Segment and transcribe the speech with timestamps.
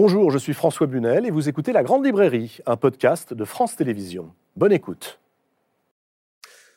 [0.00, 3.74] Bonjour, je suis François Bunel et vous écoutez La Grande Librairie, un podcast de France
[3.74, 4.32] Télévisions.
[4.54, 5.18] Bonne écoute.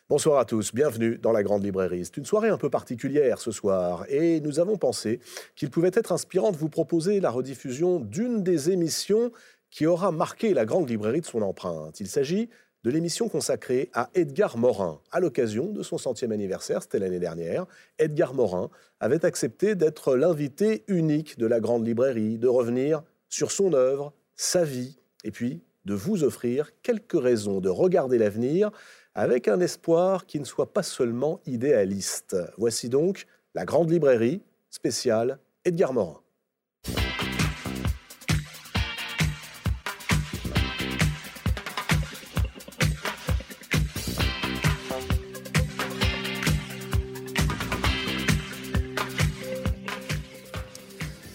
[0.09, 2.03] Bonsoir à tous, bienvenue dans la Grande Librairie.
[2.03, 5.19] C'est une soirée un peu particulière ce soir et nous avons pensé
[5.55, 9.31] qu'il pouvait être inspirant de vous proposer la rediffusion d'une des émissions
[9.69, 11.99] qui aura marqué la Grande Librairie de son empreinte.
[11.99, 12.49] Il s'agit
[12.83, 14.99] de l'émission consacrée à Edgar Morin.
[15.11, 17.67] À l'occasion de son centième anniversaire, c'était l'année dernière,
[17.99, 23.73] Edgar Morin avait accepté d'être l'invité unique de la Grande Librairie, de revenir sur son
[23.73, 28.69] œuvre, sa vie, et puis de vous offrir quelques raisons de regarder l'avenir
[29.15, 32.37] avec un espoir qui ne soit pas seulement idéaliste.
[32.57, 33.25] Voici donc
[33.55, 36.20] la grande librairie spéciale Edgar Morin.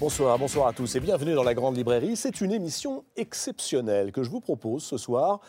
[0.07, 2.15] Bonsoir, bonsoir à tous et bienvenue dans la Grande Librairie.
[2.15, 5.41] C'est une émission exceptionnelle que je vous propose ce soir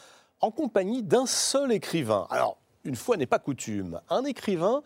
[0.42, 2.26] en compagnie d'un seul écrivain.
[2.32, 4.82] Alors, une fois n'est pas coutume, un écrivain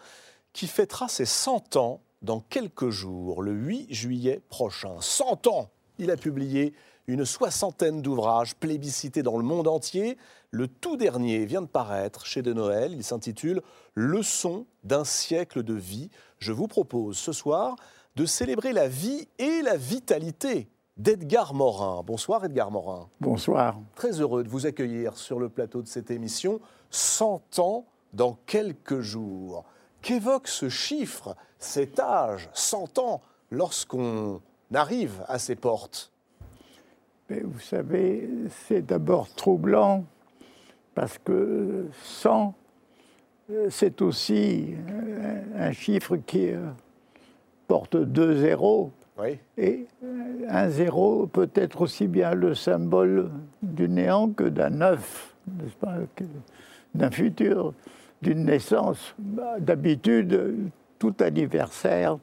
[0.51, 4.97] qui fêtera ses 100 ans dans quelques jours, le 8 juillet prochain.
[4.99, 5.69] 100 ans
[5.99, 6.73] Il a publié
[7.07, 10.17] une soixantaine d'ouvrages plébiscités dans le monde entier.
[10.49, 12.91] Le tout dernier vient de paraître chez De Noël.
[12.91, 13.61] Il s'intitule
[13.95, 16.09] Leçon d'un siècle de vie.
[16.39, 17.77] Je vous propose ce soir
[18.15, 22.03] de célébrer la vie et la vitalité d'Edgar Morin.
[22.05, 23.09] Bonsoir Edgar Morin.
[23.19, 23.79] Bonsoir.
[23.95, 26.59] Très heureux de vous accueillir sur le plateau de cette émission.
[26.89, 29.63] 100 ans dans quelques jours.
[30.01, 34.41] Qu'évoque ce chiffre, cet âge, 100 ans, lorsqu'on
[34.73, 36.11] arrive à ces portes?
[37.29, 38.29] Mais Vous savez,
[38.67, 40.03] c'est d'abord troublant
[40.93, 42.53] parce que 100,
[43.69, 44.75] c'est aussi
[45.55, 46.69] un chiffre qui euh,
[47.71, 48.91] porte deux zéros.
[49.57, 53.31] Et euh, un zéro peut être aussi bien le symbole
[53.63, 55.33] du néant que d'un neuf,
[56.93, 57.73] d'un futur,
[58.21, 59.15] d'une naissance.
[59.17, 60.69] Bah, d'habitude,
[60.99, 62.17] tout anniversaire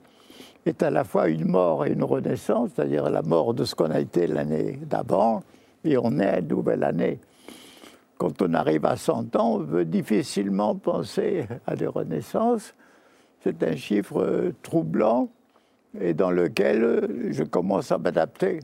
[0.66, 3.90] est à la fois une mort et une renaissance, c'est-à-dire la mort de ce qu'on
[3.90, 5.42] a été l'année d'avant,
[5.82, 7.20] et on est à une nouvelle année.
[8.18, 12.74] Quand on arrive à 100 ans, on veut difficilement penser à des renaissances.
[13.40, 15.30] C'est un chiffre troublant
[16.00, 18.60] et dans lequel je commence à m'adapter.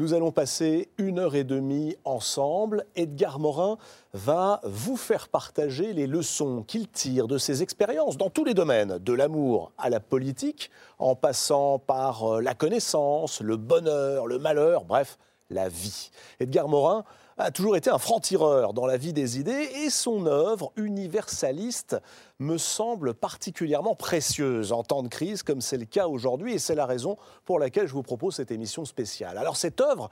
[0.00, 2.86] Nous allons passer une heure et demie ensemble.
[2.96, 3.76] Edgar Morin
[4.14, 8.98] va vous faire partager les leçons qu'il tire de ses expériences dans tous les domaines,
[8.98, 14.84] de l'amour à la politique, en passant par euh, la connaissance, le bonheur, le malheur,
[14.84, 15.18] bref,
[15.50, 16.10] la vie.
[16.38, 17.04] Edgar Morin
[17.38, 21.96] a toujours été un franc-tireur dans la vie des idées et son œuvre universaliste
[22.38, 26.74] me semble particulièrement précieuse en temps de crise comme c'est le cas aujourd'hui et c'est
[26.74, 29.38] la raison pour laquelle je vous propose cette émission spéciale.
[29.38, 30.10] Alors cette œuvre,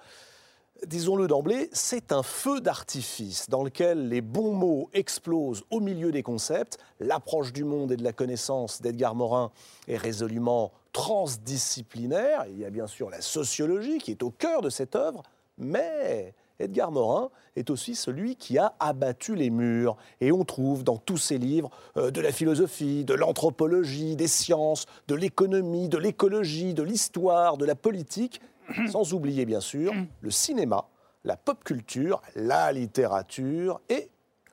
[0.86, 6.22] disons-le d'emblée, c'est un feu d'artifice dans lequel les bons mots explosent au milieu des
[6.22, 6.78] concepts.
[7.00, 9.50] L'approche du monde et de la connaissance d'Edgar Morin
[9.86, 12.44] est résolument transdisciplinaire.
[12.48, 15.22] Il y a bien sûr la sociologie qui est au cœur de cette œuvre,
[15.58, 19.96] mais Edgar Morin est aussi celui qui a abattu les murs.
[20.20, 24.86] Et on trouve dans tous ses livres euh, de la philosophie, de l'anthropologie, des sciences,
[25.06, 28.40] de l'économie, de l'écologie, de l'histoire, de la politique,
[28.90, 30.88] sans oublier bien sûr le cinéma,
[31.24, 34.10] la pop culture, la littérature et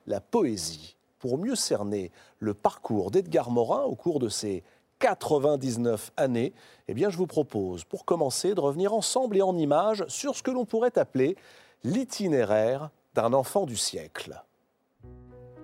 [0.08, 0.96] la poésie.
[1.20, 4.64] Pour mieux cerner le parcours d'Edgar Morin au cours de ses
[5.00, 6.53] 99 années,
[6.88, 10.44] eh bien, je vous propose, pour commencer, de revenir ensemble et en images sur ce
[10.44, 11.36] que l'on pourrait appeler
[11.84, 14.44] l'itinéraire d'un enfant du siècle.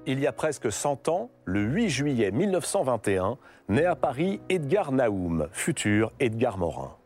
[0.07, 3.37] Il y a presque 100 ans, le 8 juillet 1921,
[3.69, 6.97] naît à Paris Edgar Naoum, futur Edgar Morin.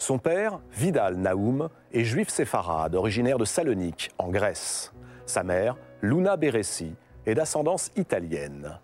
[0.00, 4.94] Son père, Vidal Naoum, est juif séfarade, originaire de Salonique, en Grèce.
[5.26, 6.94] Sa mère, Luna Beressi,
[7.26, 8.78] est d'ascendance italienne.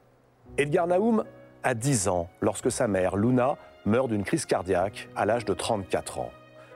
[0.59, 1.25] Edgar Naoum
[1.63, 3.57] a 10 ans lorsque sa mère, Luna,
[3.87, 6.31] meurt d'une crise cardiaque à l'âge de 34 ans.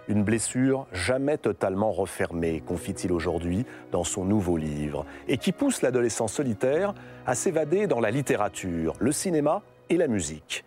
[0.09, 6.29] Une blessure jamais totalement refermée, confie-t-il aujourd'hui dans son nouveau livre, et qui pousse l'adolescent
[6.29, 6.95] solitaire
[7.27, 9.61] à s'évader dans la littérature, le cinéma
[9.91, 10.65] et la musique.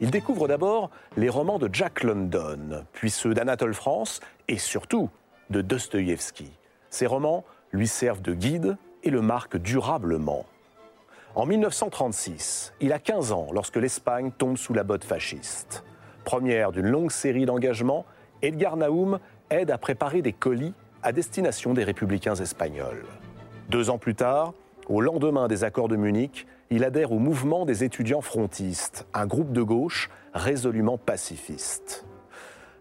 [0.00, 5.08] Il découvre d'abord les romans de Jack London, puis ceux d'Anatole France et surtout
[5.50, 6.50] de Dostoïevski.
[6.90, 10.46] Ces romans lui servent de guide et le marquent durablement.
[11.34, 15.84] En 1936, il a 15 ans lorsque l'Espagne tombe sous la botte fasciste.
[16.24, 18.06] Première d'une longue série d'engagements,
[18.42, 19.18] Edgar Naoum
[19.50, 23.04] aide à préparer des colis à destination des républicains espagnols.
[23.68, 24.54] Deux ans plus tard,
[24.88, 29.52] au lendemain des accords de Munich, il adhère au mouvement des étudiants frontistes, un groupe
[29.52, 32.04] de gauche résolument pacifiste.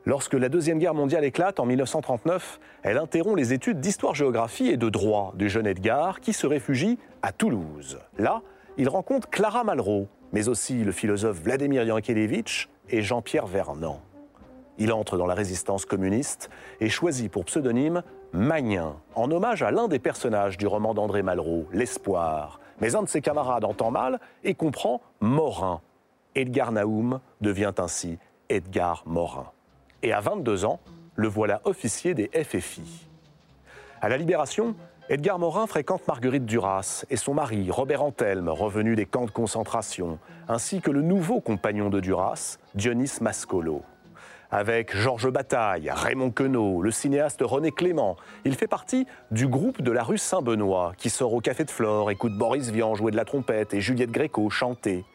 [0.05, 4.89] Lorsque la Deuxième Guerre mondiale éclate en 1939, elle interrompt les études d'histoire-géographie et de
[4.89, 7.99] droit du jeune Edgar qui se réfugie à Toulouse.
[8.17, 8.41] Là,
[8.77, 14.01] il rencontre Clara Malraux, mais aussi le philosophe Vladimir Yankelevitch et Jean-Pierre Vernant.
[14.79, 16.49] Il entre dans la résistance communiste
[16.81, 18.01] et choisit pour pseudonyme
[18.31, 22.59] Magnin, en hommage à l'un des personnages du roman d'André Malraux, L'Espoir.
[22.83, 25.79] Mais un de ses camarades entend mal et comprend Morin.
[26.35, 28.17] Edgar Naoum devient ainsi
[28.49, 29.45] Edgar Morin.
[30.01, 30.81] Et à 22 ans,
[31.15, 33.07] le voilà officier des FFI.
[34.01, 34.75] À la Libération,
[35.07, 40.19] Edgar Morin fréquente Marguerite Duras et son mari, Robert Antelme, revenu des camps de concentration,
[40.49, 43.81] ainsi que le nouveau compagnon de Duras, Dionys Mascolo.
[44.55, 49.91] Avec Georges Bataille, Raymond Queneau, le cinéaste René Clément, il fait partie du groupe de
[49.91, 53.25] la rue Saint-Benoît qui sort au Café de Flore, écoute Boris Vian jouer de la
[53.25, 55.05] trompette et Juliette Gréco chanter.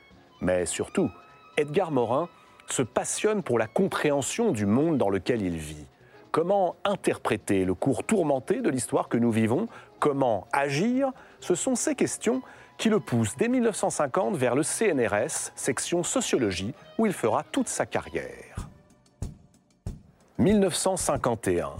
[0.40, 1.08] Mais surtout,
[1.56, 2.29] Edgar Morin
[2.67, 5.87] se passionne pour la compréhension du monde dans lequel il vit.
[6.32, 9.69] Comment interpréter le cours tourmenté de l'histoire que nous vivons?
[10.00, 11.12] Comment agir?
[11.38, 12.43] Ce sont ces questions
[12.76, 17.87] qui le poussent dès 1950 vers le CNRS, section sociologie, où il fera toute sa
[17.87, 18.69] carrière.
[20.38, 21.70] 1951.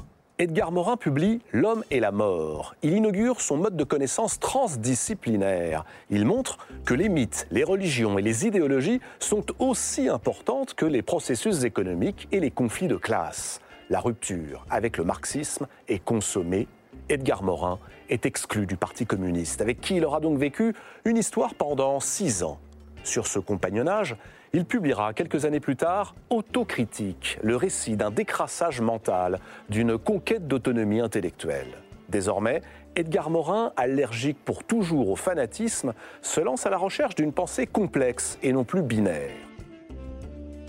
[0.41, 2.75] Edgar Morin publie L'homme et la mort.
[2.83, 5.85] Il inaugure son mode de connaissance transdisciplinaire.
[6.11, 11.03] Il montre que les mythes, les religions et les idéologies sont aussi importantes que les
[11.03, 13.61] processus économiques et les conflits de classe.
[13.91, 16.67] La rupture avec le marxisme est consommée.
[17.09, 17.79] Edgar Morin
[18.11, 22.43] est exclu du Parti communiste, avec qui il aura donc vécu une histoire pendant six
[22.43, 22.59] ans.
[23.05, 24.17] Sur ce compagnonnage,
[24.53, 31.01] il publiera quelques années plus tard Autocritique, le récit d'un décrassage mental, d'une conquête d'autonomie
[31.01, 31.79] intellectuelle.
[32.09, 32.63] Désormais,
[32.97, 35.93] Edgar Morin, allergique pour toujours au fanatisme,
[36.23, 39.31] se lance à la recherche d'une pensée complexe et non plus binaire.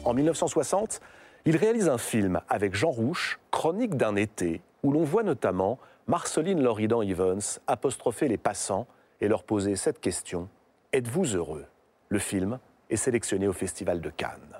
[0.04, 1.02] En 1960,
[1.46, 6.62] il réalise un film avec Jean Rouche, Chronique d'un été, où l'on voit notamment Marceline
[6.62, 8.88] Loridan Evans apostropher les passants
[9.22, 10.50] et leur poser cette question
[10.92, 11.66] Êtes-vous heureux?
[12.10, 14.56] Le film est sélectionné au Festival de Cannes.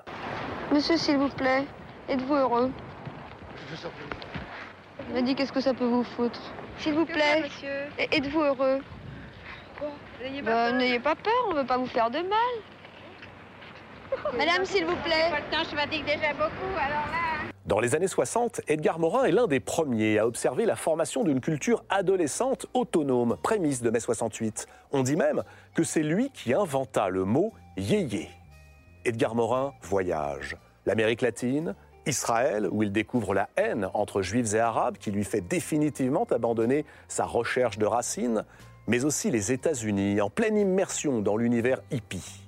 [0.72, 1.64] Monsieur, s'il vous plaît,
[2.08, 2.70] êtes-vous heureux?
[3.56, 5.14] Je vous en prie.
[5.14, 6.40] m'a dit qu'est-ce que ça peut vous foutre?
[6.78, 7.44] S'il vous plaît,
[7.98, 8.78] êtes-vous heureux?
[10.22, 12.38] N'ayez pas, bah, pas, peur, on ne veut pas vous faire de mal.
[14.36, 15.30] Madame, s'il vous plaît.
[15.30, 17.30] Pas le temps, je fatigue déjà beaucoup, alors là...
[17.66, 21.40] Dans les années 60, Edgar Morin est l'un des premiers à observer la formation d'une
[21.40, 24.66] culture adolescente autonome, prémisse de mai 68.
[24.92, 25.44] On dit même
[25.74, 28.28] que c'est lui qui inventa le mot yéyé.
[29.04, 30.56] Edgar Morin voyage.
[30.86, 31.74] L'Amérique latine,
[32.06, 36.84] Israël, où il découvre la haine entre juifs et arabes qui lui fait définitivement abandonner
[37.08, 38.44] sa recherche de racines,
[38.86, 42.42] mais aussi les États-Unis, en pleine immersion dans l'univers hippie.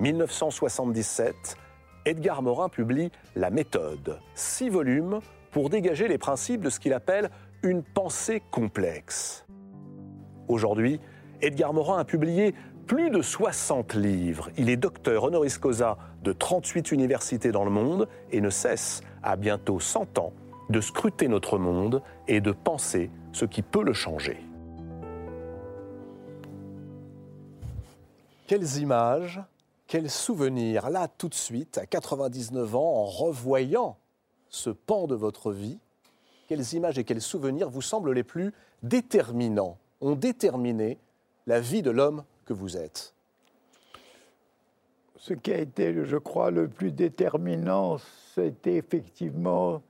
[0.00, 1.56] 1977,
[2.04, 5.20] Edgar Morin publie La méthode, six volumes
[5.50, 7.30] pour dégager les principes de ce qu'il appelle
[7.62, 9.44] une pensée complexe.
[10.46, 11.00] Aujourd'hui,
[11.40, 12.54] Edgar Morin a publié
[12.88, 14.48] plus de 60 livres.
[14.56, 19.36] Il est docteur honoris causa de 38 universités dans le monde et ne cesse, à
[19.36, 20.32] bientôt 100 ans,
[20.70, 24.38] de scruter notre monde et de penser ce qui peut le changer.
[28.46, 29.40] Quelles images
[29.86, 33.96] quel souvenir, là, tout de suite, à 99 ans, en revoyant
[34.50, 35.78] ce pan de votre vie,
[36.46, 38.52] quelles images et quels souvenirs vous semblent les plus
[38.82, 40.98] déterminants, ont déterminé
[41.46, 43.14] la vie de l'homme vous êtes.
[45.16, 47.98] Ce qui a été, je crois, le plus déterminant,
[48.34, 49.82] c'était effectivement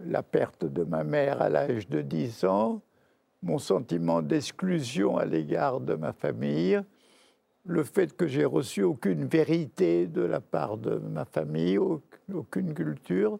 [0.00, 2.82] la perte de ma mère à l'âge de 10 ans,
[3.42, 6.80] mon sentiment d'exclusion à l'égard de ma famille,
[7.64, 13.38] le fait que j'ai reçu aucune vérité de la part de ma famille, aucune culture,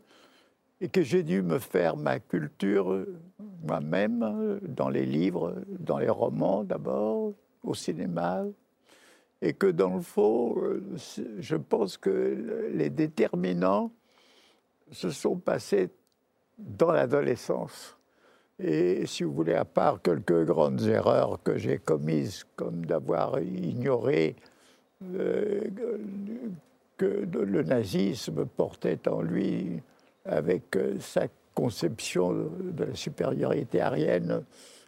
[0.81, 3.07] et que j'ai dû me faire ma culture
[3.63, 7.33] moi-même, dans les livres, dans les romans d'abord,
[7.63, 8.45] au cinéma,
[9.43, 10.57] et que dans le fond,
[11.39, 13.93] je pense que les déterminants
[14.91, 15.91] se sont passés
[16.59, 17.97] dans l'adolescence.
[18.59, 24.37] Et si vous voulez, à part quelques grandes erreurs que j'ai commises, comme d'avoir ignoré
[25.15, 25.61] euh,
[26.97, 29.83] que le nazisme portait en lui,
[30.25, 34.43] avec euh, sa conception de la supériorité arienne,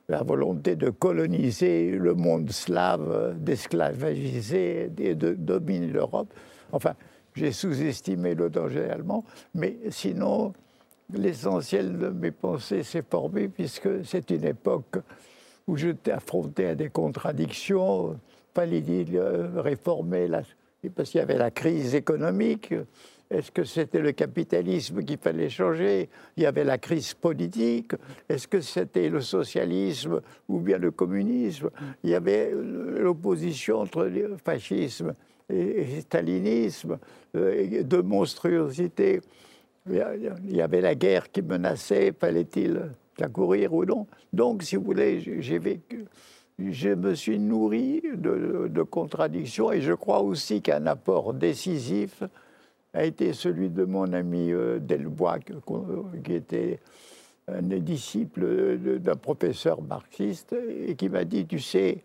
[0.08, 6.32] la volonté de coloniser le monde slave, d'esclavagiser et de dominer l'Europe.
[6.72, 6.94] Enfin,
[7.34, 9.24] j'ai sous-estimé le danger allemand,
[9.54, 10.54] mais sinon,
[11.12, 14.96] l'essentiel de mes pensées s'est formé puisque c'est une époque
[15.66, 18.18] où j'étais affronté à des contradictions.
[18.54, 19.22] Fallait dire
[19.56, 20.26] réformer,
[20.96, 22.74] parce qu'il y avait la crise économique,
[23.30, 26.08] Est-ce que c'était le capitalisme qu'il fallait changer?
[26.36, 27.92] Il y avait la crise politique.
[28.28, 31.70] Est-ce que c'était le socialisme ou bien le communisme?
[32.02, 35.14] Il y avait l'opposition entre le fascisme
[35.50, 36.98] et, stalinisme,
[37.36, 39.20] euh, de monstruosité.
[39.90, 44.06] Il y avait la guerre qui menaçait, fallait-il la courir ou non?
[44.32, 46.04] Donc, si vous voulez, j'ai vécu,
[46.58, 52.22] je me suis nourri de, contradictions et je crois aussi qu'un apport décisif
[52.94, 55.38] a été celui de mon ami euh, Delbois,
[56.24, 56.80] qui était
[57.46, 60.54] un disciple d'un professeur marxiste
[60.86, 62.02] et qui m'a dit, tu sais,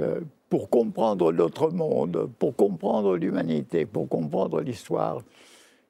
[0.00, 5.20] euh, pour comprendre notre monde, pour comprendre l'humanité, pour comprendre l'histoire,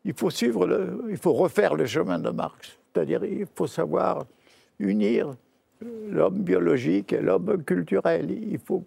[0.04, 2.78] il faut suivre, le, il faut refaire le chemin de Marx.
[2.92, 4.26] C'est-à-dire, il faut savoir
[4.78, 5.34] unir
[6.10, 8.30] l'homme biologique et l'homme culturel.
[8.30, 8.82] Il faut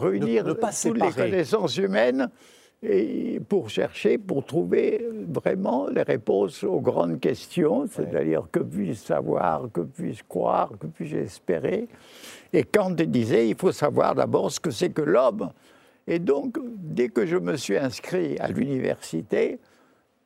[0.00, 2.28] réunir toutes les connaissances humaines
[2.82, 9.68] et pour chercher, pour trouver vraiment les réponses aux grandes questions, c'est-à-dire que puis-je savoir,
[9.72, 11.86] que puis-je croire, que puis-je espérer.
[12.52, 15.50] Et Kant disait, il faut savoir d'abord ce que c'est que l'homme.
[16.08, 19.60] Et donc, dès que je me suis inscrit à l'université,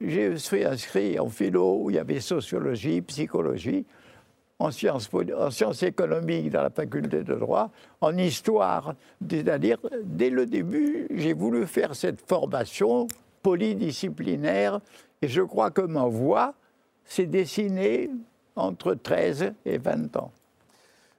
[0.01, 3.85] je suis inscrit en philo, où il y avait sociologie, psychologie,
[4.59, 7.71] en sciences, en sciences économiques dans la faculté de droit,
[8.01, 8.95] en histoire.
[9.29, 13.07] C'est-à-dire, dès le début, j'ai voulu faire cette formation
[13.43, 14.81] polydisciplinaire
[15.23, 16.55] et je crois que ma voie
[17.05, 18.11] s'est dessinée
[18.57, 20.33] entre 13 et 20 ans.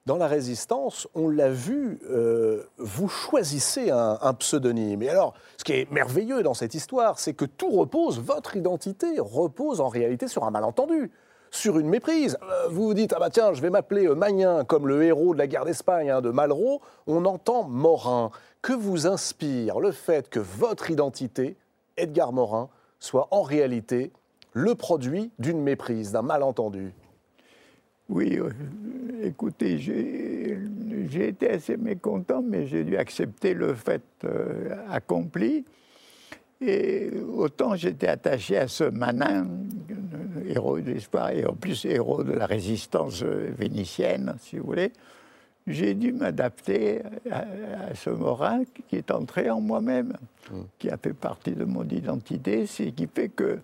[0.07, 5.03] Dans la résistance, on l'a vu, euh, vous choisissez un, un, pseudonyme.
[5.03, 9.19] Et alors, ce qui est merveilleux dans cette histoire, c'est que tout repose, votre identité
[9.19, 11.11] repose en réalité sur un malentendu
[11.51, 12.37] sur une méprise.
[12.43, 15.33] Euh, vous vous dites, ah bah tiens, je vais m'appeler euh, Magnin, comme le héros
[15.33, 18.31] de la guerre d'Espagne hein, de Malraux, on entend Morin.
[18.61, 21.55] Que vous inspire le fait que votre identité,
[21.95, 24.11] Edgar Morin, soit en réalité
[24.53, 26.93] le produit d'une méprise, d'un malentendu?
[28.09, 28.49] Oui, euh,
[29.23, 34.03] écoutez, j'ai été assez mécontent, mais j'ai dû accepter le fait
[34.89, 35.65] accompli.
[36.61, 39.47] Et autant j'étais attaché à ce Manin,
[40.47, 44.91] héros de l'espoir, et en plus héros de la résistance vénitienne, si vous voulez,
[45.67, 47.45] j'ai dû m'adapter à,
[47.93, 50.13] ce Morin qui est entré en moi-même,
[50.49, 50.55] mmh.
[50.79, 53.59] qui a fait partie de mon identité, ce qui fait que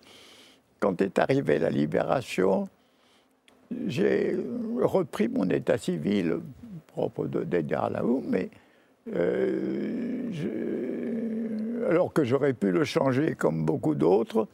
[0.79, 2.67] quand est arrivée la libération,
[3.87, 4.37] j'ai
[4.81, 6.39] repris mon état civil
[6.87, 8.49] propre d'Edgar Laou, mais
[9.15, 10.29] euh,
[11.89, 14.47] alors que j'aurais pu le changer comme beaucoup d'autres.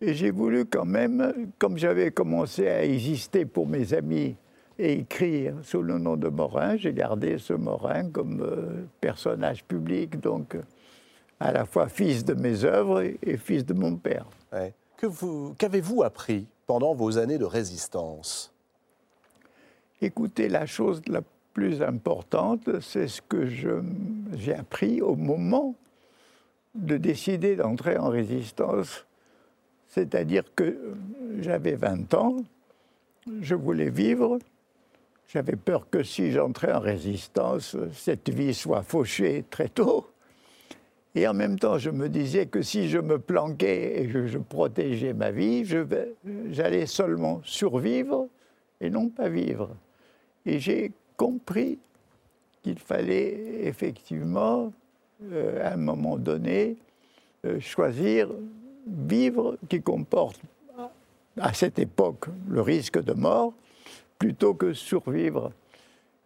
[0.00, 4.36] Et j'ai voulu quand même, comme j'avais commencé à exister pour mes amis
[4.78, 10.20] et écrire sous le nom de Morin, j'ai gardé ce Morin comme euh, personnage public,
[10.20, 10.56] donc
[11.40, 14.26] à la fois fils de mes œuvres et, fils de mon père.
[15.58, 18.52] Qu'avez-vous appris pendant vos années de résistance?
[20.00, 21.22] Écoutez, la chose la
[21.54, 25.74] plus importante, c'est ce que j'ai appris au moment
[26.74, 29.06] de décider d'entrer en résistance.
[29.88, 30.76] C'est-à-dire que
[31.40, 32.36] j'avais 20 ans,
[33.40, 34.38] je voulais vivre,
[35.28, 40.06] j'avais peur que si j'entrais en résistance, cette vie soit fauchée très tôt.
[41.14, 44.38] Et en même temps, je me disais que si je me planquais et que je
[44.38, 45.64] protégeais ma vie,
[46.50, 48.28] j'allais seulement survivre
[48.80, 49.70] et non pas vivre.
[50.46, 51.78] Et j'ai compris
[52.62, 54.72] qu'il fallait effectivement
[55.20, 56.76] euh, à un moment donné,
[57.44, 58.28] euh, choisir
[58.86, 60.40] vivre qui comporte
[61.36, 63.52] à cette époque le risque de mort
[64.16, 65.50] plutôt que survivre.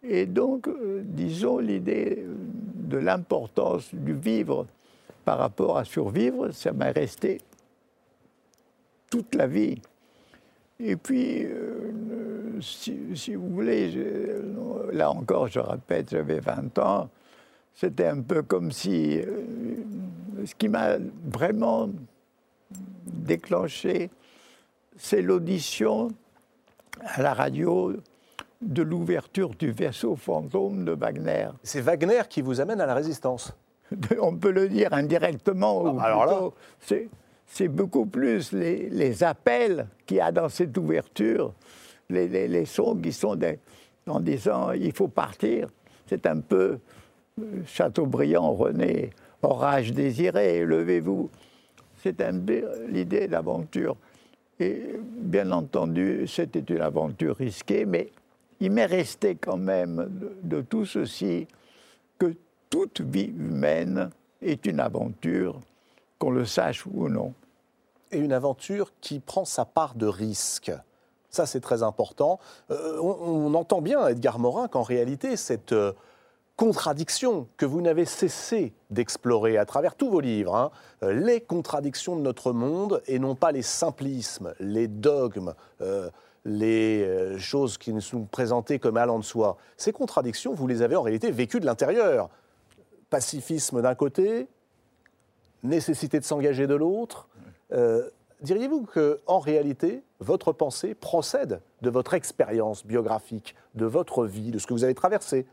[0.03, 4.67] Et donc, euh, disons, l'idée de l'importance du vivre
[5.25, 7.41] par rapport à survivre, ça m'a resté
[9.09, 9.81] toute la vie.
[10.79, 11.47] Et puis,
[12.61, 13.91] si, si, vous voulez,
[14.91, 17.09] là encore, je répète, j'avais 20 ans,
[17.73, 19.19] c'était un peu comme si.
[19.19, 19.25] Euh,
[20.45, 20.97] ce qui m'a
[21.31, 21.89] vraiment
[23.05, 24.09] déclenché,
[24.97, 26.09] c'est l'audition
[27.01, 27.93] à la radio
[28.61, 31.49] de l'ouverture du vaisseau fantôme de Wagner.
[31.63, 33.53] C'est Wagner qui vous amène à la résistance
[34.21, 35.97] On peut le dire indirectement.
[35.99, 36.39] Ah, alors là
[37.45, 41.53] C'est beaucoup plus les, appels qu'il y a dans cette ouverture,
[42.09, 43.37] les, sons qui sont
[44.07, 45.69] en disant il faut partir.
[46.07, 46.79] C'est un peu
[47.65, 49.11] Chateaubriand, René,
[49.41, 51.29] Orage désiré, levez-vous.
[52.01, 52.21] C'est
[52.89, 53.95] l'idée d'aventure.
[54.59, 58.11] Et bien entendu, c'était une aventure risquée, mais
[58.59, 60.09] il m'est resté quand même
[60.43, 61.47] de, tout ceci
[62.19, 62.35] que
[62.69, 64.09] toute vie humaine
[64.41, 65.59] est une aventure,
[66.19, 67.33] qu'on le sache ou non.
[68.11, 70.71] et une aventure qui prend sa part de risque.
[71.29, 72.39] Ça, c'est très important.
[72.69, 75.93] Euh, on, entend bien, Edgar Morin, qu'en réalité, cette euh,
[76.55, 82.15] contradiction que vous n'avez cessé d'explorer à travers tous vos livres, hein, euh, les contradictions
[82.15, 85.53] de notre monde et non pas les simplismes, les dogmes,
[86.45, 89.57] les choses qui nous sont présentées comme allant de soi.
[89.77, 92.29] Ces contradictions, vous les avez en réalité vécues de l'intérieur.
[93.09, 94.47] Pacifisme d'un côté,
[95.63, 97.29] nécessité de s'engager de l'autre.
[98.43, 104.67] Diriez-vous qu'en réalité, votre pensée procède de votre expérience biographique, de votre vie, de ce
[104.67, 105.45] que vous avez traversé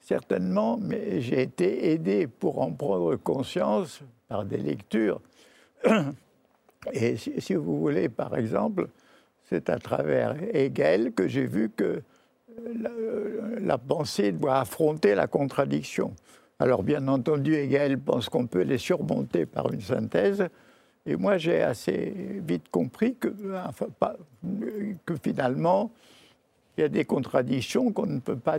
[0.00, 5.20] Certainement, mais j'ai été aidé pour en prendre conscience par des lectures.
[6.92, 8.88] Et si, vous voulez, par exemple,
[9.44, 12.02] c'est à travers Hegel que j'ai vu que
[13.60, 16.14] la, pensée doit affronter la contradiction.
[16.58, 20.46] Alors bien entendu, Hegel pense qu'on peut les surmonter par une synthèse,
[21.08, 23.32] et moi, j'ai assez vite compris que
[25.22, 25.92] finalement,
[26.76, 28.58] il y a des contradictions qu'on ne peut pas,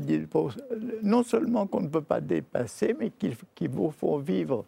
[1.03, 4.65] non seulement qu'on ne peut pas dépasser, mais qu'il vous faut vivre.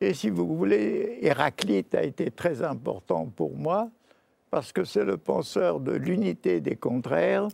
[0.00, 3.90] Et si vous voulez, Héraclite a été très important pour moi,
[4.50, 7.48] parce que c'est le penseur de l'unité des contraires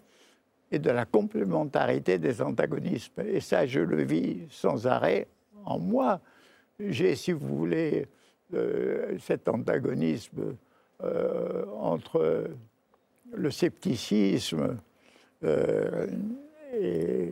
[0.71, 3.23] et de la complémentarité des antagonismes.
[3.27, 5.29] Et ça, je le vis sans arrêt
[5.65, 6.21] en moi.
[6.79, 8.07] J'ai, si vous voulez,
[8.55, 10.57] euh, cet antagonisme
[11.03, 12.51] euh, entre
[13.33, 14.79] le scepticisme
[15.45, 17.31] et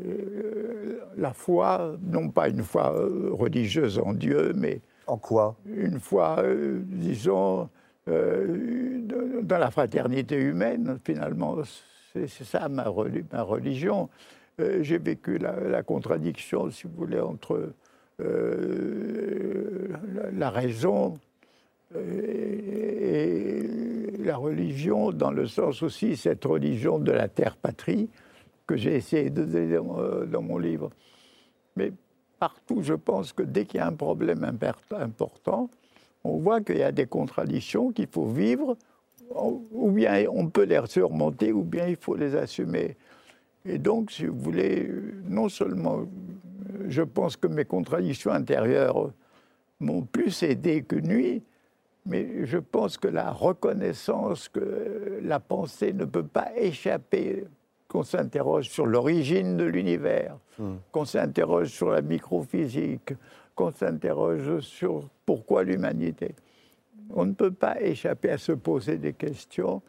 [1.17, 2.91] la foi, non pas une foi
[3.33, 5.57] religieuse en Dieu, mais en quoi?
[5.67, 6.43] Une foi,
[6.85, 7.69] disons,
[8.07, 11.57] dans la fraternité humaine, finalement.
[12.15, 12.85] C'est ça ma,
[13.33, 14.09] ma religion.
[14.59, 17.73] J'ai vécu la, la, contradiction, si vous voulez, entre
[18.23, 19.89] euh,
[20.33, 21.19] la, raison
[21.95, 23.69] et,
[24.27, 28.09] la religion, dans le sens aussi, cette religion de la terre-patrie,
[28.67, 29.79] que j'ai essayé de donner
[30.27, 30.91] dans, mon livre.
[31.77, 31.93] Mais
[32.39, 34.45] partout, je pense que dès qu'il y a un problème
[34.91, 35.71] important,
[36.25, 38.77] on voit qu'il y a des contradictions qu'il faut vivre,
[39.31, 42.97] ou bien on peut les surmonter, ou bien il faut les assumer.
[43.65, 44.91] Et donc, si vous voulez,
[45.29, 46.03] non seulement
[46.89, 49.11] je pense que mes contradictions intérieures
[49.81, 51.43] m'ont plus aidé que nuit,
[52.07, 57.45] mais je pense que la reconnaissance que la pensée ne peut pas échapper,
[57.89, 60.77] qu'on s'interroge sur l'origine de l'univers, hmm.
[60.93, 63.13] qu'on s'interroge sur la microphysique,
[63.55, 66.35] qu'on s'interroge sur pourquoi l'humanité.
[67.11, 69.83] On ne peut pas échapper à se poser des questions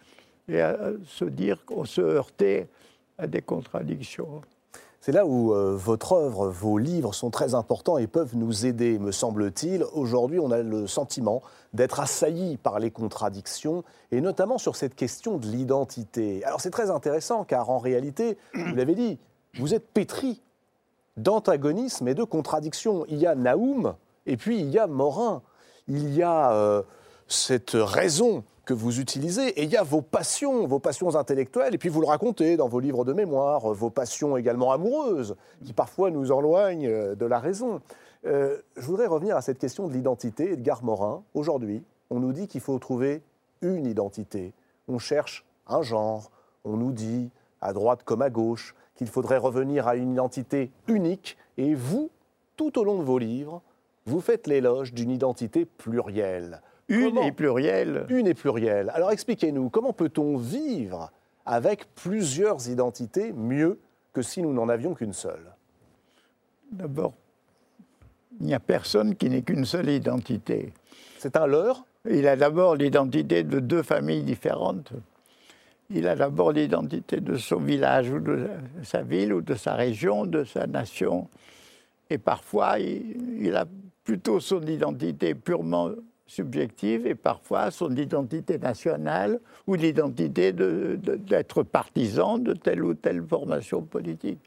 [0.48, 2.68] et à se dire qu'on se heurtait
[3.18, 4.42] à des contradictions.
[5.08, 9.00] C'est là où euh, votre œuvre, vos livres sont très importants et peuvent nous aider,
[9.00, 9.86] me semble-t-il.
[9.94, 11.42] Aujourd'hui, on a le sentiment
[11.72, 16.44] d'être assailli par les contradictions, et notamment sur cette question de l'identité.
[16.44, 19.18] Alors c'est très intéressant, car en réalité, vous l'avez dit,
[19.58, 20.42] vous êtes pétri
[21.16, 23.06] d'antagonisme et de contradictions.
[23.08, 25.42] Il y a Naoum, et puis il y a Morin.
[25.88, 26.84] Il y a euh,
[27.30, 29.48] cette raison que vous utilisez.
[29.60, 32.68] Et il y a vos passions, vos passions intellectuelles, et puis vous le racontez dans
[32.68, 37.40] vos livres de mémoire, vos passions également amoureuses, qui parfois nous éloignent euh, de la
[37.40, 37.82] raison.
[38.26, 40.52] Euh, je voudrais revenir à cette question de l'identité.
[40.52, 43.24] Edgar Morin, aujourd'hui, on nous dit qu'il faut trouver
[43.62, 44.54] une identité.
[44.88, 46.30] On cherche un genre.
[46.66, 47.30] On nous dit,
[47.62, 51.38] à droite comme à gauche, qu'il faudrait revenir à une identité unique.
[51.58, 52.10] Et vous,
[52.58, 53.62] tout au long de vos livres,
[54.06, 56.62] vous faites l'éloge d'une identité plurielle.
[56.90, 58.06] Une et plurielle.
[58.10, 58.92] Une et plurielle.
[58.94, 61.12] Alors expliquez-nous, comment peut-on vivre
[61.46, 63.80] avec plusieurs identités mieux
[64.14, 65.52] que si nous n'en avions qu'une seule?
[66.72, 67.14] D'abord,
[68.40, 70.74] il n'y a personne qui n'ait qu'une seule identité.
[71.18, 74.94] C'est un leurre Il a d'abord l'identité de deux familles différentes.
[75.90, 78.48] Il a d'abord l'identité de son village ou de
[78.84, 81.30] sa ville ou de sa région, de sa nation.
[82.10, 83.66] Et parfois, il a
[84.04, 85.92] plutôt son identité purement
[86.28, 93.82] subjective et parfois son identité nationale ou l'identité d'être partisan de telle ou telle formation
[93.82, 94.40] politique.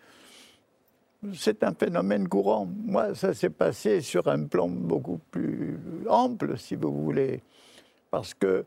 [1.35, 2.67] C'est un phénomène courant.
[2.85, 7.43] Moi, ça s'est passé sur un plan beaucoup plus ample, si vous voulez,
[8.11, 8.65] parce que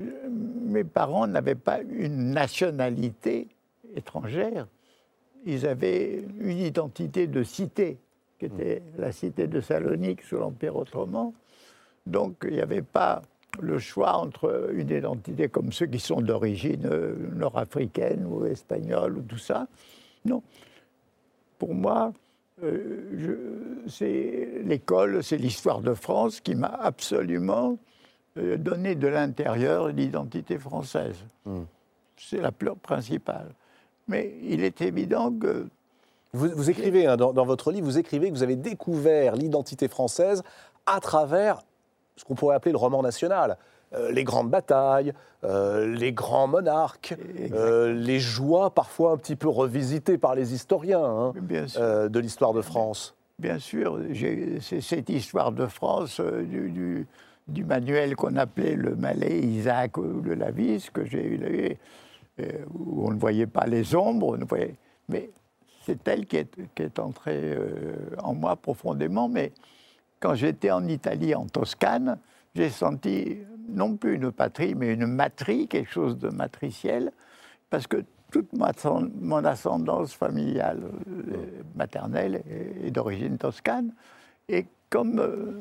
[0.00, 3.48] euh, mes parents n'avaient pas une nationalité
[3.96, 4.68] étrangère,
[5.46, 7.98] ils avaient une identité de cité,
[8.38, 11.32] qui était la cité de Salonique sous l'Empire ottoman,
[12.06, 13.22] donc il n'y avait pas
[13.60, 19.22] le choix entre une identité comme ceux qui sont d'origine euh, nord-africaine ou espagnole ou
[19.22, 19.68] tout ça.
[20.24, 20.42] Non.
[21.58, 22.12] Pour moi,
[22.62, 27.78] euh, c'est l'école, c'est l'histoire de France qui m'a absolument
[28.38, 31.16] euh, donner de l'intérieur l'identité française.
[31.44, 31.62] Hmm.
[32.16, 33.48] C'est la pleure principale.
[34.08, 35.66] Mais il est évident que
[36.32, 40.42] vous, écrivez, hein, dans, votre livre, vous écrivez que vous avez découvert l'identité française
[40.84, 41.62] à travers
[42.16, 43.56] ce qu'on pourrait appeler le roman national.
[43.94, 45.12] Euh, les grandes batailles,
[45.44, 47.14] euh, les grands monarques,
[47.52, 52.62] euh, les joies parfois un petit peu revisitées par les historiens hein, de l'histoire de
[52.62, 53.14] France.
[53.38, 53.98] Bien sûr,
[54.60, 57.06] c'est cette histoire de France du,
[57.48, 61.76] du, manuel qu'on appelait le Malais Isaac ou le Lavis, que j'ai eu,
[62.72, 64.38] où on ne voyait pas les ombres,
[65.08, 65.30] mais
[65.84, 67.58] c'est elle qui est, qui est entrée
[68.22, 69.28] en moi profondément.
[69.28, 69.52] Mais
[70.24, 72.16] quand j'étais en Italie, en Toscane,
[72.54, 73.36] j'ai senti
[73.68, 77.12] non plus une patrie, mais une matrie, quelque chose de matriciel,
[77.68, 82.42] parce que toute mon ascendance familiale euh, maternelle
[82.82, 83.92] est d'origine toscane.
[84.48, 85.60] Et comme euh,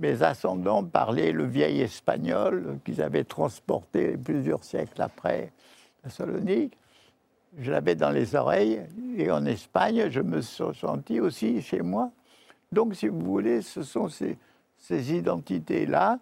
[0.00, 5.50] mes ascendants parlaient le vieil espagnol qu'ils avaient transporté plusieurs siècles après
[6.04, 6.78] la Salonique,
[7.58, 8.82] je l'avais dans les oreilles.
[9.16, 12.12] Et en Espagne, je me suis senti aussi chez moi.
[12.72, 14.36] Donc, si vous voulez, ce sont ces,
[15.12, 16.20] identités-là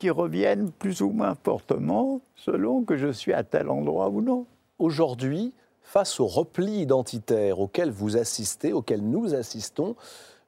[0.00, 4.46] qui reviennent plus ou moins fortement selon que je suis à tel endroit ou non.
[4.80, 9.94] Aujourd'hui, face au repli identitaire auquel vous assistez, auquel nous assistons,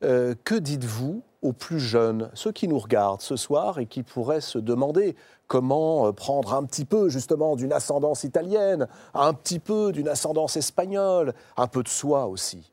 [0.03, 4.40] euh, que dites-vous aux plus jeunes, ceux qui nous regardent ce soir et qui pourraient
[4.40, 5.14] se demander
[5.47, 10.57] comment euh, prendre un petit peu justement d'une ascendance italienne, un petit peu d'une ascendance
[10.57, 12.69] espagnole, un peu de soi aussi?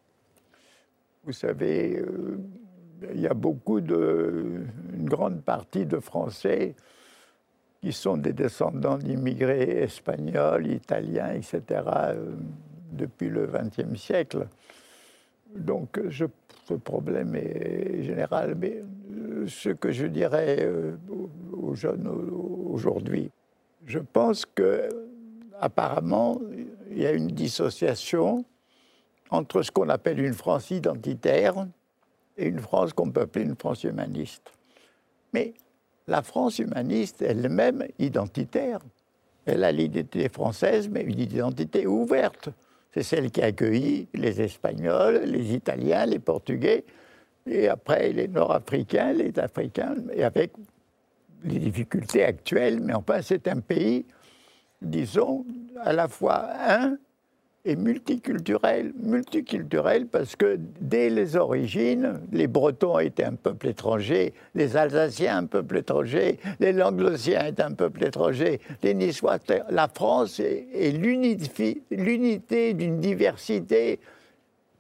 [1.28, 2.38] Vous savez, euh,
[3.14, 4.62] il y a beaucoup de,
[4.94, 6.74] une grande partie de Français
[7.82, 12.32] qui sont des descendants d'immigrés espagnols, italiens, etc., euh,
[12.94, 14.48] depuis le XXe siècle.
[15.54, 18.56] Donc ce problème est général.
[18.56, 20.66] Mais euh, ce que je dirais
[21.52, 23.32] aux jeunes aujourd'hui,
[23.86, 24.88] je pense que
[25.60, 26.40] apparemment
[26.90, 28.46] il y a une dissociation
[29.30, 31.68] entre ce qu'on appelle une France identitaire
[32.38, 34.52] et une France qu'on peut appeler une France humaniste.
[35.34, 35.54] Mais
[36.08, 38.80] la France humaniste elle-même identitaire.
[39.46, 42.50] Elle a l'identité française, mais une identité ouverte.
[42.94, 46.84] C'est celle qui a accueilli les Espagnols, les Italiens, les Portugais,
[47.46, 50.54] et après les Nord-Africains, les Africains, et avec
[51.44, 54.06] les difficultés actuelles, mais enfin c'est un pays,
[54.82, 55.46] disons,
[55.80, 56.98] à la fois un
[57.68, 58.94] et multiculturel.
[58.98, 65.46] Multiculturel parce que dès les origines, les Bretons étaient un peuple étranger, les Alsaciens un
[65.46, 69.40] peuple étranger, les Languedociens étaient un peuple étranger, les Niçois.
[69.70, 70.92] La France est,
[71.92, 74.00] l'unité d'une diversité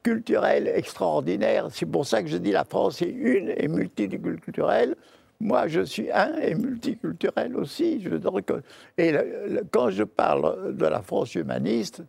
[0.02, 1.67] culturelle extraordinaire.
[1.71, 4.95] C'est pour ça que je dis la France est une et multiculturelle.
[5.41, 8.02] Moi, je suis un et multiculturel aussi.
[8.02, 8.15] Je
[8.97, 9.13] et
[9.71, 12.02] quand je parle de la France humaniste,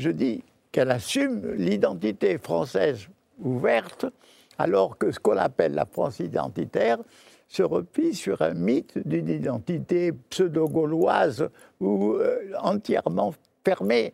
[0.00, 3.08] je dis qu'elle assume l'identité française
[3.38, 4.06] ouverte,
[4.58, 6.98] alors que ce qu'on appelle la France identitaire
[7.48, 11.48] se replie sur un mythe d'une identité pseudo-gauloise
[11.80, 13.34] ou euh, entièrement
[13.64, 14.12] fermée.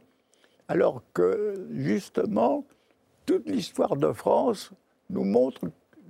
[0.68, 2.64] Alors que, justement,
[3.26, 4.70] toute l'histoire de France
[5.10, 5.60] nous montre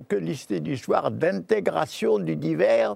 [0.07, 2.95] que l'histoire d'intégration du divers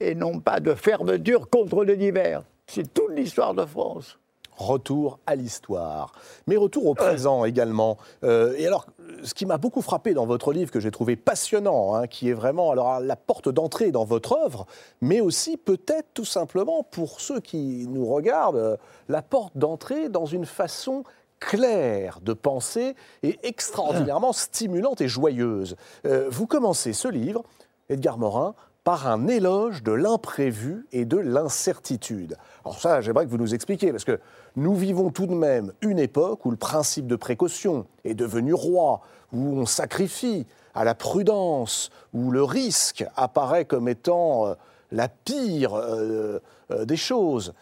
[0.00, 2.44] et non pas de fermeture contre le divers.
[2.66, 4.18] C'est toute l'histoire de France
[4.56, 6.12] retour à l'histoire,
[6.46, 7.98] mais retour au présent également.
[8.22, 8.86] Euh, et alors,
[9.22, 12.34] ce qui m'a beaucoup frappé dans votre livre, que j'ai trouvé passionnant, hein, qui est
[12.34, 14.66] vraiment alors, la porte d'entrée dans votre œuvre,
[15.00, 18.76] mais aussi peut-être tout simplement pour ceux qui nous regardent, euh,
[19.08, 21.04] la porte d'entrée dans une façon
[21.40, 25.76] claire de penser et extraordinairement stimulante et joyeuse.
[26.06, 27.42] Euh, vous commencez ce livre,
[27.88, 32.36] Edgar Morin, par un éloge de l'imprévu et de l'incertitude.
[32.64, 34.20] Alors ça, j'aimerais que vous nous expliquiez, parce que
[34.56, 39.00] nous vivons tout de même une époque où le principe de précaution est devenu roi,
[39.32, 44.54] où on sacrifie à la prudence, où le risque apparaît comme étant euh,
[44.92, 47.54] la pire euh, euh, des choses.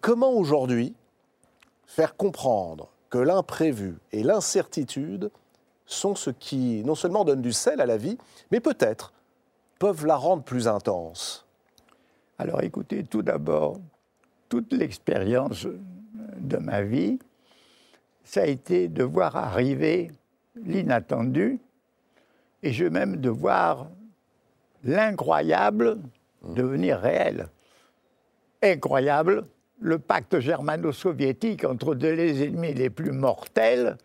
[0.00, 0.94] comment aujourd'hui
[1.86, 5.30] faire comprendre que l'imprévu et l'incertitude
[5.86, 8.18] sont ce qui non seulement donnent du sel à la vie,
[8.50, 9.13] mais peut-être
[9.78, 11.46] peuvent la rendre plus intense
[12.38, 13.78] Alors écoutez, tout d'abord,
[14.48, 15.66] toute l'expérience
[16.38, 17.18] de ma vie,
[18.22, 20.10] ça a été de voir arriver
[20.56, 21.58] l'inattendu
[22.62, 23.88] et je même de voir
[24.84, 25.98] l'incroyable
[26.42, 27.48] devenir réel.
[28.62, 29.46] Incroyable,
[29.80, 33.98] le pacte germano-soviétique entre des ennemis les plus mortels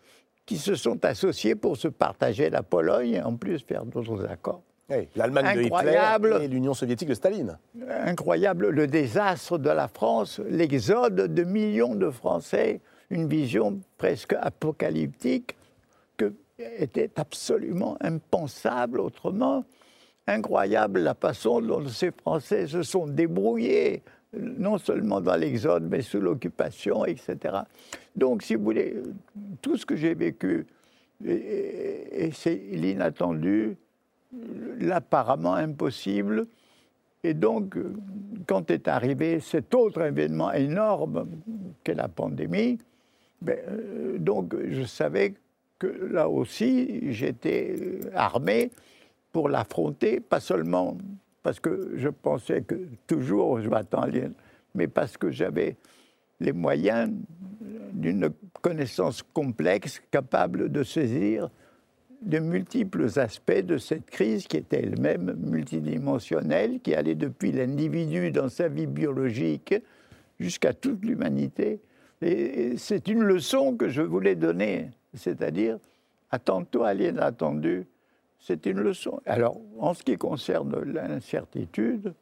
[0.44, 4.62] qui se sont associés pour se partager la Pologne et en plus faire d'autres accords.
[5.16, 7.58] L'Allemagne de Hitler et l'Union soviétique de Staline.
[7.88, 15.56] Incroyable, le désastre de la France, l'exode de millions de Français, une vision presque apocalyptique
[16.16, 19.64] que était absolument impensable autrement.
[20.26, 26.20] Incroyable la façon dont ces Français se sont débrouillés, non seulement dans l'exode, mais sous
[26.20, 27.36] l'occupation, etc.
[28.14, 28.96] Donc, si vous voulez,
[29.62, 30.66] tout ce que j'ai vécu,
[31.24, 33.76] et, c'est l'inattendu,
[34.78, 36.46] l'apparemment impossible.
[37.22, 37.76] Et donc,
[38.46, 41.26] quand est arrivé cet autre événement énorme
[41.84, 42.78] qu'est la pandémie,
[43.42, 45.34] ben, euh, donc je savais
[45.78, 48.70] que là aussi, j'étais armé
[49.32, 50.96] pour l'affronter, pas seulement
[51.42, 54.06] parce que je pensais que toujours je m'attends
[54.74, 55.76] mais parce que j'avais
[56.38, 57.10] les moyens
[57.92, 61.50] d'une connaissance complexe capable de saisir
[62.22, 68.48] de multiples aspects de cette crise qui était elle-même multidimensionnelle, qui allait depuis l'individu dans
[68.48, 69.74] sa vie biologique
[70.38, 71.80] jusqu'à toute l'humanité.
[72.22, 75.78] Et c'est une leçon que je voulais donner, c'est-à-dire,
[76.30, 77.86] attends-toi à l'inattendu.
[78.38, 79.20] C'est une leçon.
[79.26, 82.14] Alors, en ce qui concerne l'incertitude,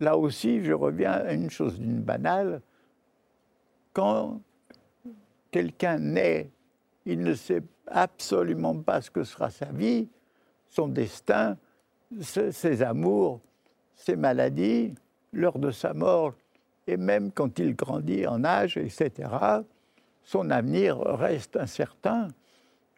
[0.00, 2.60] là aussi, je reviens à une chose d'une banale.
[3.92, 4.40] Quand
[5.50, 6.50] quelqu'un naît,
[7.06, 10.08] il ne sait absolument pas ce que sera sa vie,
[10.68, 11.56] son destin,
[12.20, 13.40] ses amours,
[13.94, 14.94] ses maladies,
[15.32, 16.34] l'heure de sa mort,
[16.86, 19.28] et même quand il grandit en âge, etc.,
[20.22, 22.28] son avenir reste incertain.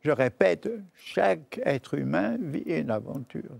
[0.02, 3.56] Je répète, chaque être humain vit une aventure.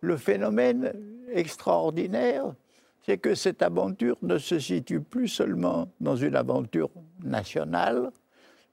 [0.00, 0.92] Le phénomène
[1.32, 2.54] extraordinaire,
[3.02, 6.90] c'est que cette aventure ne se situe plus seulement dans une aventure
[7.22, 8.10] nationale,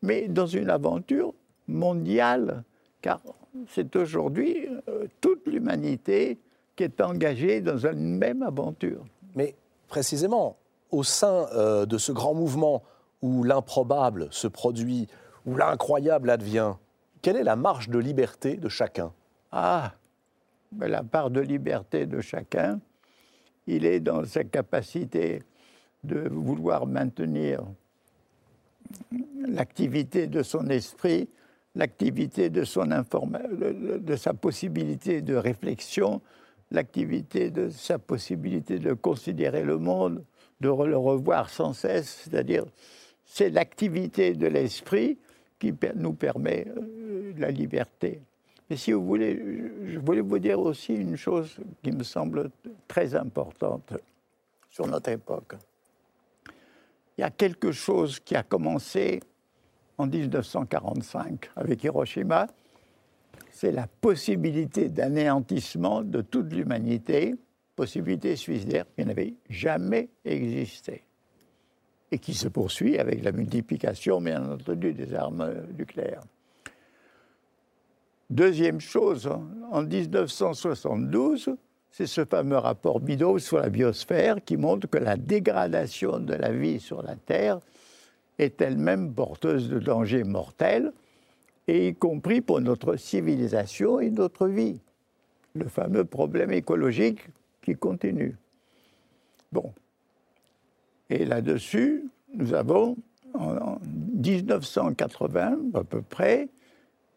[0.02, 1.34] mais dans une aventure
[1.68, 2.64] mondiale,
[3.02, 3.22] car
[3.70, 6.40] c'est aujourd'hui euh, toute l'humanité
[6.76, 9.06] qui est engagée dans une même aventure.
[9.36, 9.56] Mais
[9.88, 10.58] précisément,
[10.90, 12.84] au sein euh, de ce grand mouvement
[13.22, 15.08] où l'improbable se produit,
[15.46, 16.74] où l'incroyable advient,
[17.22, 19.14] quelle est la marge de liberté de chacun?
[19.52, 19.94] Ah,
[20.80, 22.80] la part de liberté de chacun,
[23.68, 25.44] il est dans sa capacité
[26.04, 27.64] de vouloir maintenir
[29.48, 31.30] l'activité de son esprit,
[31.76, 36.22] l'activité de, son de sa possibilité de réflexion,
[36.72, 40.24] l'activité de sa possibilité de considérer le monde,
[40.60, 42.66] de le revoir sans cesse, c'est-à-dire
[43.26, 45.18] c'est l'activité de l'esprit
[45.60, 48.20] qui nous permet euh, la liberté.
[48.70, 49.40] Et si vous voulez,
[49.86, 52.52] je voulais vous dire aussi une chose qui me semble
[52.88, 53.94] très importante
[54.70, 55.56] sur notre époque
[57.18, 59.20] il y a quelque chose qui a commencé
[59.98, 62.48] en 1945 avec Hiroshima,
[63.52, 67.36] c'est la possibilité d'anéantissement de toute l'humanité,
[67.76, 71.04] possibilité suicidaire qui n'avait jamais existé
[72.12, 76.24] et qui se poursuit avec la multiplication, bien entendu, des armes nucléaires.
[78.30, 79.30] Deuxième chose,
[79.72, 81.56] en 1972,
[81.92, 86.52] c'est ce fameux rapport Bido sur la biosphère qui montre que la dégradation de la
[86.52, 87.60] vie sur la Terre
[88.40, 90.94] est elle-même porteuse de dangers mortels,
[91.68, 94.80] et y compris pour notre civilisation et notre vie.
[95.54, 97.28] Le fameux problème écologique
[97.62, 98.36] qui continue.
[99.52, 99.72] Bon.
[101.10, 102.98] Et là-dessus, nous avons,
[103.34, 106.48] en 1980 à peu près,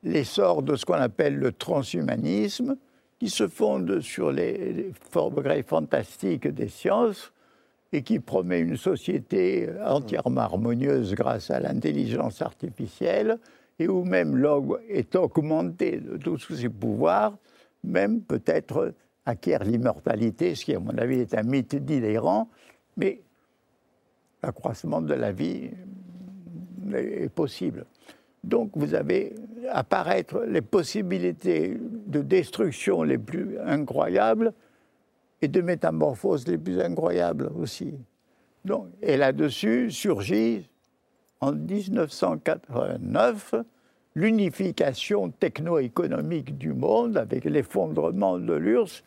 [0.02, 2.76] l'essor de ce qu'on appelle le transhumanisme,
[3.24, 7.32] qui se fonde sur les, progrès fantastiques des sciences
[7.90, 13.38] et qui promet une société entièrement harmonieuse grâce à l'intelligence artificielle
[13.78, 17.34] et où même l'homme est augmenté de tous ses pouvoirs,
[17.82, 18.92] même peut-être
[19.24, 22.50] acquiert l'immortalité, ce qui à mon avis est un mythe délirant,
[22.98, 23.22] mais
[24.42, 25.70] l'accroissement de la vie
[26.92, 27.86] est possible.
[28.42, 29.32] Donc vous avez
[29.70, 34.52] apparaître les possibilités de destruction les plus incroyables
[35.42, 37.94] et de métamorphose les plus incroyables aussi.
[38.64, 40.68] Donc, et là-dessus surgit
[41.40, 43.54] en 1989
[44.14, 49.02] l'unification techno-économique du monde avec l'effondrement de l'URSS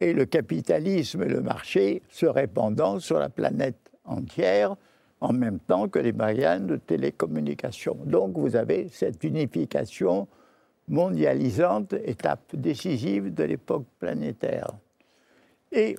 [0.00, 4.74] et le capitalisme et le marché se répandant sur la planète entière
[5.22, 7.96] en même temps que les moyens de télécommunication.
[8.04, 10.26] Donc vous avez cette unification
[10.88, 14.72] mondialisante, étape décisive de l'époque planétaire.
[15.70, 15.96] Et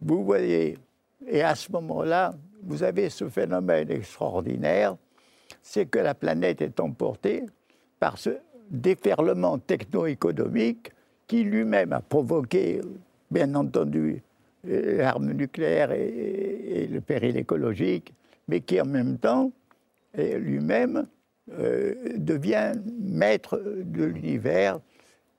[0.00, 0.78] vous voyez,
[1.28, 4.96] et à ce moment-là, vous avez ce phénomène extraordinaire,
[5.62, 7.44] c'est que la planète est emportée
[8.00, 8.30] par ce
[8.70, 10.92] déferlement techno-économique
[11.26, 12.80] qui lui-même a provoqué,
[13.30, 14.22] bien entendu,
[14.64, 18.14] l'arme nucléaire et, le péril écologique,
[18.52, 19.50] mais qui en même temps,
[20.14, 21.06] lui-même,
[21.58, 24.78] euh, devient maître de l'univers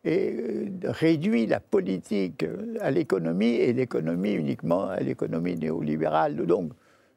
[0.03, 2.43] et euh, réduit la politique
[2.81, 6.35] à l'économie et l'économie uniquement à l'économie néolibérale.
[6.35, 6.71] Donc,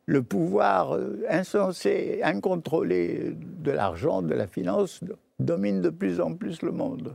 [0.05, 5.01] le pouvoir euh, insensé, incontrôlé de l'argent, de la finance,
[5.41, 7.15] domine de plus en plus le monde.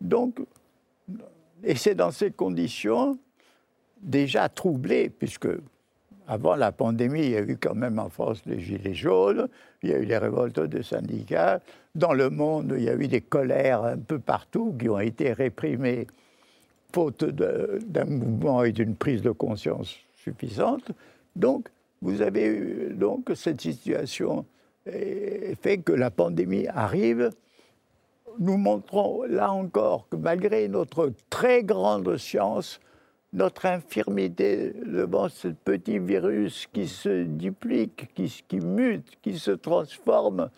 [0.00, 0.40] Donc,
[1.62, 3.18] et c'est dans ces conditions
[4.00, 5.48] déjà troublées, puisque
[6.28, 9.48] avant la pandémie, il y a eu quand même en France les gilets jaunes,
[9.82, 11.60] il y a eu les révoltes de syndicats.
[11.94, 15.32] Dans le monde, il y a eu des colères un peu partout qui ont été
[15.32, 16.06] réprimées
[16.92, 20.92] faute d'un mouvement et d'une prise de conscience suffisante.
[21.36, 21.68] Donc,
[22.02, 24.44] vous avez eu donc cette situation
[24.86, 27.30] et fait que la pandémie arrive.
[28.38, 32.80] Nous montrons là encore que malgré notre très grande science,
[33.32, 40.50] notre infirmité devant ce petit virus qui se duplique, qui, mute, qui se transforme,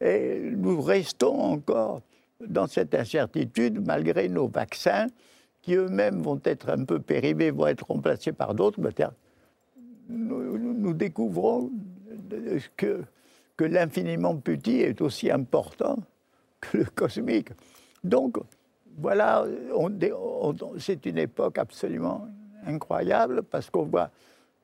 [0.00, 2.00] et nous restons encore
[2.40, 5.06] dans cette incertitude malgré nos vaccins
[5.60, 8.80] qui eux-mêmes vont être un peu périmés, vont être remplacés par d'autres.
[10.08, 11.70] Nous, nous découvrons
[12.76, 13.04] que,
[13.56, 15.98] que l'infiniment petit est aussi important
[16.60, 17.50] que le cosmique.
[18.02, 18.38] Donc,
[18.98, 19.44] voilà,
[20.78, 22.28] c'est une époque absolument
[22.66, 24.10] incroyable parce qu'on voit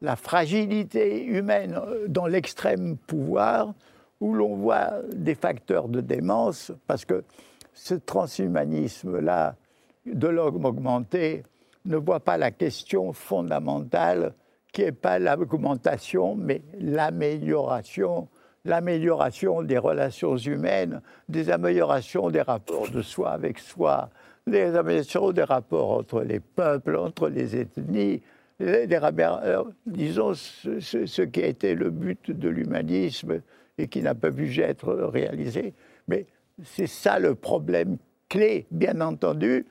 [0.01, 3.75] la fragilité humaine dans l'extrême pouvoir,
[4.21, 7.25] où l'on voit des facteurs de démence, parce que
[7.73, 9.57] ce transhumanisme-là,
[10.07, 11.45] de l'homme augmenté,
[11.85, 14.35] ne voit pas la question fondamentale
[14.73, 18.29] qui n'est pas l'augmentation, mais l'amélioration
[18.69, 24.11] l'amélioration des relations humaines, des améliorations des rapports de soi avec soi,
[24.47, 28.23] des améliorations des rapports entre les peuples, entre les ethnies,
[29.87, 33.41] disons ce, qui a été le but de l'humanisme
[33.79, 35.73] et qui n'a pas pu être réalisé.
[36.07, 36.27] Mais
[36.63, 37.97] c'est ça le problème
[38.29, 39.67] clé, bien entendu,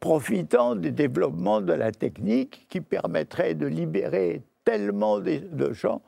[0.00, 6.00] profitant des développements de la technique qui permettrait de libérer tellement de gens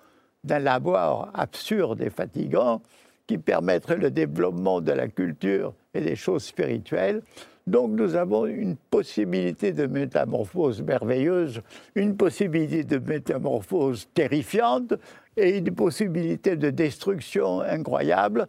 [0.45, 2.83] d'un labour absurde et fatigant
[3.27, 7.23] qui permettrait le développement de la culture et des choses spirituelles.
[7.67, 11.63] Donc nous avons une possibilité de métamorphose merveilleuse,
[11.95, 14.93] une possibilité de métamorphose terrifiante
[15.37, 18.47] et une possibilité de destruction incroyable.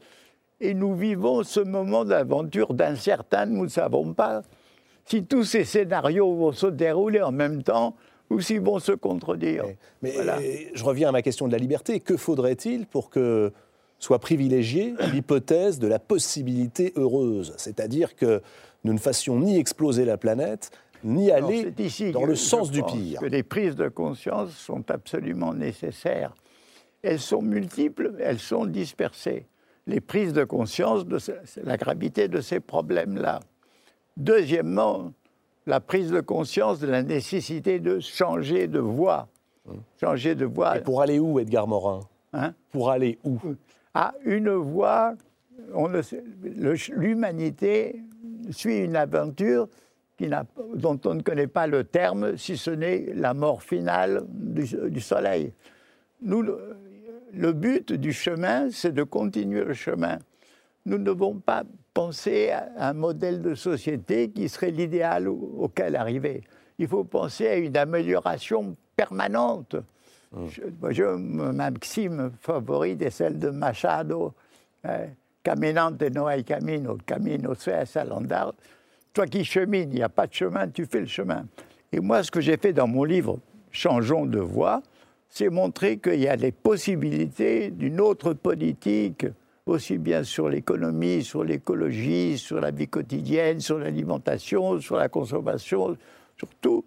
[0.59, 4.41] Et nous vivons ce moment d'aventure d'incertain, nous ne savons pas
[5.05, 7.95] si tous ces scénarios vont se dérouler en même temps
[8.29, 9.65] ou s'ils vont se contredire.
[10.01, 10.13] Mais,
[10.73, 11.99] je reviens à ma question de la liberté.
[11.99, 13.51] Que faudrait-il pour que
[13.99, 17.53] soit privilégiée l'hypothèse de la possibilité heureuse?
[17.57, 18.41] C'est-à-dire que
[18.83, 20.71] nous ne fassions ni exploser la planète,
[21.03, 21.71] ni aller
[22.11, 23.19] dans le sens du pire.
[23.19, 26.33] Que les prises de conscience sont absolument nécessaires.
[27.03, 29.45] Elles sont multiples, elles sont dispersées.
[29.85, 31.19] Les prises de conscience de
[31.63, 33.39] la gravité de ces problèmes-là.
[34.17, 35.13] Deuxièmement,
[35.65, 39.27] la prise de conscience de la nécessité de changer de voie.
[39.67, 39.81] Hum.
[39.99, 40.77] Changer de voie.
[40.77, 42.01] Et pour aller où, Edgar Morin?
[42.33, 43.37] Hein Pour aller où?
[43.93, 45.15] À une voie,
[46.89, 48.03] l'humanité
[48.51, 49.67] suit une aventure
[50.17, 50.29] qui
[50.75, 55.53] dont on ne connaît pas le terme, si ce n'est la mort finale du, Soleil.
[56.21, 56.45] Nous,
[57.33, 60.19] le but du chemin, c'est de continuer le chemin.
[60.85, 61.63] Nous ne devons pas
[61.95, 66.43] penser à un modèle de société qui serait l'idéal auquel arriver.
[66.77, 69.77] Il faut penser à une amélioration permanente.
[70.33, 70.45] Mmh.
[70.89, 74.33] Je, ma maxime favorite est celle de Machado,
[74.83, 75.07] hein,
[75.41, 78.53] Caminante no hay camino, camino es al andar.
[79.13, 81.45] Toi qui chemines, il n'y a pas de chemin, tu fais le chemin.
[81.91, 83.39] Et moi, ce que j'ai fait dans mon livre
[83.71, 84.81] Changeons de voie,
[85.29, 89.27] c'est montrer qu'il y a des possibilités d'une autre politique
[89.65, 95.97] aussi bien sur l'économie, sur l'écologie, sur la vie quotidienne, sur l'alimentation, sur la consommation,
[96.37, 96.83] sur tout.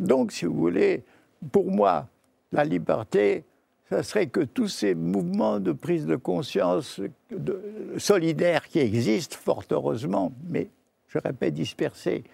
[0.00, 1.04] Donc, si vous voulez,
[1.52, 2.08] pour moi,
[2.50, 3.44] la liberté,
[3.88, 7.00] ça serait que tous ces mouvements de prise de conscience
[7.30, 7.62] de,
[7.98, 10.68] solidaires qui existent, fort heureusement, mais
[11.08, 12.24] je répète, dispersés,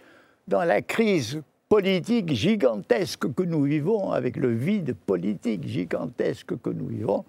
[0.49, 6.87] dans la crise politique gigantesque que nous vivons, avec le vide politique gigantesque que nous
[6.87, 7.25] vivons,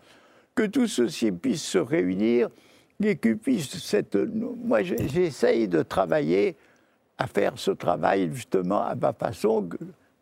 [0.56, 2.50] que tout ceci puisse se réunir
[3.04, 4.16] et que puisse cette.
[4.16, 6.56] Moi, j'essaye de travailler
[7.18, 9.70] à faire ce travail justement à ma façon,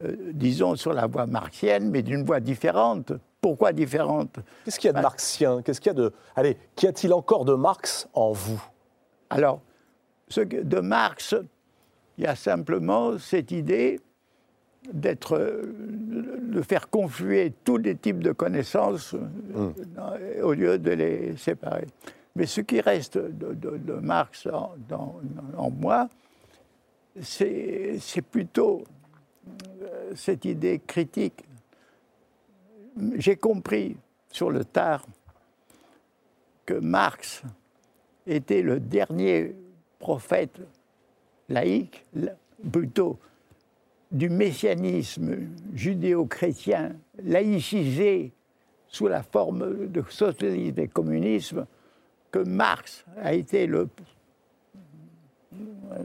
[0.04, 3.14] euh, disons sur la voie marxienne, mais d'une voie différente.
[3.42, 4.40] Pourquoi différente?
[4.64, 5.62] Qu'est-ce qu'il y a de marxien?
[5.62, 6.14] Qu'est-ce qu'il y a de.
[6.36, 8.64] Allez, qu'y a-t-il encore de Marx en vous?
[9.30, 9.62] Alors,
[10.30, 11.36] ce de Marx,
[12.18, 14.00] Il y a simplement cette idée
[14.92, 20.44] d'être, de faire confluer tous les types de connaissances euh, hmm.
[20.44, 21.88] au lieu de les séparer.
[22.36, 26.10] Mais ce qui reste de, Marx en, moi,
[27.22, 28.00] c'est
[28.32, 28.84] plutôt
[29.82, 31.44] euh, cette idée critique.
[33.16, 33.98] J'ai compris
[34.32, 35.06] sur le tard
[36.66, 37.44] que Marx
[38.26, 39.56] était le dernier
[40.00, 40.60] prophète
[41.50, 42.06] laïque,
[42.72, 43.20] plutôt
[44.14, 45.38] du messianisme
[45.74, 46.92] judéo-chrétien
[47.24, 48.32] laïcisé
[48.88, 51.66] sous la forme de socialisme et communisme,
[52.32, 53.90] que Marx a été le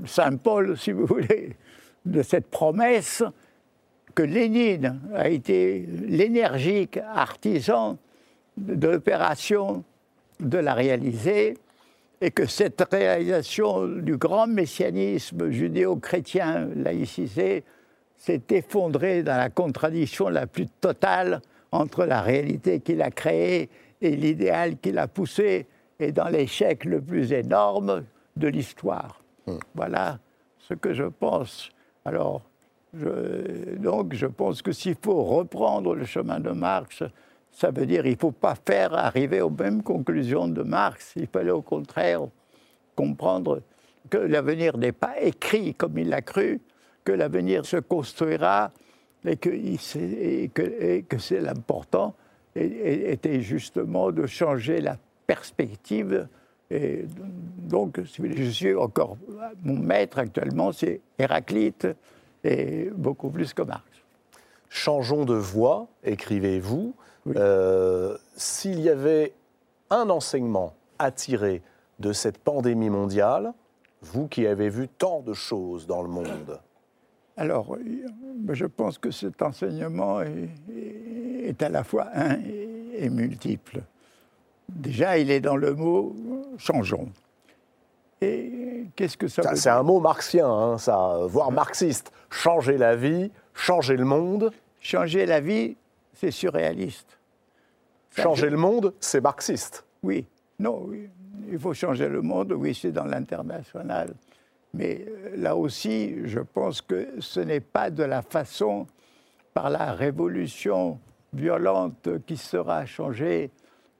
[0.07, 1.55] Saint Paul, si vous voulez,
[2.05, 3.23] de cette promesse,
[4.15, 7.99] que Lénine a été l'énergique artisan
[8.57, 9.85] de l'opération
[10.41, 11.59] de la réaliser,
[12.21, 17.65] et que cette réalisation du grand messianisme judéo-chrétien laïcisé
[18.19, 21.41] s'est effondrée dans la contradiction la plus totale
[21.73, 25.67] entre la réalité qu'il a créée et l'idéal qu'il a poussé,
[25.99, 28.05] et dans l'échec le plus énorme
[28.37, 29.21] de l'histoire.
[29.47, 29.59] Hmm.
[29.75, 30.19] Voilà
[30.59, 31.71] ce que je pense.
[32.05, 32.43] Alors,
[32.93, 37.03] donc, je pense que s'il faut reprendre le chemin de Marx,
[37.53, 41.13] ça veut dire qu'il ne faut pas faire arriver aux mêmes conclusions de Marx.
[41.17, 42.23] Il fallait au contraire
[42.95, 43.63] comprendre
[44.09, 46.61] que l'avenir n'est pas écrit comme il l'a cru,
[47.09, 48.71] que l'avenir se construira
[49.25, 52.15] et que, que c'est l'important
[52.55, 56.29] était justement de changer la perspective.
[56.71, 57.07] Et
[57.57, 59.17] donc, je suis encore.
[59.63, 61.87] Mon maître actuellement, c'est Héraclite,
[62.45, 63.89] et beaucoup plus que Marx.
[64.69, 66.95] Changeons de voie, écrivez-vous.
[67.37, 69.33] Euh, s'il y avait
[69.89, 71.63] un enseignement à tirer
[72.01, 73.55] de cette pandémie mondiale,
[74.03, 76.61] vous qui avez vu tant de choses dans le monde
[77.39, 77.77] Alors,
[78.49, 82.37] je pense que cet enseignement est, à la fois un
[82.95, 83.83] et multiple.
[84.69, 86.15] Déjà, il est dans le mot
[86.59, 87.09] changeons.
[88.21, 92.11] Et qu'est-ce que ça, veut C'est un mot marxien, hein, ça, voire marxiste.
[92.29, 94.51] Changer la vie, changer le monde.
[94.81, 95.77] Changer la vie,
[96.15, 97.19] c'est surréaliste.
[98.17, 99.85] Changer le monde, c'est marxiste.
[100.03, 100.27] Oui,
[100.59, 101.09] non, oui.
[101.49, 104.13] il faut changer le monde, oui, c'est dans l'international.
[104.75, 108.87] Mais euh, là aussi, je pense que ce n'est pas de la façon,
[109.55, 111.01] par la révolution
[111.33, 113.51] violente qui sera changée,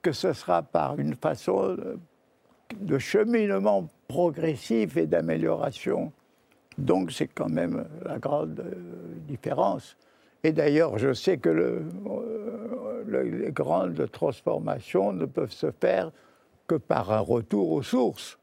[0.01, 1.75] que ce sera par une façon
[2.79, 6.11] de cheminement progressif et d'amélioration.
[6.77, 8.73] Donc c'est quand même la grande euh,
[9.27, 9.97] différence.
[10.43, 16.11] Et d'ailleurs, je sais que le, euh, les grandes transformations ne peuvent se faire
[16.67, 18.38] que par un retour aux sources.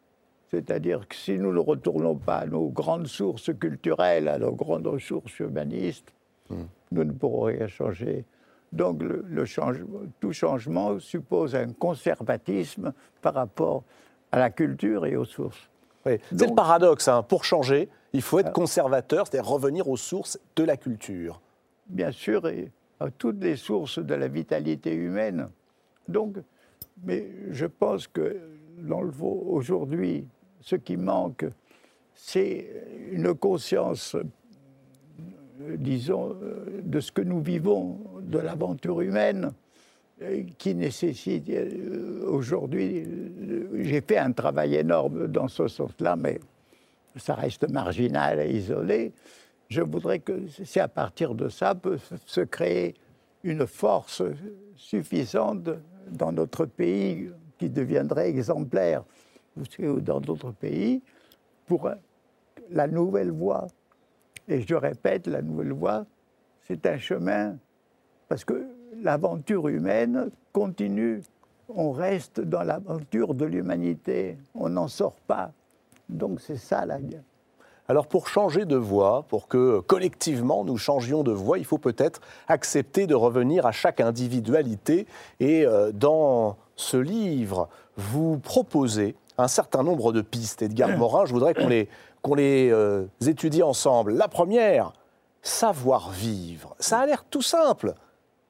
[0.51, 4.99] C'est-à-dire que si nous ne retournons pas à nos grandes sources culturelles, à nos grandes
[4.99, 6.13] sources humanistes,
[6.51, 6.65] hmm.
[6.93, 8.25] nous ne pourrons rien changer.
[8.73, 9.45] Donc le,
[10.21, 12.93] tout changement suppose un conservatisme
[13.23, 13.85] par rapport
[14.33, 15.71] à la culture et aux sources.
[16.05, 17.09] C'est le paradoxe.
[17.09, 17.23] Hein.
[17.23, 21.41] Pour changer, il faut être euh, conservateur, c'est-à-dire revenir aux sources de la culture.
[21.89, 22.71] Bien sûr, et
[23.01, 25.49] à toutes les sources de la vitalité humaine.
[26.09, 26.37] Donc,
[27.05, 28.41] mais je pense que
[29.19, 30.27] aujourd'hui,
[30.67, 31.47] ce qui manque,
[32.13, 32.67] c'est
[33.13, 34.17] une conscience
[35.59, 39.53] disons, euh, de ce que nous vivons, de l'aventure humaine,
[40.23, 43.07] euh, qui nécessite euh, aujourd'hui.
[43.77, 46.41] J'ai fait un travail énorme dans ce sens-là, mais
[47.17, 49.13] ça reste marginal et isolé.
[49.69, 52.95] Je voudrais que c'est à partir de ça peut se créer
[53.43, 54.23] une force
[54.77, 55.71] suffisante
[56.11, 59.03] dans notre pays qui deviendrait exemplaire
[59.57, 61.03] ou dans d'autres pays
[61.67, 61.91] pour
[62.71, 63.69] la nouvelle voie
[64.49, 66.07] et je répète, la nouvelle voie,
[66.63, 67.57] c'est un chemin,
[68.29, 68.67] parce que
[69.03, 71.23] l'aventure humaine continue.
[71.69, 75.51] On reste dans l'aventure de l'humanité, on n'en sort pas.
[76.09, 77.25] Donc c'est ça la guerre.
[77.89, 82.21] Alors pour changer de voie, pour que collectivement nous changions de voie, il faut peut-être
[82.49, 85.07] accepter de revenir à chaque individualité.
[85.39, 90.63] Et euh, dans ce livre, vous proposez un certain nombre de pistes.
[90.63, 91.89] Edgar Morin, je voudrais qu'on les,
[92.23, 94.13] qu'on les euh, étudie ensemble.
[94.13, 94.93] La première,
[95.43, 96.75] savoir vivre.
[96.79, 97.95] Ça a l'air tout simple,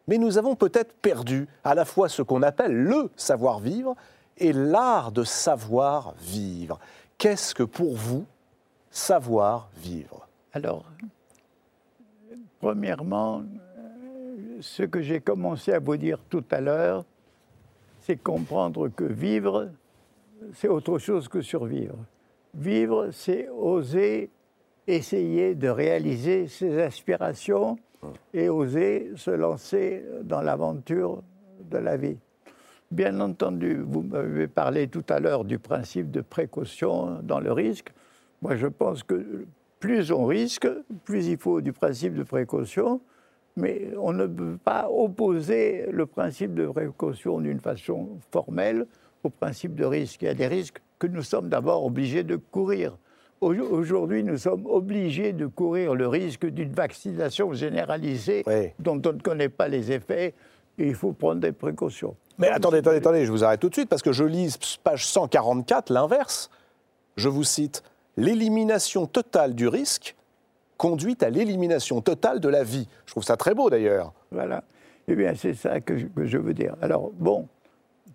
[0.07, 3.95] mais nous avons peut-être perdu à la fois ce qu'on appelle le savoir vivre
[4.39, 6.79] et l'art de savoir vivre.
[7.19, 8.25] Qu'est-ce que pour vous
[8.91, 10.29] savoir vivre?
[10.53, 10.85] Alors,
[12.61, 13.43] premièrement,
[14.61, 17.05] ce que j'ai commencé à vous dire tout à l'heure,
[18.03, 19.71] c'est comprendre que vivre,
[20.55, 21.99] c'est autre chose que survivre.
[22.55, 24.31] Vivre, c'est oser
[24.87, 27.77] essayer de réaliser ses aspirations
[28.33, 31.23] et oser se lancer dans l'aventure
[31.71, 32.19] de la vie.
[32.91, 37.93] Bien entendu, vous m'avez parlé tout à l'heure du principe de précaution dans le risque.
[38.43, 39.47] Moi, je pense que
[39.81, 40.69] plus on risque,
[41.05, 43.01] plus il faut du principe de précaution,
[43.57, 48.87] mais on ne peut pas opposer le principe de précaution d'une façon formelle
[49.25, 50.23] au principe de risque.
[50.23, 52.97] Il y a des risques que nous sommes d'abord obligés de courir.
[53.41, 58.45] Aujourd'hui, nous sommes obligés de courir le risque d'une vaccination généralisée
[58.79, 60.35] dont on ne connaît pas les effets
[60.79, 62.17] et il faut prendre des précautions.
[62.39, 65.07] Mais attendez, attendez, attendez, je vous arrête tout de suite parce que je lis page
[65.07, 66.51] 144, l'inverse.
[67.17, 67.83] Je vous cite
[68.17, 70.17] L'élimination totale du risque
[70.79, 72.89] conduit à l'élimination totale de la vie.
[73.05, 74.13] Je trouve ça très beau d'ailleurs.
[74.31, 74.65] Voilà.
[75.09, 76.75] Eh bien, c'est ça que je, que je veux dire.
[76.81, 77.47] Alors, bon,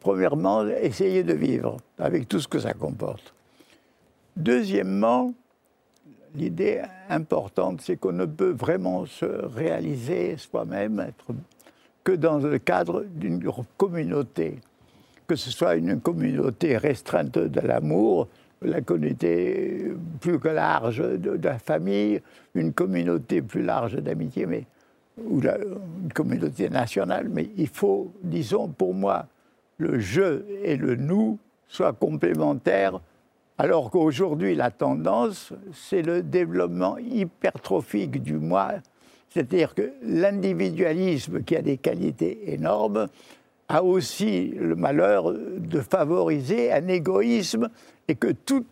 [0.01, 3.33] premièrement, essayer de vivre avec tout ce que ça comporte.
[4.35, 5.33] Deuxièmement,
[6.35, 11.11] l'idée importante, c'est qu'on ne peut vraiment se réaliser soi-même
[12.03, 13.41] que dans le cadre d'une
[13.77, 14.59] communauté,
[15.27, 18.27] que ce soit une communauté restreinte de l'amour,
[18.63, 22.21] la communauté plus que large de, la famille,
[22.55, 24.65] une communauté plus large d'amitié, mais
[25.23, 27.27] ou une communauté nationale.
[27.29, 29.27] Mais il faut, disons, pour moi,
[29.81, 32.99] le je et le nous soient complémentaires
[33.57, 38.71] alors qu'aujourd'hui, la tendance, c'est le développement hypertrophique du moi,
[39.29, 43.05] c'est-à-dire que l'individualisme, qui a des qualités énormes,
[43.67, 47.69] a aussi le malheur de favoriser un égoïsme
[48.07, 48.65] et que toute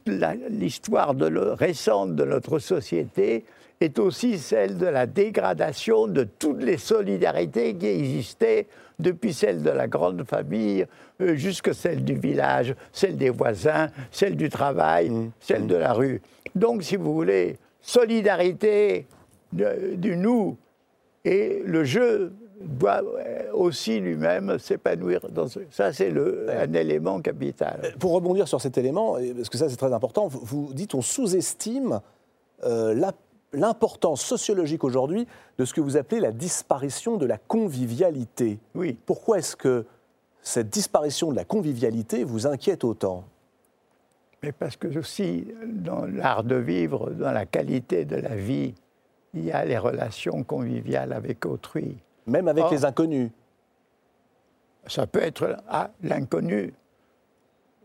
[0.49, 3.45] l'histoire récente de notre société
[3.80, 8.66] est aussi celle de la dégradation de toutes les solidarités qui existaient
[9.00, 10.86] depuis celle de la grande famille
[11.22, 15.32] euh, jusqu'à celle du village, celle des voisins, celle du travail, mmh.
[15.39, 15.68] celle mmh.
[15.68, 16.22] de la rue.
[16.56, 19.08] Donc, si vous voulez, solidarité
[19.52, 20.58] du nous
[21.26, 25.60] et le jeu doit euh, aussi lui-même s'épanouir dans ce...
[25.72, 27.80] Ça, c'est un élément capital.
[27.84, 31.02] Euh, pour rebondir sur cet élément, parce que ça, c'est très important, vous dites on
[31.02, 32.02] sous-estime
[33.54, 35.28] l'importance sociologique aujourd'hui
[35.58, 38.60] de ce que vous appelez la disparition de la convivialité.
[38.76, 38.97] Oui.
[39.06, 39.86] Pourquoi est-ce que
[40.41, 43.24] cette disparition de la convivialité vous inquiète autant?
[44.41, 48.74] Mais parce que aussi, dans l'art de vivre, dans la qualité de la vie,
[49.34, 51.97] il y a les relations conviviales avec autrui.
[52.26, 53.32] Même avec les inconnus
[54.88, 56.74] Ça peut être ah, l'inconnu.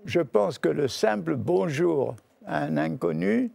[0.05, 2.15] Je pense que le simple bonjour
[2.47, 3.51] à un inconnu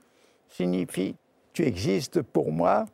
[0.49, 1.16] signifie
[1.60, 2.86] tu existes pour moi,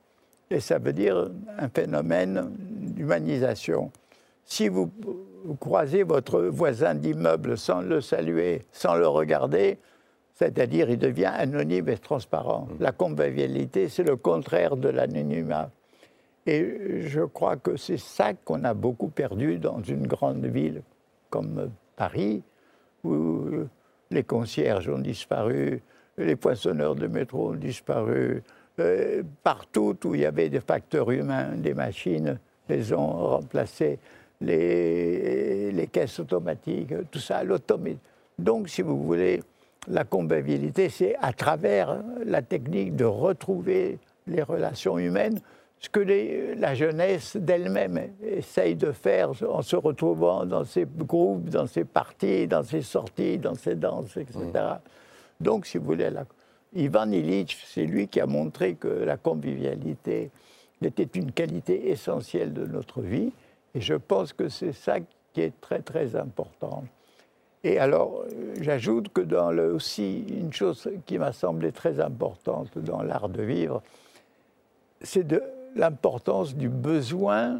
[0.49, 3.91] et ça veut dire un phénomène d'humanisation.
[4.43, 4.91] Si vous,
[5.59, 9.77] croisez votre voisin d'immeuble sans le saluer, sans le regarder,
[10.33, 12.61] c'est-à-dire il devient anonyme et transparent.
[12.61, 12.75] Mmh.
[12.79, 15.69] La convivialité, c'est le contraire de l'anonymat.
[16.47, 20.81] Et je crois que c'est ça qu'on a beaucoup perdu dans une grande ville
[21.29, 22.41] comme Paris,
[23.03, 23.45] où
[24.09, 25.83] les concierges ont disparu,
[26.17, 28.41] les poissonneurs de métro ont disparu.
[28.79, 33.99] Euh, partout où il y avait des facteurs humains, des machines, les ont remplacés.
[34.41, 37.97] Les, les caisses automatiques, tout ça, l'automate.
[38.37, 39.41] Donc, si vous voulez,
[39.87, 43.97] la convivialité, c'est à travers la technique de retrouver
[44.27, 45.39] les relations humaines,
[45.79, 51.67] ce que la jeunesse d'elle-même essaye de faire en se retrouvant dans ses groupes, dans
[51.67, 54.41] ses parties, dans ses sorties, dans ses danses, etc.
[55.39, 56.09] Donc, si vous voulez,
[56.75, 60.29] Ivan Illich, c'est lui qui a montré que la convivialité
[60.83, 63.31] était une qualité essentielle de notre vie.
[63.73, 64.97] Et je pense que c'est ça
[65.33, 66.83] qui est très, très important.
[67.63, 68.23] Et alors,
[68.61, 73.41] j'ajoute que dans le, aussi, une chose qui m'a semblé très importante dans l'art de
[73.41, 73.81] vivre,
[75.01, 75.41] c'est de
[75.75, 77.59] l'importance du besoin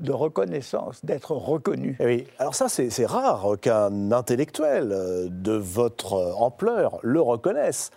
[0.00, 1.96] de reconnaissance, d'être reconnu.
[2.00, 7.90] Eh oui, alors ça c'est rare qu'un intellectuel euh, de votre ampleur le reconnaisse.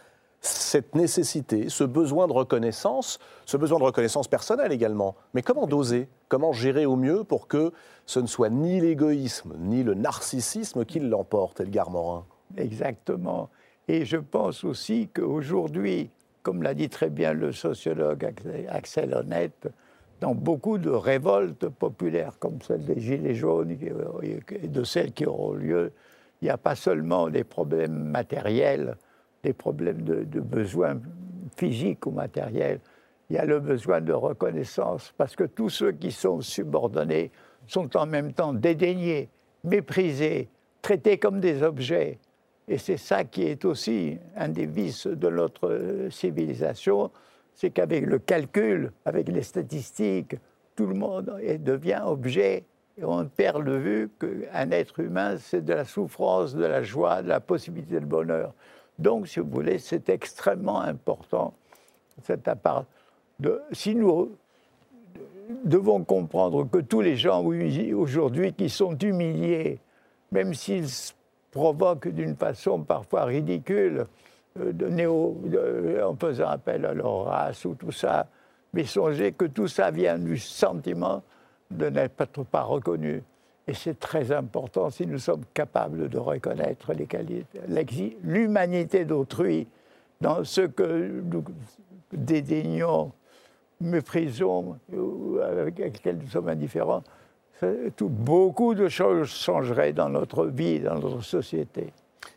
[0.44, 5.16] Cette nécessité, ce besoin de reconnaissance, ce besoin de reconnaissance personnelle également.
[5.36, 6.10] Mais comment doser?
[6.30, 7.72] Comment gérer au mieux pour que
[8.08, 12.26] ce ne soit ni l'égoïsme, ni le narcissisme qui l'emporte, Elgar Morin?
[12.58, 13.50] Exactement.
[13.88, 16.10] Et je pense aussi qu'aujourd'hui,
[16.42, 18.34] comme l'a dit très bien le sociologue
[18.70, 19.70] Axel Honnête,
[20.22, 23.76] dans beaucoup de révoltes populaires, comme celle des Gilets jaunes
[24.22, 25.92] et de celles qui auront lieu,
[26.42, 28.96] il n'y a pas seulement des problèmes matériels,
[29.44, 31.00] des problèmes de, besoins
[31.58, 32.80] physiques ou matériels,
[33.30, 37.32] il y a le besoin de reconnaissance, parce que tous ceux qui sont subordonnés
[37.68, 39.30] sont en même temps dédaignés,
[39.64, 40.50] méprisés,
[40.82, 42.20] traités comme des objets.
[42.68, 47.10] Et c'est ça qui est aussi un des vices de notre civilisation,
[47.62, 50.36] c'est qu'avec le calcul, avec les statistiques,
[50.76, 52.64] tout le monde devient objet
[52.98, 57.22] et on perd le vue qu'un être humain, c'est de la souffrance, de la joie,
[57.22, 58.56] de la possibilité de bonheur.
[58.98, 61.54] Donc, si vous voulez, c'est extrêmement important,
[63.40, 64.36] de, si nous
[65.64, 69.78] devons comprendre que tous les gens aujourd'hui qui sont humiliés,
[70.32, 70.90] même s'ils
[71.52, 74.08] provoquent d'une façon parfois ridicule,
[74.56, 75.38] de néo,
[76.04, 78.28] en faisant appel à leur race ou tout ça,
[78.74, 81.24] mais songez que tout ça vient du sentiment
[81.70, 83.24] de n'être pas reconnu.
[83.68, 86.92] Et c'est très important si nous sommes capables de reconnaître
[88.24, 89.68] l'humanité d'autrui
[90.20, 91.44] dans ce que nous
[92.12, 93.12] dédaignons,
[93.80, 94.78] méprisons,
[95.44, 97.04] avec lesquels nous sommes indifférents.
[97.96, 101.94] Tout, beaucoup de choses changeraient dans notre vie, dans notre société.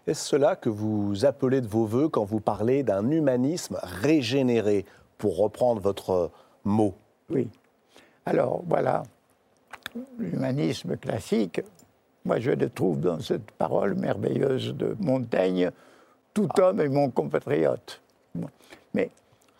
[0.07, 4.85] Est-ce cela que vous appelez de vos voeux quand vous parlez d'un humanisme régénéré,
[5.19, 6.31] pour reprendre votre
[6.65, 6.95] mot?
[7.31, 7.49] Oui.
[8.27, 9.03] Alors voilà,
[10.19, 11.61] l'humanisme classique,
[12.25, 15.71] moi je le trouve dans cette parole merveilleuse de Montaigne,
[16.33, 16.63] tout ah.
[16.63, 18.03] homme est mon compatriote.
[18.95, 19.11] Mais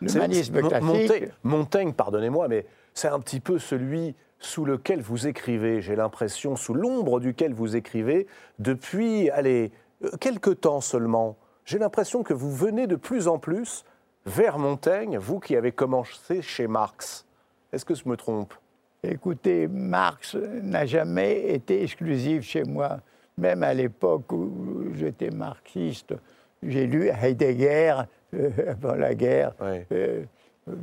[0.01, 1.31] l'humanisme classique...
[1.43, 6.75] Montaigne, pardonnez-moi, mais c'est un petit peu celui sous lequel vous écrivez, j'ai l'impression, sous
[6.75, 8.27] l'ombre duquel vous écrivez,
[8.59, 9.73] depuis, allez,
[10.03, 11.37] euh, quelques temps seulement.
[11.65, 13.85] J'ai l'impression que vous venez de plus en plus
[14.27, 17.27] vers Montaigne, vous qui avez commencé chez Marx.
[17.73, 18.55] Est-ce que je me trompe?
[19.03, 23.01] Écoutez, Marx n'a jamais été exclusif chez moi.
[23.37, 26.15] Même à l'époque où j'étais marxiste,
[26.63, 28.03] j'ai lu Heidegger
[28.35, 29.53] euh, avant la guerre.
[29.93, 30.25] Euh,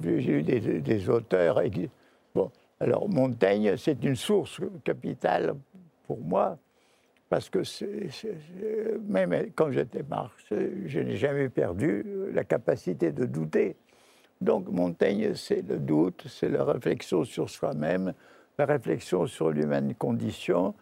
[0.03, 1.61] j'ai lu des, auteurs.
[2.35, 5.55] Bon, alors Montaigne, c'est une source capitale
[6.05, 6.57] pour moi.
[7.31, 7.61] Parce que
[9.07, 12.03] même quand j'étais Marx, je n'ai jamais perdu
[12.33, 13.77] la capacité de douter.
[14.41, 18.13] Donc Montaigne, c'est le doute, c'est la réflexion sur soi-même,
[18.57, 20.73] la réflexion sur l'humaine condition.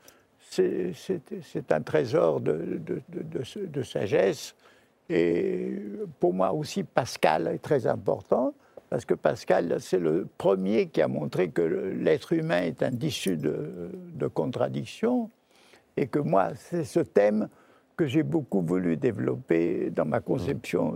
[0.50, 4.56] C'est un trésor de, de, sagesse.
[5.08, 5.76] Et
[6.20, 8.56] pour moi aussi, Pascal est très important,
[8.90, 13.38] parce que Pascal, c'est le premier qui a montré que l'être humain est un tissu
[13.38, 15.30] de, contradictions,
[15.98, 17.50] et que moi, c'est ce thème
[17.98, 20.96] que j'ai beaucoup voulu développer dans ma conception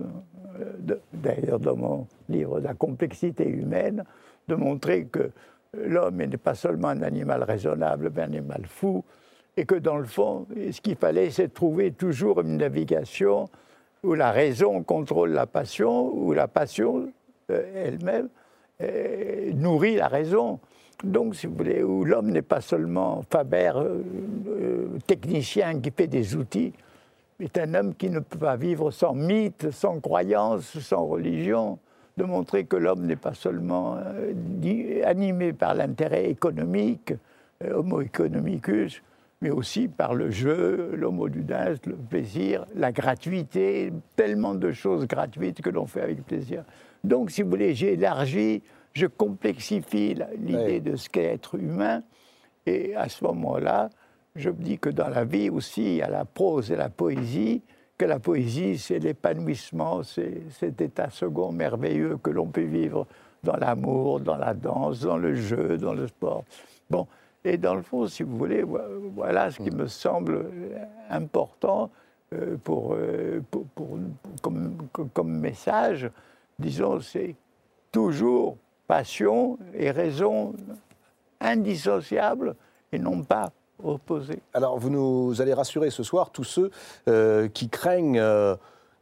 [1.14, 4.04] d'ailleurs dans mon livre La complexité humaine,
[4.48, 5.32] de montrer que
[5.74, 9.04] l'homme n'est pas seulement un animal raisonnable, mais un animal fou,
[9.56, 13.50] et que dans le fond, ce qu'il fallait, c'est trouver toujours une navigation
[14.04, 17.10] où la raison contrôle la passion, où la passion
[17.52, 18.30] euh, elle-même
[18.82, 20.60] euh, nourrit la raison.
[21.04, 26.36] Donc, si vous voulez, où l'homme n'est pas seulement Faber, euh, technicien qui fait des
[26.36, 26.72] outils,
[27.40, 31.78] est un homme qui ne peut pas vivre sans mythe, sans croyance, sans religion,
[32.16, 37.14] de montrer que l'homme n'est pas seulement euh, animé par l'intérêt économique,
[37.64, 39.02] euh, homo economicus,
[39.42, 45.62] mais aussi par le jeu, l'homo ludens, le plaisir, la gratuité, tellement de choses gratuites
[45.62, 46.64] que l'on fait avec plaisir.
[47.04, 48.62] Donc, si vous voulez, j'ai élargi,
[48.94, 52.04] je complexifie l'idée de ce qu'est être humain,
[52.66, 53.90] et à ce moment-là,
[54.36, 56.90] je me dis que dans la vie aussi, il y a la prose et la
[56.90, 57.62] poésie,
[57.98, 63.06] que la poésie, c'est l'épanouissement, c'est cet état second merveilleux que l'on peut vivre
[63.44, 66.44] dans l'amour, dans la danse, dans le jeu, dans le sport.
[66.90, 67.08] Bon,
[67.44, 70.46] et dans le fond, si vous voulez, voilà ce qui me semble
[71.10, 71.92] important
[72.34, 73.66] euh, pour, euh, pour,
[74.42, 74.78] comme,
[75.14, 76.10] comme message.
[76.58, 77.36] Disons, c'est
[77.92, 78.58] toujours
[78.88, 80.54] passion et raison
[81.40, 82.56] indissociables
[82.92, 83.52] et non pas
[84.54, 86.72] alors, vous nous allez rassurer ce soir tous ceux
[87.08, 88.56] euh, qui craignent euh,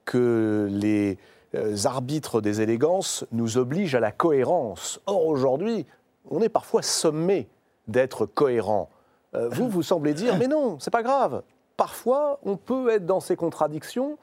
[0.06, 1.18] que les
[1.56, 5.00] euh, arbitres des élégances nous obligent à la cohérence.
[5.06, 5.86] Or, aujourd'hui,
[6.30, 7.48] on est parfois sommé
[7.88, 8.90] d'être cohérent.
[9.34, 11.42] vous, vous semblez dire, mais non, c'est pas grave.
[11.78, 14.18] Parfois, on peut être dans ces contradictions.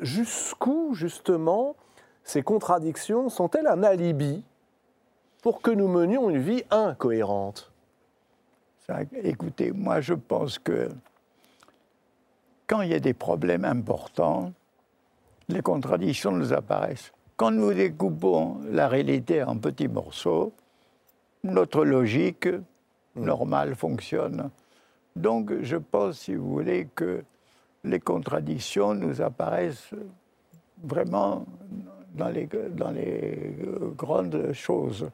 [0.00, 1.76] Jusqu'où, justement,
[2.24, 4.44] ces contradictions sont-elles un alibi
[5.44, 7.70] pour que nous menions une vie incohérente
[9.22, 10.88] écoutez, moi je pense que
[12.66, 14.54] quand il y a des problèmes importants,
[15.48, 17.12] les contradictions nous apparaissent.
[17.36, 20.54] Quand nous découpons la réalité en petits morceaux,
[21.42, 22.48] notre logique
[23.14, 24.48] normale fonctionne.
[25.14, 27.22] Donc je pense, si vous voulez, que
[27.84, 29.90] les contradictions nous apparaissent
[30.82, 31.44] vraiment
[32.14, 32.48] dans les
[33.94, 35.10] grandes choses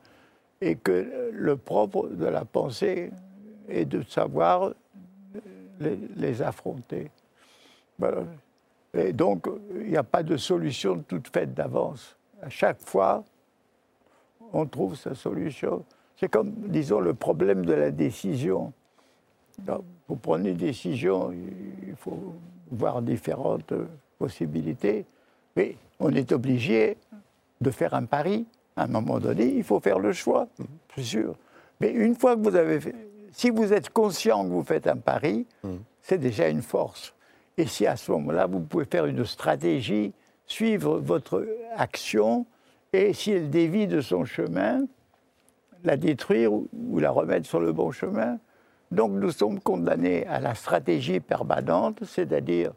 [0.60, 3.10] et que le propre de la pensée
[3.68, 4.72] et de savoir
[5.80, 7.10] les, affronter.
[8.94, 12.16] Et donc, il n'y a pas de solution toute faite d'avance.
[12.42, 13.24] À chaque fois,
[14.52, 15.84] on trouve sa solution.
[16.16, 18.72] C'est comme, disons, le problème de la décision.
[20.06, 21.32] Pour prendre une décision,
[21.86, 22.34] il faut
[22.70, 23.72] voir différentes
[24.18, 25.04] possibilités,
[25.56, 26.96] mais on est obligé
[27.60, 28.46] de faire un pari.
[28.80, 30.48] À un moment donné, il faut faire le choix,
[30.96, 31.34] c'est sûr.
[31.80, 32.94] Mais une fois que vous avez fait,
[33.30, 35.46] si vous êtes conscient que vous faites un pari,
[36.00, 37.14] c'est déjà une force.
[37.58, 40.14] Et si à ce moment-là, vous pouvez faire une stratégie,
[40.46, 42.46] suivre votre action,
[42.94, 44.86] et si elle dévie de son chemin,
[45.84, 48.38] la détruire ou, la remettre sur le bon chemin.
[48.90, 52.72] Donc nous sommes condamnés à la stratégie permanente, c'est-à-dire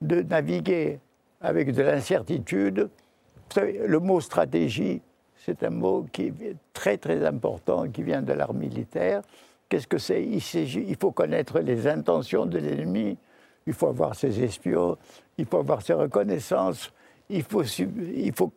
[0.00, 0.98] de naviguer
[1.40, 2.90] avec de l'incertitude.
[3.36, 5.00] Vous savez, le mot stratégie,
[5.48, 9.22] c'est un mot qui est très très important, qui vient de l'art militaire.
[9.68, 10.22] Qu'est-ce que c'est?
[10.22, 13.16] Il, faut connaître les intentions de l'ennemi,
[13.66, 14.96] il faut avoir ses espions,
[15.38, 16.92] il faut avoir ses reconnaissances,
[17.30, 18.52] il faut, il faut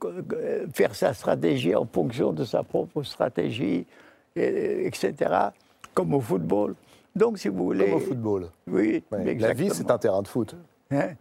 [0.73, 3.85] faire sa stratégie en fonction de sa propre stratégie,
[4.35, 5.13] etc.,
[5.93, 6.75] comme au football.
[7.13, 7.85] Donc, si vous voulez.
[7.85, 8.47] Comme au football.
[8.67, 10.55] Oui, La vie, c'est un terrain de foot.
[10.91, 11.11] Hein?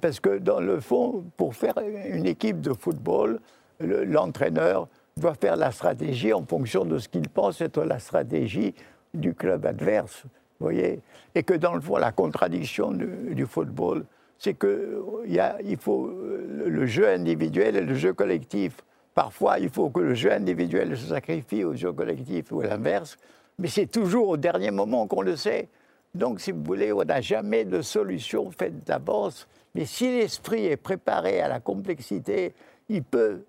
[0.00, 1.74] Parce que, dans le fond, pour faire
[2.08, 3.40] une équipe de football,
[3.80, 4.88] l'entraîneur
[5.18, 8.74] doit faire la stratégie en fonction de ce qu'il pense être la stratégie
[9.14, 10.24] du club adverse.
[10.60, 11.00] Voyez
[11.34, 14.04] Et que, dans le fond, la contradiction du football,
[14.38, 16.12] c'est qu'il faut
[16.66, 18.76] le jeu individuel et le jeu collectif.
[19.14, 23.16] Parfois, il faut que le jeu individuel se sacrifie au jeu collectif ou l'inverse,
[23.58, 25.68] mais c'est toujours au dernier moment qu'on le sait.
[26.14, 29.48] Donc, si vous voulez, on n'a jamais de solution faite d'avance.
[29.74, 32.54] Mais si l'esprit est préparé à la complexité,
[32.88, 33.42] il peut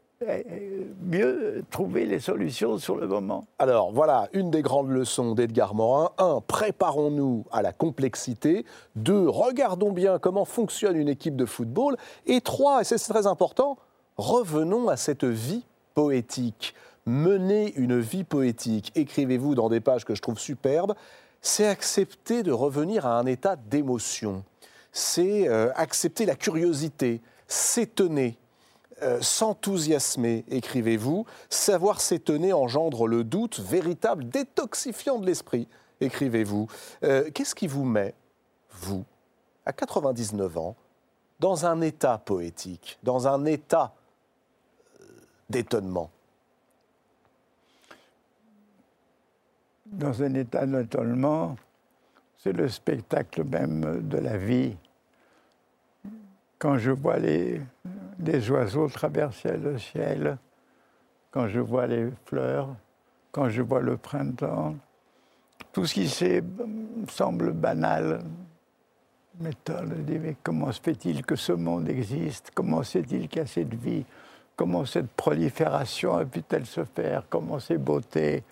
[1.01, 3.47] mieux trouver les solutions sur le moment.
[3.57, 6.11] Alors voilà, une des grandes leçons d'Edgar Morin.
[6.17, 8.65] Un, préparons-nous à la complexité.
[8.95, 11.95] Deux, regardons bien comment fonctionne une équipe de football.
[12.25, 13.77] Et trois, et c'est très important,
[14.17, 15.63] revenons à cette vie
[15.93, 16.75] poétique.
[17.05, 20.93] Mener une vie poétique, écrivez-vous dans des pages que je trouve superbes,
[21.41, 24.43] c'est accepter de revenir à un état d'émotion.
[24.91, 28.37] C'est euh, accepter la curiosité, s'étonner,
[29.01, 31.25] euh, s'enthousiasmer, écrivez-vous.
[31.49, 35.67] Savoir s'étonner engendre le doute, véritable détoxifiant de l'esprit,
[36.01, 36.67] écrivez-vous.
[37.03, 38.13] Euh, qu'est-ce qui vous met,
[38.71, 39.05] vous,
[39.65, 40.75] à 99 ans,
[41.39, 43.93] dans un état poétique, dans un état
[44.99, 45.05] euh,
[45.49, 46.09] d'étonnement?
[49.85, 51.55] Dans un état d'étonnement,
[52.37, 54.75] c'est le spectacle même de la vie.
[56.57, 57.61] Quand je vois les,
[58.19, 60.37] des oiseaux traverser le ciel,
[61.31, 62.75] quand je vois les fleurs,
[63.31, 64.75] quand je vois le printemps,
[65.71, 66.09] tout ce qui
[67.07, 68.21] semble banal
[69.39, 70.03] m'étonne.
[70.07, 72.51] Mais comment se fait-il que ce monde existe?
[72.53, 74.03] Comment se fait-il qu'il y a cette vie?
[74.55, 77.23] Comment cette prolifération a pu-t-elle se faire?
[77.29, 78.43] Comment ces beautés?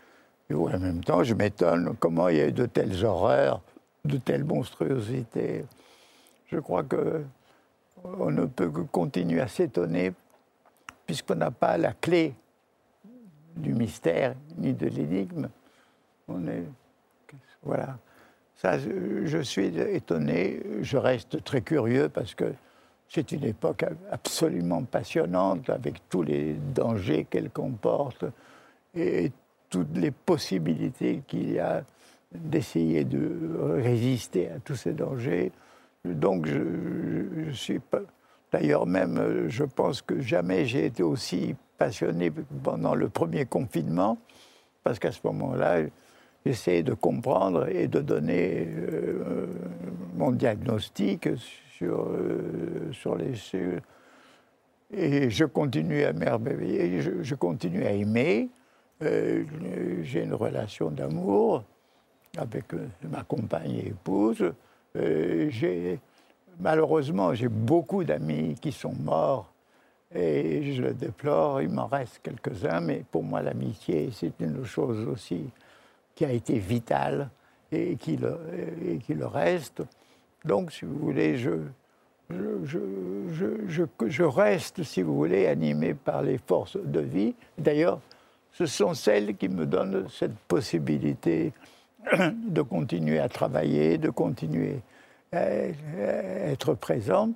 [0.49, 3.61] Et en même temps, je m'étonne comment il y a eu de telles horreurs,
[4.05, 5.65] de telles monstruosités.
[6.49, 7.24] Je crois que
[8.19, 10.13] on ne peut que continuer à s'étonner
[11.05, 12.33] puisqu'on n'a pas la clé
[13.55, 15.49] du mystère ni de l'énigme.
[17.63, 17.97] Voilà.
[18.63, 22.53] Je suis étonné, je reste très curieux parce que
[23.07, 28.25] c'est une époque absolument passionnante avec tous les dangers qu'elle comporte
[28.95, 29.31] et
[29.69, 31.83] toutes les possibilités qu'il y a
[32.33, 35.51] d'essayer de résister à tous ces dangers.
[36.13, 38.01] Donc, je, suis pas.
[38.51, 42.31] D'ailleurs, même, je pense que jamais j'ai été aussi passionné
[42.63, 44.17] pendant le premier confinement,
[44.83, 45.81] parce qu'à ce moment-là,
[46.45, 49.47] j'essayais de comprendre et de donner euh,
[50.15, 51.29] mon diagnostic
[51.77, 53.33] sur, euh, sur les.
[54.91, 58.49] et je continue à m'émerveiller, je, continue à aimer.
[59.03, 59.43] Euh,
[60.01, 61.63] j'ai une relation d'amour
[62.37, 62.65] avec
[63.03, 64.53] ma compagne et épouse.
[64.97, 65.95] Euh,
[66.59, 69.51] malheureusement, j'ai beaucoup d'amis qui sont morts
[70.13, 71.61] et je le déplore.
[71.61, 75.45] Il m'en reste quelques-uns, mais pour moi, l'amitié, c'est une chose aussi
[76.15, 77.29] qui a été vitale
[77.71, 78.37] et qui le,
[78.85, 79.83] et qui le reste.
[80.45, 81.51] Donc, si vous voulez, je,
[82.29, 87.35] je, je, je, reste, si vous voulez, animé par les forces de vie.
[87.57, 87.99] D'ailleurs,
[88.53, 91.53] ce sont celles qui me donnent cette possibilité
[92.47, 94.79] de continuer à travailler, de continuer
[95.31, 97.31] à être présent,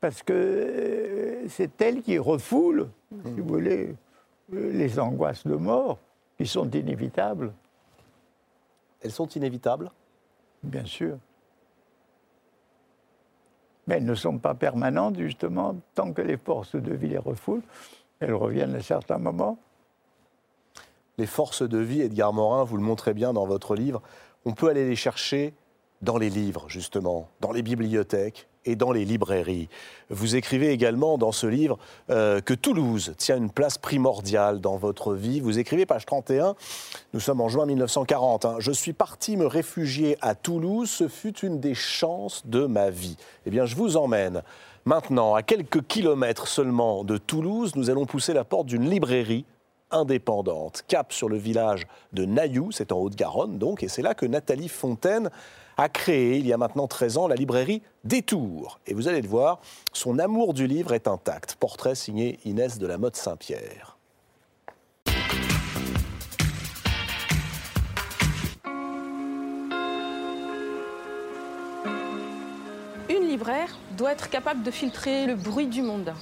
[0.00, 2.88] parce que euh, c'est elle qui refoule,
[3.24, 3.94] si vous voulez,
[4.52, 5.98] les angoisses de mort,
[6.36, 7.52] qui sont inévitables.
[9.00, 9.90] Elles sont inévitables?
[10.62, 11.18] Bien sûr.
[13.86, 17.62] Mais elles ne sont pas permanentes, justement, tant que les forces de vie les refoulent.
[18.18, 19.58] Elles reviennent à certains moments.
[21.18, 24.02] Les forces de vie, Edgar Morin, vous le montrez bien dans votre livre,
[24.44, 25.54] on peut aller les chercher
[26.02, 29.70] dans les livres, justement, dans les bibliothèques et dans les librairies.
[30.10, 31.78] Vous écrivez également dans ce livre
[32.10, 35.40] euh, que Toulouse tient une place primordiale dans votre vie.
[35.40, 36.54] Vous écrivez, page 31,
[37.14, 38.56] nous sommes en juin 1940, hein.
[38.58, 43.16] je suis parti me réfugier à Toulouse, ce fut une des chances de ma vie.
[43.46, 44.42] Eh bien, je vous emmène.
[44.84, 49.46] Maintenant, à quelques kilomètres seulement de Toulouse, nous allons pousser la porte d'une librairie
[49.90, 50.84] indépendante.
[50.88, 54.68] Cap sur le village de Nailloux, c'est en Haute-Garonne donc, et c'est là que Nathalie
[54.68, 55.30] Fontaine
[55.76, 58.80] a créé, il y a maintenant 13 ans, la librairie Détour.
[58.86, 59.60] Et vous allez le voir,
[59.92, 61.56] son amour du livre est intact.
[61.56, 63.96] Portrait signé Inès de la Motte Saint-Pierre.
[73.08, 76.12] Une libraire doit être capable de filtrer le bruit du monde.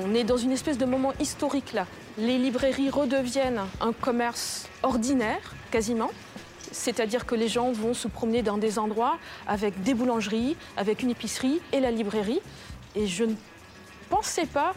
[0.00, 1.86] On est dans une espèce de moment historique là.
[2.16, 6.10] Les librairies redeviennent un commerce ordinaire, quasiment.
[6.70, 11.10] C'est-à-dire que les gens vont se promener dans des endroits avec des boulangeries, avec une
[11.10, 12.40] épicerie et la librairie.
[12.96, 13.34] Et je ne
[14.08, 14.74] pensais pas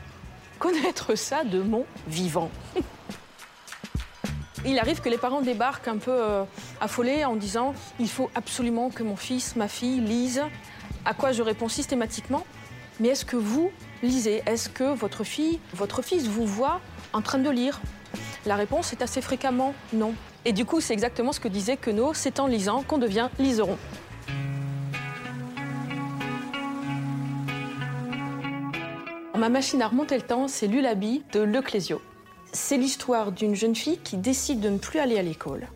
[0.59, 2.51] connaître ça de mon vivant.
[4.65, 6.43] Il arrive que les parents débarquent un peu euh,
[6.81, 10.43] affolés en disant il faut absolument que mon fils, ma fille lisent.
[11.05, 12.43] À quoi je réponds systématiquement
[12.99, 13.71] mais est-ce que vous
[14.03, 14.41] lisez?
[14.45, 16.79] Est-ce que votre fille, votre fils vous voit
[17.13, 17.81] en train de lire?
[18.45, 20.13] La réponse est assez fréquemment non.
[20.45, 23.77] Et du coup, c'est exactement ce que disait Queneau, c'est en lisant qu'on devient liseron.
[29.35, 32.01] Ma machine à remonter le temps, c'est Lulabi de Leclésio.
[32.53, 35.67] C'est l'histoire d'une jeune fille qui décide de ne plus aller à l'école.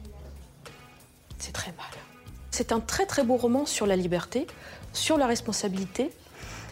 [1.40, 1.88] C'est très mal.
[2.52, 4.48] C'est un très très beau roman sur la liberté,
[4.94, 6.10] sur la responsabilité.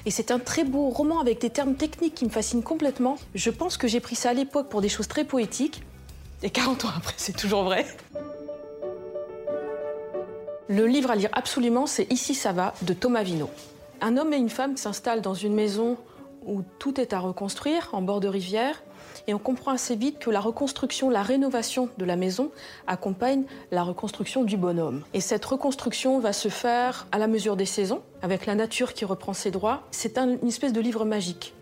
[0.08, 3.18] Et c'est un très beau roman avec des termes techniques qui me fascinent complètement.
[3.36, 5.84] Je pense que j'ai pris ça à l'époque pour des choses très poétiques.
[6.44, 7.86] Et 40 ans après, c'est toujours vrai.
[10.70, 13.50] Le livre à lire absolument, c'est Ici ça va de Thomas Vino.
[14.00, 15.98] Un homme et une femme s'installent dans une maison
[16.46, 18.82] où tout est à reconstruire, en bord de rivière,
[19.28, 22.52] et on comprend assez vite que la reconstruction, la rénovation de la maison
[22.88, 25.04] accompagne la reconstruction du bonhomme.
[25.14, 29.06] Et cette reconstruction va se faire à la mesure des saisons, avec la nature qui
[29.06, 29.84] reprend ses droits.
[29.92, 31.54] C'est une espèce de livre magique.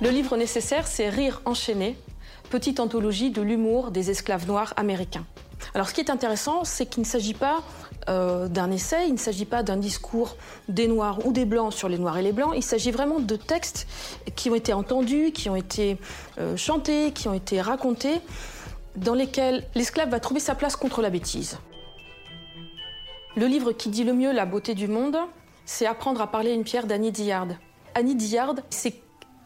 [0.00, 1.96] Le livre nécessaire, c'est Rire enchaîné
[2.48, 5.24] petite anthologie de l'humour des esclaves noirs américains.
[5.74, 7.62] Alors ce qui est intéressant, c'est qu'il ne s'agit pas
[8.08, 10.36] euh, d'un essai, il ne s'agit pas d'un discours
[10.68, 13.36] des Noirs ou des Blancs sur les Noirs et les Blancs, il s'agit vraiment de
[13.36, 13.86] textes
[14.36, 15.98] qui ont été entendus, qui ont été
[16.38, 18.20] euh, chantés, qui ont été racontés,
[18.96, 21.58] dans lesquels l'esclave va trouver sa place contre la bêtise.
[23.36, 25.16] Le livre qui dit le mieux la beauté du monde,
[25.64, 27.46] c'est Apprendre à parler une pierre d'Annie Dillard.
[27.94, 28.94] Annie Dillard, c'est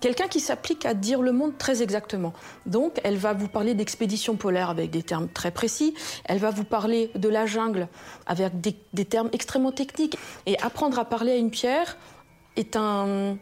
[0.05, 2.35] quelqu'un qui s'applique à dire le monde très exactement.
[2.67, 5.95] Donc, elle va vous parler d'expédition polaire avec des termes très précis.
[6.27, 7.89] Elle va vous parler de la jungle
[8.27, 10.19] avec des, termes extrêmement techniques.
[10.45, 11.97] Et apprendre à parler à une pierre
[12.57, 13.39] est un,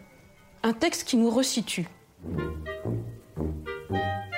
[0.78, 1.88] texte qui nous resitue.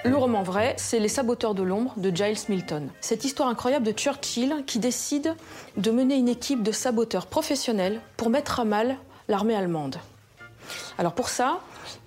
[0.07, 2.89] Le roman vrai, c'est Les saboteurs de l'ombre de Giles Milton.
[3.03, 5.37] Cette histoire incroyable de Churchill qui décide
[5.77, 8.97] de mener une équipe de saboteurs professionnels pour mettre à mal
[9.29, 9.99] l'armée allemande.
[10.97, 11.61] Alors pour ça,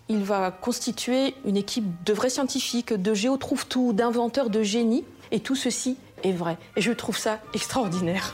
[0.10, 5.03] il va constituer une équipe de vrais scientifiques, de géotrouve-tout, d'inventeurs de génie.
[5.32, 6.58] Et tout ceci est vrai.
[6.76, 8.34] Et je trouve ça extraordinaire.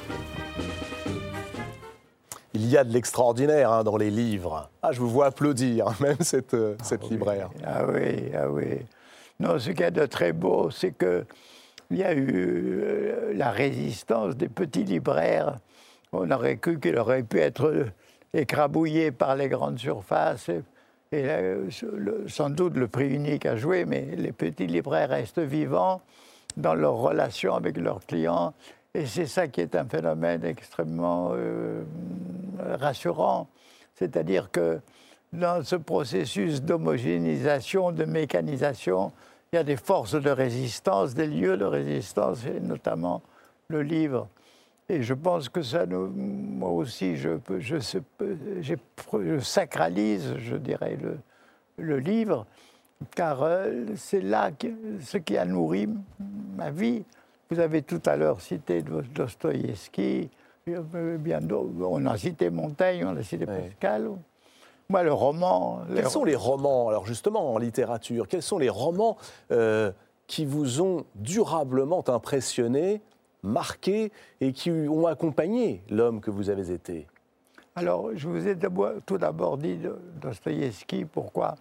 [2.53, 4.69] Il y a de l'extraordinaire hein, dans les livres.
[4.83, 7.49] Ah, je vous vois applaudir, même cette, euh, cette ah libraire.
[7.65, 8.79] Ah oui, ah oui.
[9.39, 11.25] Non, ce qu'il y a de très beau, c'est que
[11.89, 15.57] il y a eu euh, la résistance des petits libraires.
[16.11, 17.87] On aurait cru qu'il aurait pu être
[18.33, 20.61] écrabouillé par les grandes surfaces et
[22.27, 26.01] sans doute le prix unique à jouer, mais les petits libraires restent vivants
[26.57, 28.53] dans leur relation avec leurs clients.
[28.93, 31.83] Et c'est ça qui est un phénomène extrêmement euh,
[32.79, 33.47] rassurant.
[33.95, 34.79] C'est-à-dire que
[35.31, 39.11] dans ce processus d'homogénéisation, de mécanisation,
[39.51, 43.21] il y a des forces de résistance, des lieux de résistance, et notamment
[43.67, 44.27] le livre.
[44.89, 47.77] Et je pense que ça, moi aussi, je, je,
[48.61, 51.17] je, sacralise, je dirais, le,
[51.77, 52.45] le livre,
[53.15, 54.67] car euh, c'est là que,
[55.01, 55.87] ce qui a nourri
[56.57, 57.03] ma vie.
[57.49, 60.29] Vous avez tout à l'heure cité Dostoïevski,
[60.67, 64.09] euh, bien on a cité Montaigne, on a cité Pascal.
[64.89, 65.81] Moi, le roman.
[65.93, 69.17] Quels sont les romans, alors justement, en littérature, quels sont les romans
[69.51, 69.91] euh,
[70.27, 73.01] qui vous ont durablement impressionné
[73.43, 77.07] marqués et qui ont accompagné l'homme que vous avez été
[77.75, 78.57] Alors, je vous ai
[79.05, 79.77] tout d'abord dit
[80.21, 81.55] Dostoïevski, pourquoi?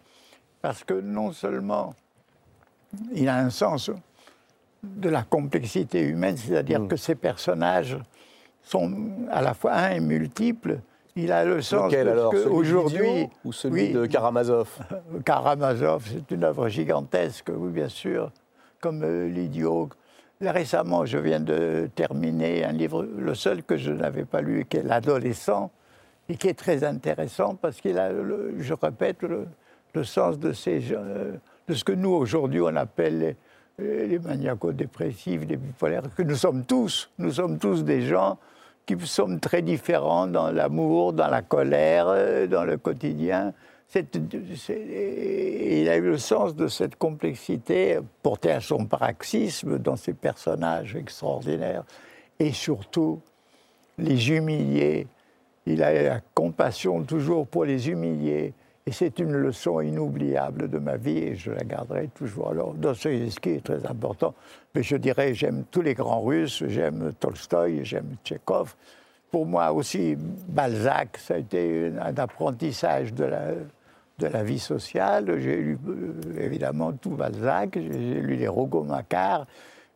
[0.60, 1.94] Parce que non seulement
[3.12, 3.90] il a un sens
[4.82, 6.88] de la complexité humaine, c'est-à-dire mm.
[6.88, 7.98] que ces personnages
[8.62, 8.92] sont
[9.30, 10.78] à la fois un et multiples.
[11.14, 14.68] Il a le sens Lequel, de aujourd'hui ou celui de Karamazov?
[15.24, 18.30] Karamazov, c'est une œuvre gigantesque, oui bien sûr,
[18.80, 19.90] comme euh, l'idiot.
[20.42, 24.78] Récemment, je viens de terminer un livre, le seul que je n'avais pas lu, qui
[24.78, 25.70] est L'adolescent,
[26.28, 28.10] et qui est très intéressant parce qu'il a,
[28.58, 33.36] je répète, le, sens de, ces, de ce que nous aujourd'hui on appelle
[33.78, 37.10] les, les maniaco-dépressifs, les bipolaires, que nous sommes tous.
[37.18, 38.38] Nous sommes tous des gens
[38.86, 43.52] qui sommes très différents dans l'amour, dans la colère, euh, dans le quotidien.
[43.94, 50.96] Il a eu le sens de cette complexité portée à son paroxysme dans ses personnages
[50.96, 51.84] extraordinaires.
[52.38, 53.20] Et surtout,
[53.98, 55.06] les humilier.
[55.66, 58.54] Il a la compassion toujours pour les humilier.
[58.84, 62.50] Et c'est une leçon inoubliable de ma vie et je la garderai toujours.
[62.50, 64.34] Alors, Dostoïevski est très important,
[64.74, 68.74] mais je dirais, j'aime tous les grands Russes, j'aime Tolstoï, j'aime Tchekhov.
[69.30, 73.52] Pour moi aussi, Balzac, ça a été un apprentissage de la,
[74.18, 75.38] de la vie sociale.
[75.38, 79.46] J'ai lu euh, évidemment tout Balzac, j'ai lu les Rougon-Macquart.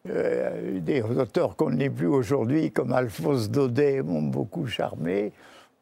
[0.08, 5.32] Euh, des auteurs qu'on n'est plus aujourd'hui, comme Alphonse Daudet, m'ont beaucoup charmé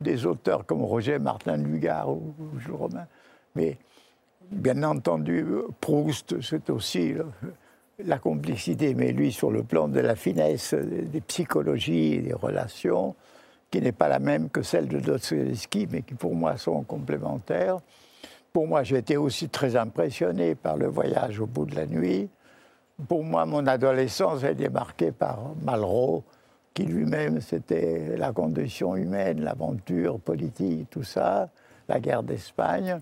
[0.01, 3.07] des auteurs comme Roger Martin Lugard ou, Jules Romain.
[3.55, 3.76] Mais
[4.51, 5.47] bien entendu,
[5.80, 7.14] Proust, c'est aussi
[7.99, 13.14] la complicité, mais lui sur le plan de la finesse, des psychologies et des relations,
[13.70, 17.78] qui n'est pas la même que celle de Dostoevsky, mais qui pour moi sont complémentaires.
[18.55, 22.29] Pour moi, j'ai été aussi très impressionné par le voyage au bout de la nuit.
[23.09, 26.23] Pour moi, mon adolescence a été marquée par Malraux,
[26.73, 31.49] qui lui-même, c'était la condition humaine, l'aventure politique, tout ça,
[31.89, 33.01] la guerre d'Espagne.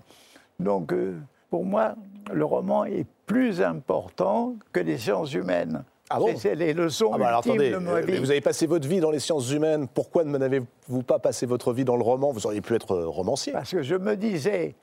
[0.59, 1.19] Donc, euh,
[1.51, 1.93] pour moi,
[2.33, 5.83] le roman est plus important que les sciences humaines.
[6.09, 6.33] Ah bon?
[6.35, 8.17] C'est les leçons ah bah ultimes de ma vie.
[8.17, 9.87] Vous avez passé votre vie dans les sciences humaines.
[9.87, 12.31] Pourquoi ne n'avez-vous pas passé votre vie dans le roman?
[12.31, 13.53] Vous auriez pu être romancier.
[13.53, 14.73] Parce que je me disais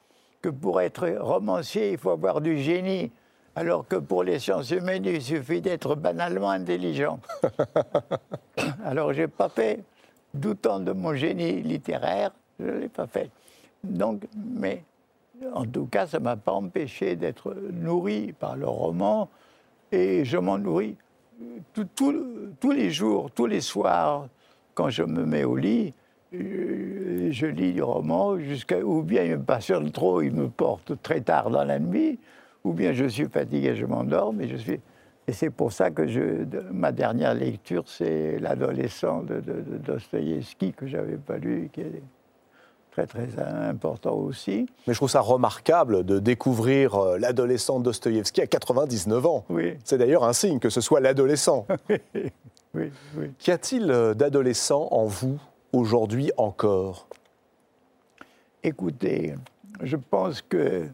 [0.41, 3.11] que pour être romancier, il faut avoir du génie
[3.57, 7.19] alors que pour les sciences humaines, il suffit d'être banalement intelligent.
[8.85, 9.83] alors j'ai pas fait,
[10.33, 13.31] doutant de mon génie littéraire, je ne l'ai pas fait.
[13.83, 14.85] Donc, mais
[15.53, 19.29] en tout cas, ça ne m'a pas empêché d'être nourri par le roman,
[19.91, 20.97] et je m'en nourris
[21.75, 24.29] tous les jours, tous les soirs,
[24.75, 25.93] quand je me mets au lit,
[26.33, 31.21] je lis du roman, jusqu'à, ou bien il me passionne trop, il me porte très
[31.21, 32.19] tard dans la nuit,
[32.65, 34.81] ou bien je suis fatigué, je m'endors, mais je suis.
[35.27, 40.73] Et c'est pour ça que je, ma dernière lecture, c'est L'adolescent de, de, de Dostoïevski,
[40.73, 42.03] que je n'avais pas lu, qui est
[42.91, 44.67] très très important aussi.
[44.87, 49.45] Mais je trouve ça remarquable de découvrir euh, l'adolescent de Dostoïevski à 99 ans.
[49.49, 49.75] Oui.
[49.85, 51.67] C'est d'ailleurs un signe que ce soit l'adolescent.
[52.75, 53.31] oui, oui.
[53.39, 55.39] Qu'y a-t-il euh, d'adolescent en vous?
[55.73, 57.09] Aujourd'hui encore
[58.63, 59.35] Écoutez,
[59.83, 60.87] je pense que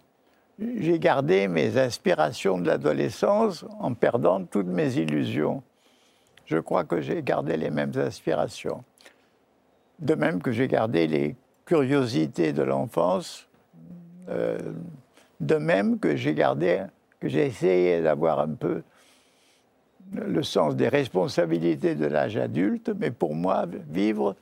[0.59, 5.65] j'ai gardé mes inspirations de l'adolescence en perdant toutes mes illusions.
[6.45, 8.85] Je crois que j'ai gardé les mêmes inspirations.
[9.99, 13.49] De même que j'ai gardé les curiosités de l'enfance,
[14.29, 14.59] euh,
[15.41, 16.85] de même que j'ai gardé,
[17.19, 18.83] que j'ai essayé d'avoir un peu
[20.13, 24.37] le sens des responsabilités de l'âge adulte, mais pour moi, vivre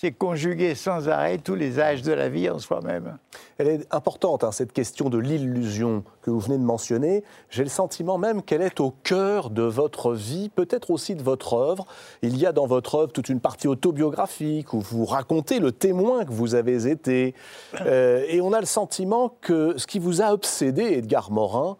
[0.00, 3.18] c'est conjuguer sans arrêt tous les âges de la vie en soi-même.
[3.58, 7.24] Elle est importante, hein, cette question de l'illusion que vous venez de mentionner.
[7.50, 11.54] J'ai le sentiment même qu'elle est au cœur de votre vie, peut-être aussi de votre
[11.54, 11.84] œuvre.
[12.22, 16.24] Il y a dans votre œuvre toute une partie autobiographique où vous racontez le témoin
[16.24, 17.34] que vous avez été.
[17.80, 21.76] Euh, et on a le sentiment que ce qui vous a obsédé, Edgar Morin,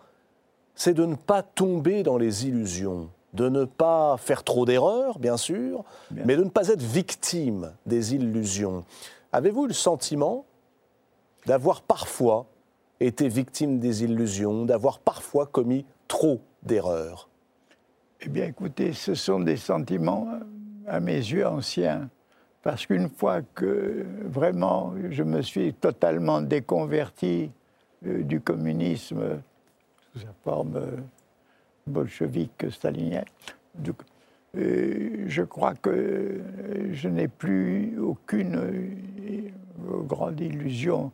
[0.74, 5.36] c'est de ne pas tomber dans les illusions de ne pas faire trop d'erreurs, bien
[5.36, 8.84] sûr, mais de ne pas être victime des illusions.
[9.32, 10.46] Avez-vous le sentiment
[11.46, 12.46] d'avoir parfois
[13.00, 17.28] été victime des illusions, d'avoir parfois commis trop d'erreurs?
[18.20, 20.26] Eh bien, écoutez, ce sont des sentiments,
[20.86, 22.08] à mes yeux, anciens.
[22.62, 27.50] Parce qu'une fois que vraiment je me suis totalement déconverti
[28.06, 29.40] euh, du communisme
[30.12, 30.96] sous sa forme euh,
[31.88, 33.24] bolchevique stalinien.
[34.56, 36.40] Euh, je crois que
[36.92, 41.12] je n'ai plus aucune euh, grande illusion.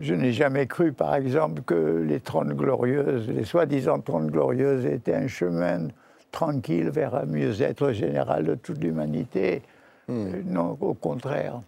[0.00, 5.14] Je n'ai jamais cru, par exemple, que les Trente Glorieuses, les soi-disant Trente Glorieuses, étaient
[5.14, 5.88] un chemin
[6.32, 9.62] tranquille vers un mieux-être général de toute l'humanité.
[10.08, 10.12] Hmm.
[10.12, 11.60] Euh, non, au contraire.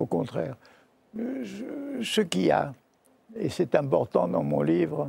[0.00, 0.56] Au contraire.
[1.14, 2.72] ce qu'il y a,
[3.36, 5.08] et c'est important dans mon livre,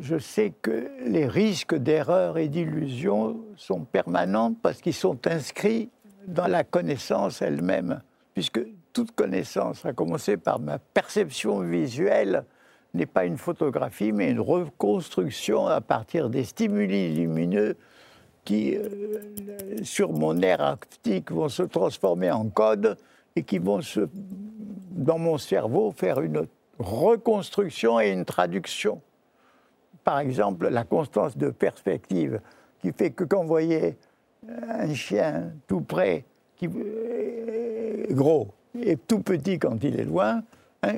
[0.00, 5.90] je sais que les risques d'erreur et d'illusion sont permanents parce qu'ils sont inscrits
[6.26, 8.02] dans la connaissance elle-même,
[8.34, 8.60] puisque
[8.92, 12.44] toute connaissance, à commencer par ma perception visuelle,
[12.94, 17.76] n'est pas une photographie, mais une reconstruction à partir des stimuli lumineux
[18.44, 19.20] qui, euh,
[19.82, 22.96] sur mon air optique, vont se transformer en code
[23.36, 23.80] et qui vont,
[24.90, 26.46] dans mon cerveau, faire une
[26.78, 29.00] reconstruction et une traduction.
[30.08, 32.40] Par exemple, la constance de perspective,
[32.80, 33.98] qui fait que quand vous voyez
[34.48, 36.24] un chien tout près,
[36.56, 38.48] qui est gros,
[38.80, 40.42] et tout petit quand il est loin,
[40.82, 40.94] hein,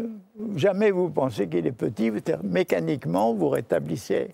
[0.55, 2.13] jamais vous pensez qu'il est petit,
[2.45, 4.29] mécaniquement, vous rétablissez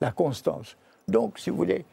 [0.00, 0.76] la constance.
[1.06, 1.84] Donc, si vous voulez,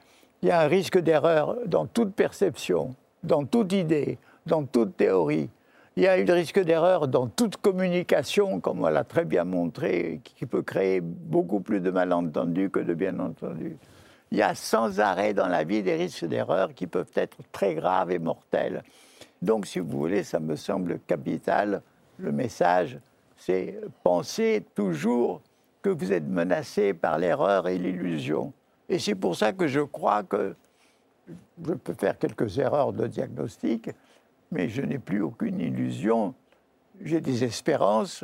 [0.41, 4.17] il y a un risque d'erreur dans toute perception, dans toute idée,
[4.47, 5.51] dans toute théorie.
[5.95, 10.21] Il y a un risque d'erreur dans toute communication, comme on l'a très bien montré,
[10.23, 13.77] qui peut créer beaucoup plus de malentendus que de bien entendus.
[14.31, 17.75] Il y a sans arrêt dans la vie des risques d'erreur qui peuvent être très
[17.75, 18.81] graves et mortels.
[19.43, 21.83] Donc, si vous voulez, ça me semble capital.
[22.17, 22.97] Le message,
[23.37, 25.41] c'est penser toujours
[25.83, 28.51] que vous êtes menacé par l'erreur et l'illusion.
[28.89, 30.55] Et c'est pour ça que je crois que
[31.63, 33.91] je peux faire quelques erreurs de diagnostic,
[34.53, 36.33] mais je n'ai plus aucune illusion.
[37.01, 38.23] J'ai des espérances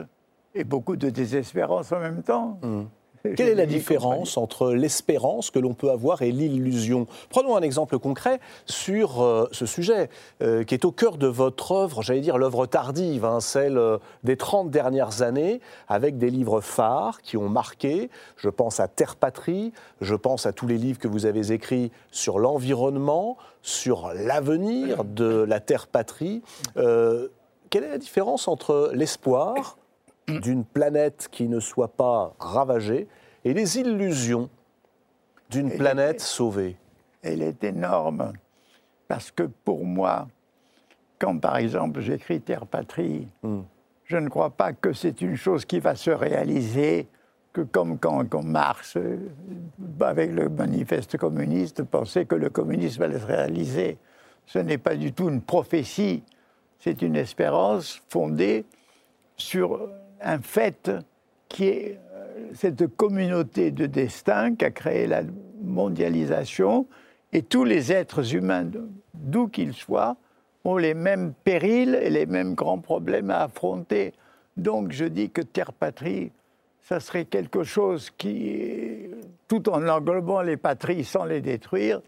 [0.54, 2.60] et beaucoup de désespérance en même temps.
[2.62, 2.84] Mmh.
[3.36, 7.06] Quelle est la différence entre l'espérance que l'on peut avoir et l'illusion?
[7.30, 10.10] Prenons un exemple concret sur euh, ce sujet
[10.42, 13.98] euh, qui est au cœur de votre œuvre, j'allais dire l'œuvre tardive, hein, celle euh,
[14.24, 18.10] des 30 dernières années, avec des livres phares qui ont marqué.
[18.38, 21.92] Je pense à Terre Patrie, je pense à tous les livres que vous avez écrits
[22.12, 26.42] sur l'environnement, sur l'avenir de la Terre Patrie.
[26.76, 29.78] quelle est la différence entre l'espoir
[30.42, 33.08] d'une planète qui ne soit pas ravagée
[33.44, 34.50] et les illusions
[35.50, 36.78] d'une planète sauvée
[37.22, 38.34] Elle est énorme
[39.08, 40.28] parce que pour moi,
[41.18, 43.62] quand par exemple j'écris Terre Patrie, hmm.
[44.06, 47.08] je ne crois pas que c'est une chose qui va se réaliser,
[47.52, 49.18] que comme quand, quand Marx, euh,
[50.00, 53.98] avec le manifeste communiste, pensait que le communisme allait se réaliser.
[54.46, 56.24] Ce n'est pas du tout une prophétie,
[56.80, 58.66] c'est une espérance fondée
[59.36, 59.90] sur
[60.22, 60.92] un fait
[61.48, 65.22] qui est euh, cette communauté de destin qui a créé la
[65.62, 66.88] mondialisation
[67.34, 68.70] et tous les êtres humains,
[69.14, 70.18] d'où qu'ils soient,
[70.64, 74.14] ont les mêmes périls et les mêmes grands problèmes à affronter.
[74.58, 76.32] Donc je dis que Terre Patrie,
[76.82, 79.10] ça serait quelque chose qui,
[79.48, 82.02] tout en englobant les patries sans les détruire,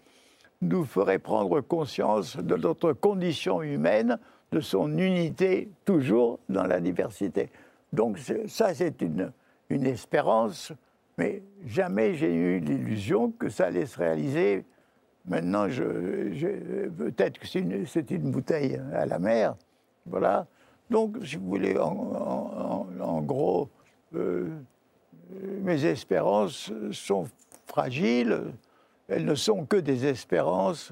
[0.62, 4.20] nous ferait prendre conscience de notre condition humaine,
[4.51, 7.49] de son unité toujours dans la diversité.
[7.93, 8.17] Donc
[8.47, 9.31] ça, c'est une,
[9.69, 10.71] une espérance,
[11.17, 14.65] mais jamais j'ai eu l'illusion que ça allait se réaliser.
[15.25, 19.55] Maintenant, peut-être que c'est une, une, bouteille à la mer.
[20.05, 20.47] Voilà.
[20.89, 23.69] Donc, si vous voulez, en, gros,
[24.15, 24.49] euh,
[25.61, 27.27] mes espérances sont
[27.67, 28.41] fragiles.
[29.07, 30.91] Elles ne sont que des espérances.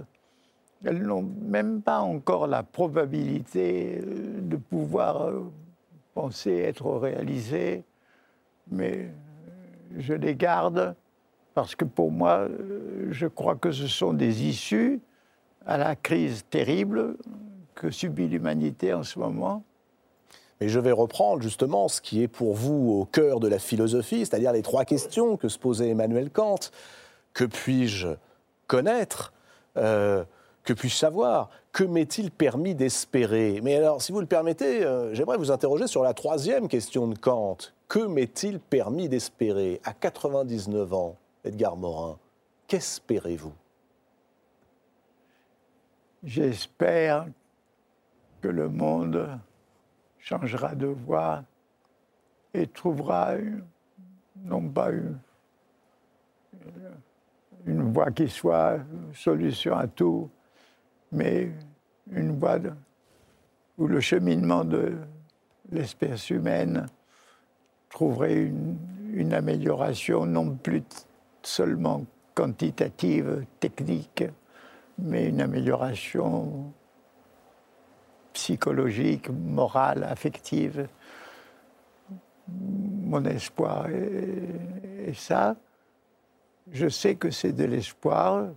[0.86, 5.32] Elles n'ont même pas encore la probabilité de pouvoir
[6.48, 7.84] euh, être réalisé,
[8.72, 9.10] mais
[9.98, 10.96] je les garde
[11.54, 12.48] parce que pour moi,
[13.10, 15.02] je crois que ce sont des issues
[15.66, 17.18] à la crise terrible
[17.76, 19.64] que subit l'humanité en ce moment.
[20.62, 24.26] Mais je vais reprendre justement ce qui est pour vous au cœur de la philosophie,
[24.26, 26.60] c'est-à-dire les trois questions que se posait Emmanuel Kant.
[27.34, 28.10] Que puis-je
[28.68, 29.34] connaître?
[29.78, 30.24] Euh,
[30.64, 31.49] Que puis-je savoir?
[31.72, 33.60] Que m'est-il permis d'espérer?
[33.64, 37.18] Mais alors, si vous le permettez, euh, j'aimerais vous interroger sur la troisième question de
[37.18, 37.57] Kant.
[37.88, 39.81] Que m'est-il permis d'espérer?
[39.84, 42.18] À 99 ans, Edgar Morin,
[42.68, 43.53] qu'espérez-vous?
[46.23, 47.27] J'espère
[48.41, 49.30] que le monde
[50.19, 51.44] changera de voie
[52.53, 53.36] et trouvera
[54.44, 55.18] non pas une,
[57.65, 58.80] une voie qui soit
[59.14, 60.30] solution à tout,
[61.11, 61.52] mais
[62.11, 62.60] une voie
[63.77, 64.98] où le cheminement de
[65.72, 66.88] l'espèce humaine
[67.90, 68.52] trouverait
[69.14, 70.84] une, amélioration non plus
[71.41, 72.06] seulement
[72.36, 74.23] quantitative, technique,
[74.98, 76.72] mais une amélioration
[78.34, 80.88] psychologique, morale, affective.
[82.48, 85.56] Mon espoir est, ça.
[86.72, 88.49] Je sais que c'est de l'espoir,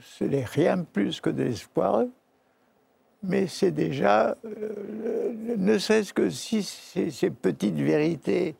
[0.00, 2.04] ce n'est rien plus que de l'espoir,
[3.22, 8.54] mais c'est déjà euh, ne serait-ce que si ces, petites vérités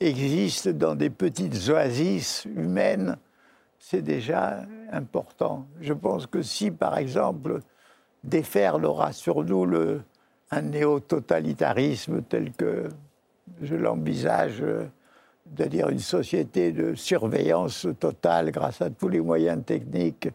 [0.00, 3.16] existent dans des petites oasis humaines,
[3.78, 5.66] c'est déjà important.
[5.80, 7.60] Je pense que si, par exemple,
[8.22, 9.66] déferle aura sur nous
[10.50, 12.88] un néo-totalitarisme tel que
[13.62, 14.62] je l'envisage,
[15.56, 20.28] c'est-à-dire une société de surveillance totale grâce à tous les moyens techniques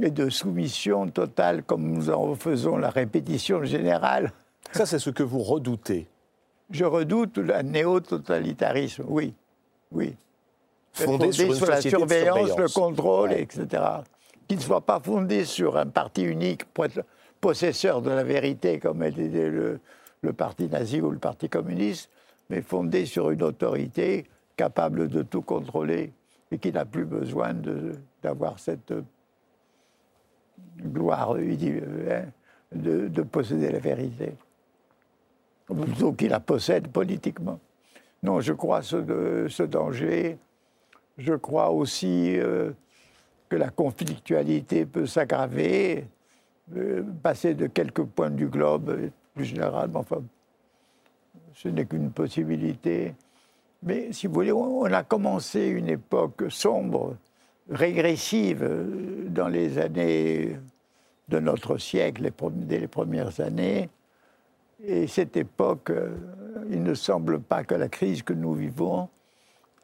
[0.00, 4.32] et de soumission totale comme nous en faisons la répétition générale.
[4.72, 6.08] Ça, c'est ce que vous redoutez.
[6.70, 9.34] Je redoute le néo-totalitarisme, oui,
[9.92, 10.16] oui.
[10.94, 13.82] Fondé, sur, la surveillance, le contrôle, etc.
[14.46, 16.64] Qui ne soit pas fondé sur un parti unique,
[17.40, 19.80] possesseur de la vérité, comme était le,
[20.20, 22.10] le parti nazi ou le parti communiste,
[22.50, 24.26] mais fondé sur une autorité
[24.56, 26.12] capable de tout contrôler
[26.50, 27.54] et qui n'a plus besoin
[28.22, 28.92] d'avoir cette
[30.78, 32.24] gloire hein,
[32.72, 34.34] de, de, posséder la vérité.
[35.66, 37.58] Plutôt qu'il la possède politiquement.
[38.22, 40.38] Non, je crois ce, ce danger.
[41.18, 42.72] Je crois aussi euh,
[43.48, 46.06] que la conflictualité peut s'aggraver,
[46.76, 50.22] euh, passer de quelques points du globe, plus généralement, enfin,
[51.54, 53.14] ce n'est qu'une possibilité.
[53.82, 57.16] Mais si vous voulez, on a commencé une époque sombre
[57.70, 60.58] régressive euh, dans les années
[61.28, 63.88] de notre siècle, dès les premières années.
[64.84, 66.14] Et cette époque, euh,
[66.70, 69.08] il ne semble pas que la crise que nous vivons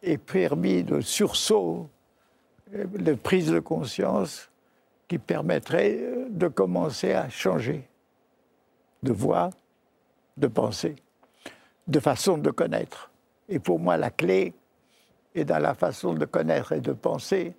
[0.02, 1.88] ait permis de sursaut,
[2.74, 4.50] euh, de prise de conscience
[5.06, 5.98] qui permettrait
[6.28, 7.88] de commencer à changer
[9.02, 9.50] de voix,
[10.36, 10.96] de pensée,
[11.86, 13.10] de façon de connaître.
[13.48, 14.52] Et pour moi, la clé
[15.34, 17.54] est dans la façon de connaître et de penser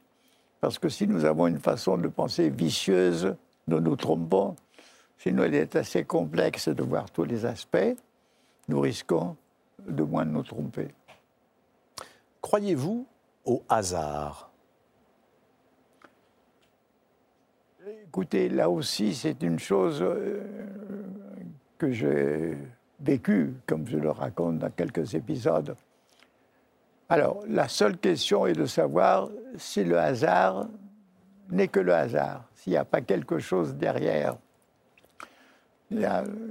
[0.61, 3.35] parce que si nous avons une façon de penser vicieuse,
[3.67, 4.55] nous nous trompons.
[5.17, 7.95] Sinon, il est assez complexe de voir tous les aspects.
[8.67, 9.35] Nous risquons
[9.87, 10.89] de moins nous tromper.
[12.41, 13.05] Croyez-vous
[13.45, 14.51] au hasard?
[18.05, 20.43] Écoutez, là aussi, c'est une chose euh,
[21.77, 22.57] que j'ai
[22.99, 25.75] vécue, comme je le raconte dans quelques épisodes.
[27.11, 30.67] Alors, la seule question est de savoir si le hasard
[31.49, 34.35] n'est que le hasard, s'il n'y a pas quelque chose derrière.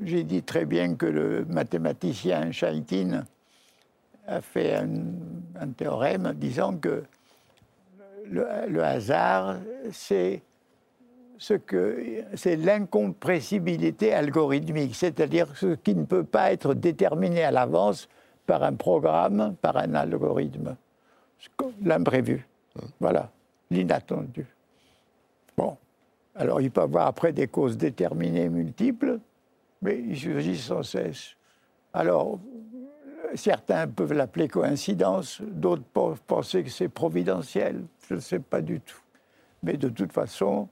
[0.02, 3.24] J'ai dit très bien que le mathématicien Chaikin
[4.26, 7.04] a fait un, théorème disant que
[8.24, 9.58] le, hasard,
[9.92, 10.42] c'est
[11.38, 18.08] ce que c'est l'incompressibilité algorithmique, c'est-à-dire ce qui ne peut pas être déterminé à l'avance
[18.48, 20.74] par un programme, par un algorithme.
[21.82, 22.48] L'imprévu.
[22.98, 23.30] Voilà,
[23.70, 24.46] l'inattendu.
[25.54, 25.76] Bon,
[26.34, 29.20] alors il peut y avoir après des causes déterminées multiples,
[29.82, 31.36] mais il surgit sans cesse.
[31.92, 32.38] Alors,
[33.34, 38.80] certains peuvent l'appeler coïncidence, d'autres peuvent penser que c'est providentiel, je ne sais pas du
[38.80, 39.02] tout.
[39.62, 40.68] Mais de toute façon,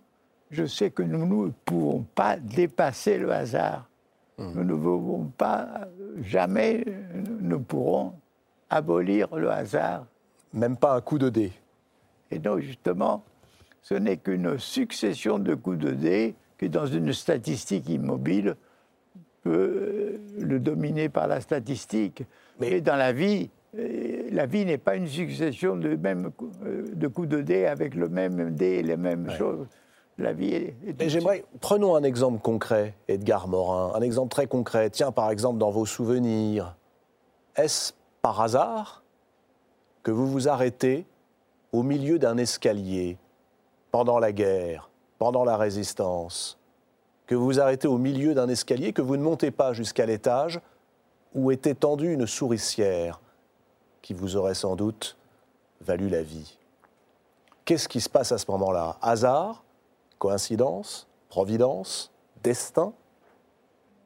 [0.51, 3.86] je sais que nous ne pouvons pas dépasser le hasard.
[4.38, 5.88] Nous ne pouvons pas,
[6.22, 6.84] jamais
[7.40, 8.12] nous pourrons
[8.68, 10.06] abolir le hasard.
[10.52, 11.52] Même pas un coup de dé.
[12.30, 13.24] Et donc, justement,
[13.82, 18.56] ce n'est qu'une succession de coups de dé qui, dans une statistique immobile,
[19.42, 22.24] peut le dominer par la statistique.
[22.60, 23.48] Mais dans la vie,
[24.32, 26.30] la vie n'est pas une succession de, même,
[26.62, 29.66] de coups de dé avec le même dé et les mêmes choses
[30.18, 31.09] la vie est.
[31.09, 34.90] j'aimerais, prenons un exemple concret, Edgar Morin, un exemple très concret.
[34.90, 36.74] Tiens, par exemple, dans vos souvenirs,
[37.55, 39.02] est-ce par hasard
[40.02, 41.06] que vous vous arrêtez
[41.72, 43.18] au milieu d'un escalier
[43.90, 46.59] pendant la guerre, pendant la résistance,
[47.26, 50.60] que vous vous arrêtez au milieu d'un escalier, que vous ne montez pas jusqu'à l'étage
[51.34, 53.20] où était tendue une souricière
[54.01, 55.16] qui vous aurait sans doute
[55.80, 56.56] valu la vie?
[57.64, 58.97] Qu'est-ce qui se passe à ce moment-là?
[59.02, 59.64] Hasard
[60.18, 62.12] Coïncidence Providence
[62.43, 62.93] Destin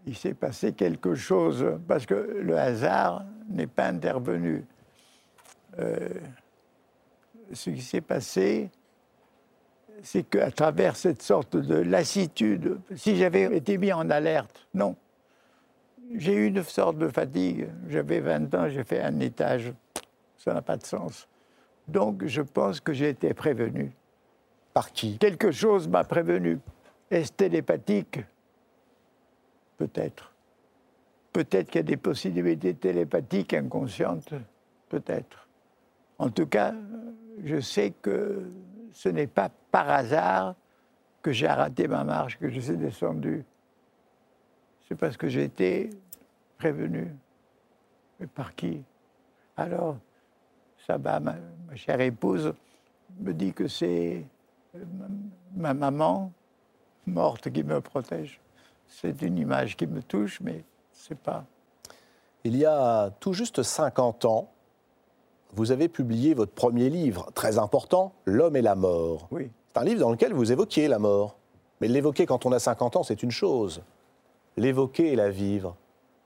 [0.06, 4.64] Il s'est passé quelque chose, parce que le hasard n'est pas intervenu.
[5.78, 6.08] Euh,
[7.52, 8.70] ce qui s'est passé,
[10.02, 14.96] c'est qu'à travers cette sorte de lassitude, si j'avais été mis en alerte, non.
[16.14, 17.68] J'ai eu une sorte de fatigue.
[17.88, 19.72] J'avais 20 ans, j'ai fait un étage.
[20.36, 21.28] Ça n'a pas de sens.
[21.86, 23.92] Donc je pense que j'ai été prévenu.
[24.72, 25.18] Par qui?
[25.18, 26.58] Quelque chose m'a prévenu.
[27.10, 28.20] Est-ce télépathique?
[29.76, 30.32] Peut-être.
[31.32, 34.34] Peut-être qu'il y a des possibilités télépathiques inconscientes?
[34.88, 35.48] Peut-être.
[36.18, 36.74] En tout cas,
[37.44, 38.50] je sais que
[38.92, 40.54] ce n'est pas par hasard
[41.22, 43.44] que j'ai raté ma marche, que je suis descendu.
[44.88, 45.90] C'est parce que j'ai été
[46.58, 47.14] prévenu.
[48.18, 48.82] Mais par qui?
[49.56, 49.96] Alors,
[50.86, 51.36] Saba, ma,
[51.68, 52.52] ma chère épouse,
[53.18, 54.24] me dit que c'est
[55.54, 56.32] ma maman
[57.06, 58.40] morte qui me protège.
[58.86, 61.44] C'est une image qui me touche, mais c'est pas.
[62.44, 64.48] Il y a tout juste 50 ans,
[65.54, 69.28] vous avez publié votre premier livre, très important, L'homme et la mort.
[69.30, 69.50] Oui.
[69.68, 71.36] C'est un livre dans lequel vous évoquiez la mort.
[71.80, 73.82] Mais l'évoquer quand on a 50 ans, c'est une chose.
[74.56, 75.76] L'évoquer et la vivre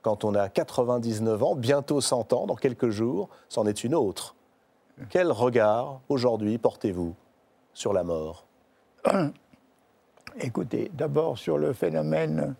[0.01, 4.35] quand on a 99 ans, bientôt 100 ans, dans quelques jours, c'en est une autre.
[5.09, 7.15] Quel regard, aujourd'hui, portez-vous
[7.75, 8.47] sur la mort
[10.39, 12.55] Écoutez, d'abord sur le phénomène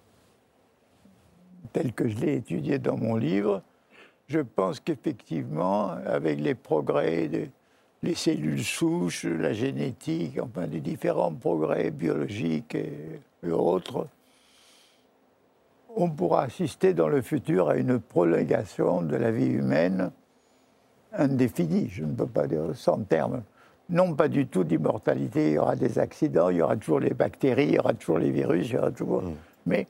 [1.73, 3.63] tel que je l'ai étudié dans mon livre,
[4.27, 7.49] je pense qu'effectivement, avec les progrès des
[8.05, 14.07] les cellules souches, la génétique, enfin les différents progrès biologiques et autres,
[15.95, 20.11] on pourra assister dans le futur à une prolongation de la vie humaine
[21.13, 23.41] indéfinie, je ne peux pas dire sans terme.
[23.90, 27.14] Non pas du tout d'immortalité, il y aura des accidents, il y aura toujours les
[27.14, 29.22] bactéries, il y aura toujours les virus, il y aura toujours...
[29.22, 29.34] Mm.
[29.68, 29.88] Mais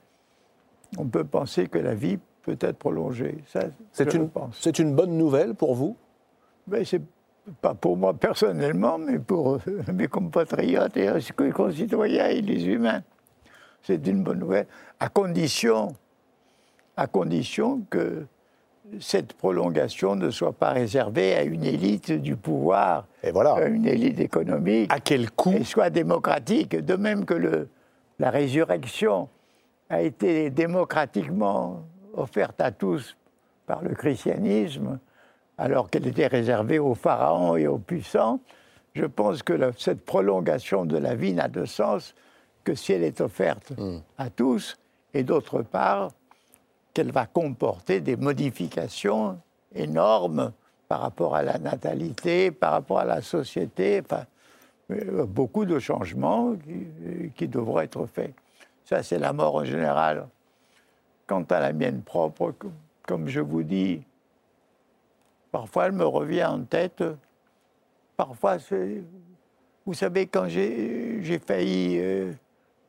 [0.98, 3.38] on peut penser que la vie peut être prolongée.
[3.48, 3.60] Ça,
[3.92, 4.58] C'est une, pense.
[4.60, 5.96] c'est une bonne nouvelle pour vous?
[6.68, 7.02] Mais c'est
[7.60, 9.58] pas pour moi personnellement, mais pour
[9.92, 11.08] mes compatriotes et
[11.38, 13.02] mes concitoyens et les humains.
[13.82, 14.66] C'est une bonne nouvelle,
[14.98, 15.94] à condition,
[16.96, 18.26] à condition que
[19.00, 23.54] cette prolongation ne soit pas réservée à une élite du pouvoir, Et voilà.
[23.54, 27.68] à une élite économique, À quel coût et soit démocratique, de même que le,
[28.18, 29.28] la résurrection
[29.90, 31.82] a été démocratiquement
[32.14, 33.16] offerte à tous
[33.66, 34.98] par le christianisme,
[35.58, 38.40] alors qu'elle était réservée aux pharaons et aux puissants,
[38.94, 42.14] je pense que la- cette prolongation de la vie n'a de sens
[42.64, 43.72] que si elle est offerte
[44.18, 44.76] à tous,
[45.14, 46.10] et d'autre part,
[46.96, 49.38] qu'elle va comporter des modifications
[49.74, 50.52] énormes
[50.88, 54.24] par rapport à la natalité, par rapport à la société, enfin,
[54.90, 58.32] euh, beaucoup de changements qui, qui devront être faits.
[58.86, 60.26] Ça, c'est la mort en général.
[61.26, 62.72] Quant à la mienne propre, com-
[63.06, 64.02] comme je vous dis,
[65.52, 67.04] parfois elle me revient en tête.
[68.16, 68.56] Parfois,
[69.84, 72.32] vous savez, quand j'ai failli euh,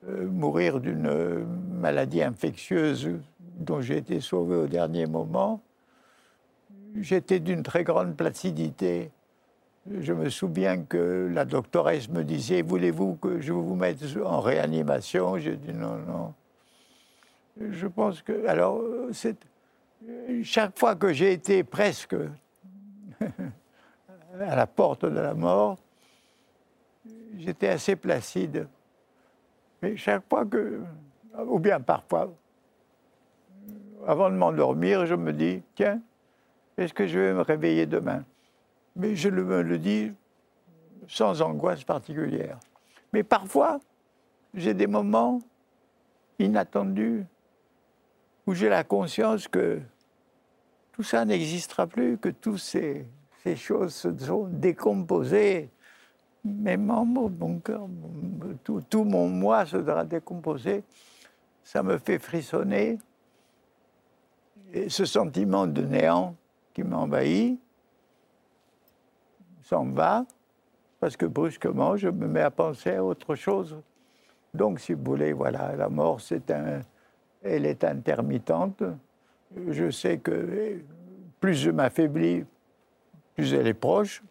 [0.07, 1.43] euh, mourir d'une euh,
[1.81, 3.09] maladie infectieuse
[3.57, 5.61] dont j'ai été sauvé au dernier moment,
[6.99, 9.11] j'étais d'une très grande placidité.
[9.99, 15.37] Je me souviens que la doctoresse me disait Voulez-vous que je vous mette en réanimation?
[15.37, 16.33] J'ai dit non, non.
[17.59, 18.45] Je pense que.
[18.47, 18.81] Alors.
[20.43, 22.15] Chaque fois que j'ai été presque
[24.39, 25.77] à la porte de la mort,
[27.37, 28.67] j'étais assez placide.
[29.81, 30.81] Mais chaque fois que.
[31.45, 32.31] Ou bien parfois,
[34.07, 36.01] avant de m'endormir, je me dis Tiens,
[36.77, 38.23] est-ce que je vais me réveiller demain?
[38.95, 40.11] Mais je me le dis
[41.07, 42.57] sans angoisse particulière.
[43.13, 43.79] Mais parfois,
[44.53, 45.39] j'ai des moments
[46.39, 47.25] inattendus
[48.45, 49.79] où j'ai la conscience que
[50.93, 53.05] tout ça n'existera plus, que toutes ces,
[53.55, 55.69] choses se sont décomposées.
[56.43, 57.87] Mes membres, mon cœur,
[58.65, 60.83] tout mon moi se sera décomposé.
[61.63, 62.97] Ça me fait frissonner.
[64.73, 66.35] Et ce sentiment de néant
[66.73, 67.59] qui m'envahit,
[69.63, 70.25] s'en va,
[70.99, 73.77] parce que brusquement, je me mets à penser à autre chose.
[74.53, 76.19] Donc, si vous voulez, voilà, la mort,
[77.43, 78.83] elle est intermittente.
[79.67, 80.79] Je sais que
[81.39, 82.45] plus je m'affaiblis,
[83.35, 84.23] plus elle est proche.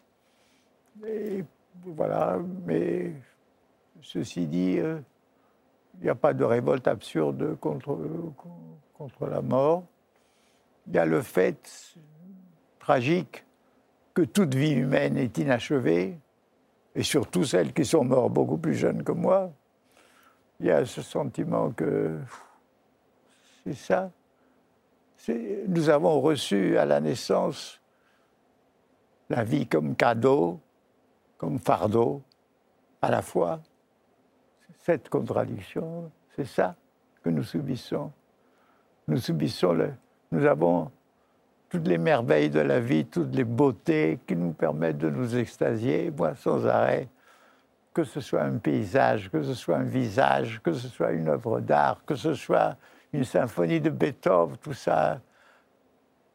[1.85, 3.13] Voilà, mais
[4.01, 4.99] ceci dit, euh,
[5.99, 7.97] il n'y a pas de révolte absurde contre
[9.29, 9.83] la mort.
[10.87, 11.95] Il y a le fait
[12.79, 13.45] tragique
[14.13, 16.17] que toute vie humaine est inachevée,
[16.95, 19.51] et surtout celles qui sont mortes beaucoup plus jeunes que moi.
[20.59, 22.17] Il y a ce sentiment que
[23.63, 24.11] c'est ça.
[25.67, 27.79] Nous avons reçu à la naissance
[29.29, 30.59] la vie comme cadeau,
[31.37, 32.23] comme fardeau,
[33.01, 33.61] à la fois.
[34.79, 36.75] Cette contradiction, c'est ça
[37.21, 38.11] que nous subissons.
[39.07, 39.93] Nous subissons le.
[40.31, 40.91] Nous avons
[41.69, 46.11] toutes les merveilles de la vie, toutes les beautés qui nous permettent de nous extasier,
[46.11, 47.07] moi sans arrêt,
[47.93, 51.59] que ce soit un paysage, que ce soit un visage, que ce soit une œuvre
[51.59, 52.77] d'art, que ce soit
[53.11, 55.19] une symphonie de Beethoven, tout ça.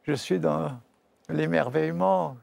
[0.03, 0.71] Je suis dans
[1.29, 2.35] l'émerveillement.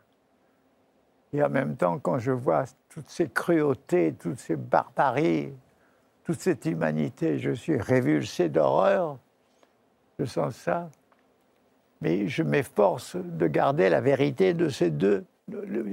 [1.32, 5.52] Et en même temps, quand je vois toutes ces cruautés, toutes ces barbaries,
[6.24, 9.18] toute cette humanité, je suis révulsé d'horreur.
[10.18, 10.88] Je sens ça.
[12.00, 15.24] Mais je m'efforce de garder la vérité de ces deux,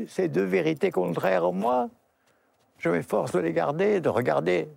[0.08, 1.90] ces deux vérités contraires en moi.
[2.78, 4.70] Je m'efforce de les garder, de regarder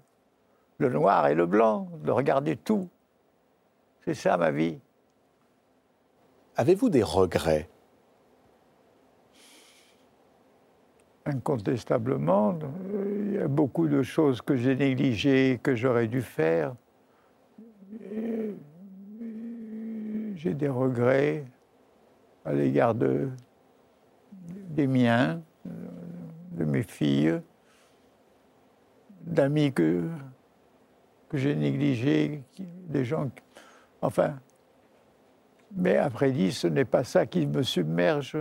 [0.79, 2.89] le noir et le blanc, de regarder tout.
[4.05, 4.79] C'est ça ma vie.
[6.57, 7.69] Avez-vous des regrets?
[11.27, 12.59] Incontestablement,
[12.95, 16.75] il y a beaucoup de choses que j'ai négligées, que j'aurais dû faire.
[20.43, 21.45] J'ai des regrets
[22.47, 23.29] à l'égard de,
[24.71, 27.43] des miens, de mes filles,
[29.21, 30.09] d'amis que,
[31.29, 32.43] que j'ai négligés,
[32.89, 33.29] des gens.
[34.01, 34.39] Enfin,
[35.77, 38.39] mais après dit, ce n'est pas ça qui me submerge.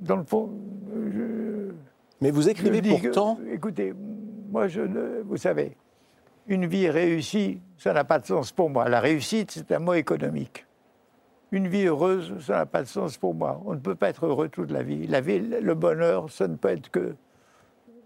[0.00, 0.50] Dans le fond,
[1.12, 1.72] je,
[2.22, 3.38] Mais vous écrivez que- pourtant.
[3.52, 3.92] écoutez,
[4.50, 5.76] moi, je ne, vous savez,
[6.46, 8.88] une vie réussie, ça n'a pas de sens pour moi.
[8.88, 10.66] La réussite, c'est un mot économique.
[11.52, 13.60] Une vie heureuse, ça n'a pas de sens pour moi.
[13.64, 15.06] On ne peut pas être heureux toute la vie.
[15.06, 17.14] La vie, le bonheur, ça ne peut être que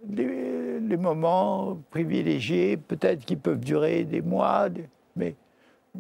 [0.05, 4.69] des, moments privilégiés, peut-être qui peuvent durer des mois,
[5.17, 5.37] mais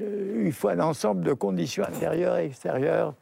[0.01, 3.15] euh, il faut un ensemble de conditions intérieures et extérieures.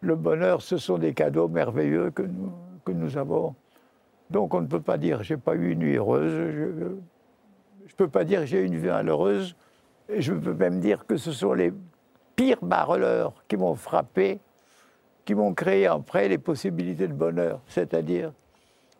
[0.00, 2.52] Le bonheur, ce sont des cadeaux merveilleux que nous,
[2.84, 3.54] que nous avons.
[4.30, 6.30] Donc on ne peut pas dire j'ai pas eu une nuit heureuse.
[6.32, 9.56] Je ne peux pas dire j'ai eu une vie malheureuse.
[10.14, 11.72] Je peux même dire que ce sont les
[12.36, 14.38] pires barreleurs qui m'ont frappé,
[15.24, 17.60] qui m'ont créé après les possibilités de bonheur.
[17.66, 18.32] C'est-à-dire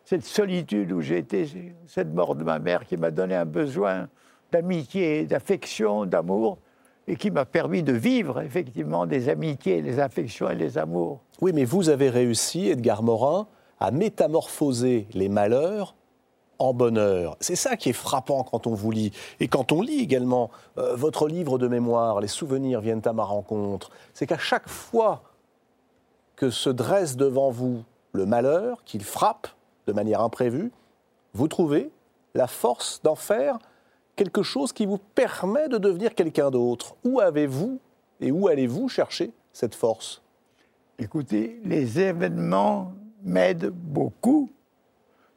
[0.03, 1.47] cette solitude où j'ai été,
[1.85, 4.07] cette mort de ma mère qui m'a donné un besoin
[4.51, 6.57] d'amitié, d'affection, d'amour,
[7.07, 11.21] et qui m'a permis de vivre effectivement des amitiés, des affections et des amours.
[11.41, 13.47] Oui, mais vous avez réussi, Edgar Morin,
[13.79, 15.95] à métamorphoser les malheurs
[16.59, 17.37] en bonheur.
[17.39, 19.11] C'est ça qui est frappant quand on vous lit.
[19.39, 23.23] Et quand on lit également euh, votre livre de mémoire, Les souvenirs viennent à ma
[23.23, 25.21] rencontre, c'est qu'à chaque fois
[26.35, 29.47] que se dresse devant vous le malheur, qu'il frappe
[29.87, 30.71] de manière imprévue,
[31.33, 31.89] vous trouvez
[32.33, 33.57] la force d'en faire
[34.15, 36.95] quelque chose qui vous permet de devenir quelqu'un d'autre.
[37.03, 37.79] Où avez-vous
[38.19, 40.21] et où allez-vous chercher cette force?
[40.99, 42.93] Écoutez, les événements
[43.23, 44.49] m'aident beaucoup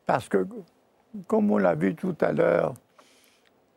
[0.06, 0.46] parce que,
[1.26, 2.74] comme on l'a vu tout à l'heure,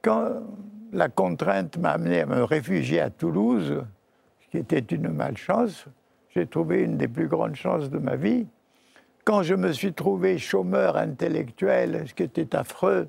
[0.01, 0.43] quand
[0.91, 3.83] la contrainte m'a amené à me réfugier à Toulouse,
[4.41, 5.85] ce qui était une malchance,
[6.29, 8.45] j'ai trouvé une des plus grandes chances de ma vie.
[9.25, 13.07] Quand je me suis trouvé chômeur intellectuel, ce qui était affreux,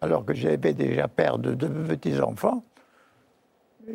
[0.00, 2.64] alors que j'avais déjà père de deux petits-enfants,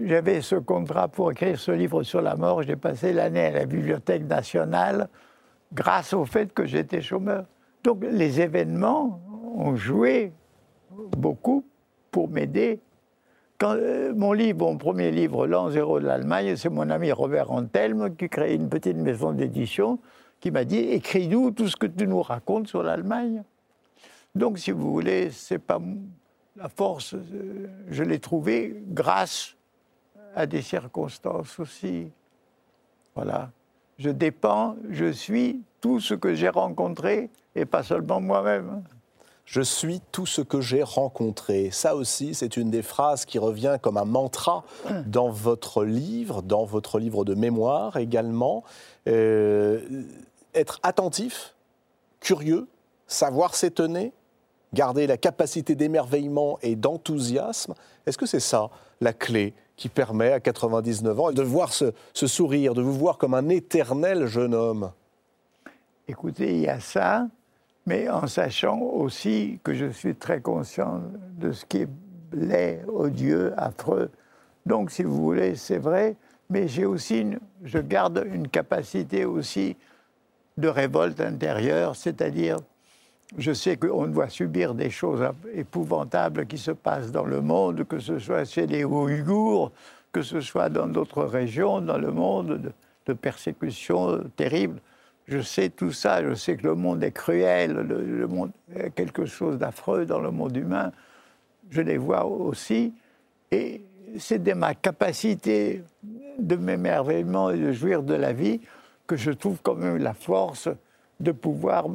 [0.03, 2.63] j'avais ce contrat pour écrire ce livre sur la mort.
[2.63, 5.09] J'ai passé l'année à la Bibliothèque nationale
[5.73, 7.45] grâce au fait que j'étais chômeur.
[7.83, 9.19] Donc les événements
[9.55, 10.31] ont joué
[11.17, 11.63] beaucoup
[12.11, 12.79] pour m'aider.
[13.61, 18.29] Euh, mon mon premier livre, L'an zéro de l'Allemagne, c'est mon ami Robert Antelme qui
[18.29, 19.99] crée une petite maison d'édition
[20.39, 23.43] qui m'a dit écris-nous tout ce que tu nous racontes sur l'Allemagne.
[24.35, 25.81] Donc, si vous voulez, c'est pas
[26.55, 29.55] la force, euh, je l'ai trouvée grâce
[30.35, 32.09] à des circonstances aussi.
[33.15, 33.51] Voilà.
[33.97, 38.83] Je dépends, je suis tout ce que j'ai rencontré et pas seulement moi-même.
[39.49, 41.71] Je suis tout ce que j'ai rencontré.
[41.71, 44.63] Ça aussi, c'est une des phrases qui revient comme un mantra
[45.07, 48.63] dans votre livre, dans votre livre de mémoire également.
[49.07, 50.03] Euh,
[50.53, 51.55] être attentif,
[52.19, 52.67] curieux,
[53.07, 54.13] savoir s'étonner,
[54.73, 57.73] garder la capacité d'émerveillement et d'enthousiasme.
[58.05, 58.69] Est-ce que c'est ça
[59.01, 63.17] la clé qui permet à 99 ans de voir ce, ce sourire, de vous voir
[63.17, 64.91] comme un éternel jeune homme?
[66.07, 67.25] Écoutez, il y a ça,
[67.85, 71.01] mais en sachant aussi que je suis très conscient
[71.37, 71.89] de ce qui est
[72.33, 74.09] laid, odieux, affreux.
[74.65, 76.15] Donc, si vous voulez, c'est vrai,
[76.49, 79.75] mais j'ai aussi, une- je garde une capacité aussi
[80.57, 82.57] de révolte intérieure, c'est-à-dire,
[83.37, 85.23] je sais qu'on doit subir des choses
[85.53, 89.71] épouvantables qui se passent dans le monde, que ce soit chez les Ouïghours,
[90.11, 92.71] que ce soit dans d'autres régions dans le monde, de,
[93.05, 94.81] de persécutions terribles.
[95.29, 98.85] Je sais tout ça, je sais que le monde est cruel, le, monde il y
[98.85, 100.91] a quelque chose d'affreux dans le monde humain.
[101.69, 102.93] Je les vois aussi.
[103.51, 103.83] Et
[104.17, 105.83] c'est de ma capacité
[106.39, 108.59] de m'émerveillement et de jouir de la vie
[109.05, 110.67] que je trouve quand même la force
[111.19, 111.85] de pouvoir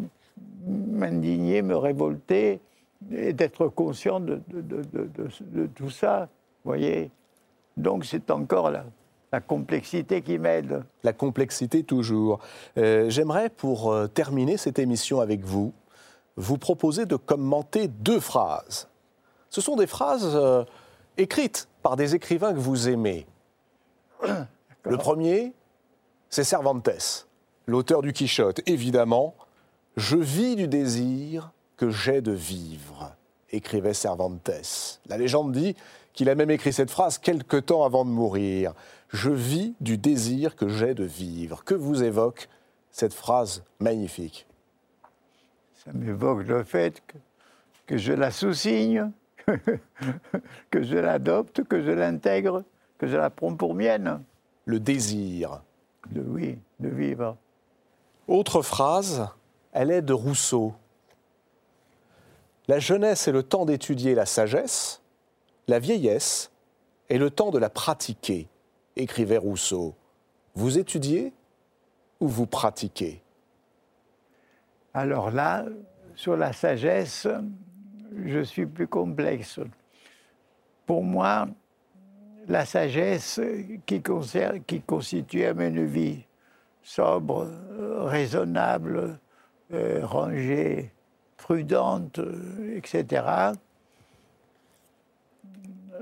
[0.65, 2.61] m'indigner, me révolter
[3.11, 6.29] et d'être conscient de, de- tout ça.
[6.65, 7.11] Voyez?
[7.77, 8.85] Donc c'est encore la,
[9.35, 10.85] la complexité qui m'aide.
[11.03, 12.39] La complexité toujours.
[12.79, 15.73] Euh, J'aimerais, pour euh, terminer cette émission avec vous,
[16.37, 18.89] vous proposer de commenter deux phrases.
[19.51, 20.63] Ce sont des phrases euh,
[21.17, 23.27] écrites par des écrivains que vous aimez.
[24.85, 25.53] Le premier,
[26.31, 27.27] c'est Cervantes,
[27.67, 28.61] l'auteur du Quichotte.
[28.67, 29.35] Évidemment,
[29.97, 33.11] je vis du désir que j'ai de vivre,
[33.51, 35.01] écrivait Cervantes.
[35.07, 35.75] La légende dit
[36.15, 38.73] qu'il a même écrit cette phrase quelque temps avant de mourir.
[39.09, 41.65] Je vis du désir que j'ai de vivre.
[41.65, 42.49] Que vous évoque
[42.91, 44.47] cette phrase magnifique
[45.75, 47.19] Ça m'évoque le fait que,
[47.87, 49.11] que je la sous-signe,
[50.71, 52.65] que je l'adopte, que je l'intègre,
[52.99, 54.23] que je la prends pour mienne.
[54.65, 55.61] Le désir.
[56.11, 57.37] De, oui, de vivre.
[58.29, 59.29] Autre phrase,
[59.73, 60.75] elle est de Rousseau.
[62.69, 65.03] La jeunesse est le temps d'étudier la sagesse,
[65.69, 66.51] la vieillesse
[67.09, 68.49] est le temps de la pratiquer,
[68.97, 69.95] écrivait Rousseau.
[70.55, 71.33] Vous étudiez
[72.21, 73.23] ou vous pratiquez?
[74.93, 75.65] Alors là,
[76.15, 77.27] sur la sagesse,
[78.25, 79.59] je suis plus complexe.
[80.87, 81.49] Pour moi,
[82.47, 83.41] la sagesse
[83.87, 86.25] qui, constitue à une vie
[86.83, 87.49] sobre,
[88.07, 89.19] raisonnable,
[89.73, 90.93] euh, rangée,
[91.37, 92.21] prudente,
[92.75, 93.25] etc.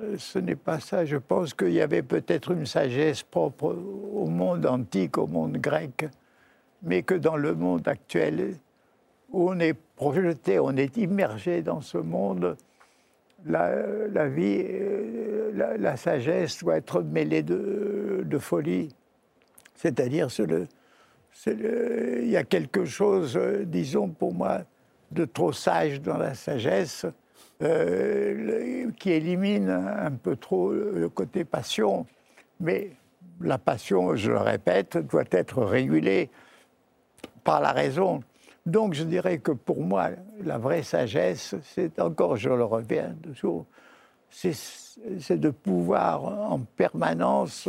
[0.03, 1.05] Euh, ce n'est pas ça.
[1.05, 3.77] Je pense qu'il y avait peut-être une sagesse propre
[4.12, 6.07] au monde antique, au monde grec,
[6.83, 8.57] mais que dans le monde actuel,
[9.31, 12.57] où on est projeté, on est immergé dans ce monde,
[13.45, 14.65] la, vie,
[15.55, 18.89] la, la, sagesse doit être mêlée de, de folie.
[19.74, 20.29] C'est-à-dire,
[21.47, 24.61] il y a quelque chose, disons pour moi,
[25.11, 27.07] de trop sage dans la sagesse,
[27.63, 32.07] euh, qui élimine un peu trop le côté passion.
[32.61, 32.91] Mais
[33.41, 36.31] la passion, je le répète, doit être régulée
[37.45, 38.23] par la raison.
[38.67, 40.11] Donc je dirais que pour moi,
[40.43, 43.67] la vraie sagesse, c'est encore, je le reviens toujours,
[44.31, 47.69] c'est de pouvoir en permanence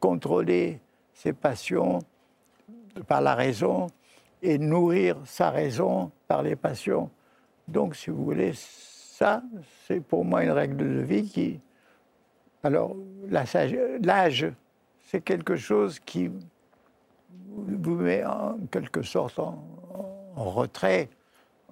[0.00, 0.80] contrôler
[1.14, 2.00] ses passions
[3.06, 3.86] par la raison
[4.42, 7.10] et nourrir sa raison par les passions.
[7.68, 8.52] Donc, si vous voulez,
[9.18, 9.42] ça,
[9.86, 11.58] c'est pour moi une règle de vie qui.
[12.62, 12.94] Alors,
[13.30, 14.52] l'âge,
[15.06, 16.30] c'est quelque chose qui
[17.48, 19.56] vous met en quelque sorte en,
[20.36, 21.08] retrait,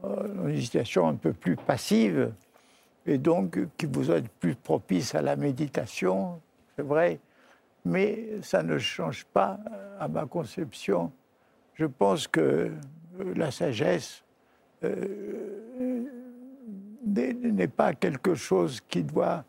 [0.05, 2.33] euh, dans une situation un peu plus passive,
[3.05, 6.41] et donc qui vous être plus propice à la méditation,
[6.77, 7.19] c'est vrai,
[7.85, 9.59] mais ça ne change pas
[10.01, 11.13] à ma conception.
[11.75, 12.73] Je pense que
[13.37, 14.25] la sagesse
[14.83, 15.65] euh,
[17.15, 19.45] n'est pas quelque chose qui doit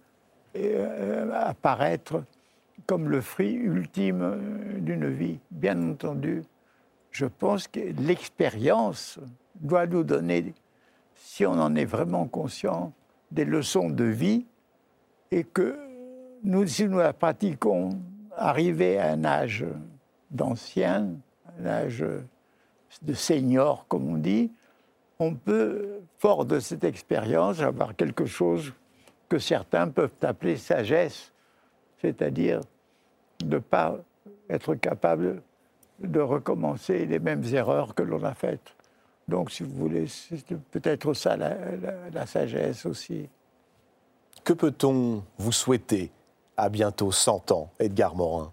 [0.56, 2.24] euh, apparaître
[2.86, 5.40] comme le fruit ultime d'une vie.
[5.50, 6.44] Bien entendu,
[7.12, 9.20] je pense que l'expérience
[9.56, 10.54] doit nous donner,
[11.16, 12.94] si on en est vraiment conscient,
[13.32, 14.46] des leçons de vie
[15.32, 15.78] et que
[16.44, 17.98] nous, si nous la pratiquons,
[18.36, 19.66] arriver à un âge
[20.30, 21.10] d'ancien,
[21.60, 22.06] un âge
[23.02, 24.52] de senior, comme on dit,
[25.20, 28.74] on peut, fort de cette expérience, avoir quelque chose
[29.30, 31.32] que certains peuvent appeler sagesse,
[32.02, 32.62] c'est-à-dire
[33.44, 33.98] ne pas
[34.50, 35.42] être capable
[36.00, 38.76] de recommencer les mêmes erreurs que l'on a faites.
[39.28, 43.28] Donc, si vous voulez, c'est peut-être ça la, sagesse aussi.
[44.44, 46.12] Que peut-on vous souhaiter
[46.58, 48.52] à bientôt 100 ans, Edgar Morin?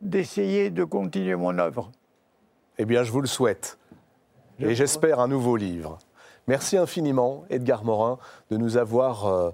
[0.00, 1.90] D'essayer de continuer mon œuvre.
[2.78, 3.77] Eh bien, je vous le souhaite.
[4.60, 5.98] Et j'espère un nouveau livre.
[6.48, 8.18] Merci infiniment, Edgar Morin,
[8.50, 9.50] de nous avoir euh,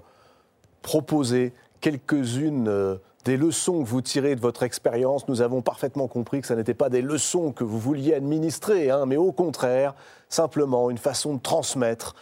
[0.81, 5.27] proposé quelques-unes euh, des leçons que vous tirez de votre expérience.
[5.27, 9.05] Nous avons parfaitement compris que ce n'étaient pas des leçons que vous vouliez administrer, hein,
[9.05, 9.93] mais au contraire,
[10.29, 12.15] simplement une façon de transmettre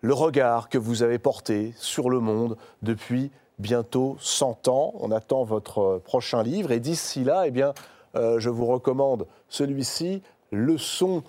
[0.00, 4.94] le regard que vous avez porté sur le monde depuis bientôt 100 ans.
[5.00, 7.74] On attend votre prochain livre et d'ici là, eh bien,
[8.16, 10.22] euh, je vous recommande celui-ci,
[10.52, 11.22] Leçon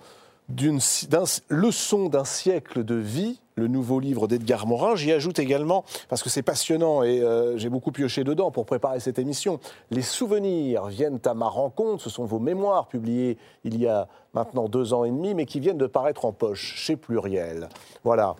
[1.48, 4.96] leçon d'un siècle de vie, le nouveau livre d'Edgar Morin.
[4.96, 9.00] J'y ajoute également, parce que c'est passionnant et euh, j'ai beaucoup pioché dedans pour préparer
[9.00, 9.60] cette émission,
[9.90, 12.02] Les souvenirs viennent à ma rencontre.
[12.02, 15.60] Ce sont vos mémoires publiées il y a maintenant deux ans et demi, mais qui
[15.60, 17.68] viennent de paraître en poche chez Pluriel.
[18.04, 18.36] Voilà.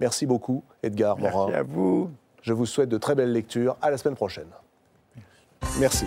[0.00, 1.46] Merci beaucoup, Edgar Morin.
[1.46, 2.10] Merci à vous.
[2.42, 3.76] Je vous souhaite de très belles lectures.
[3.80, 4.48] À la semaine prochaine.
[5.78, 6.06] Merci.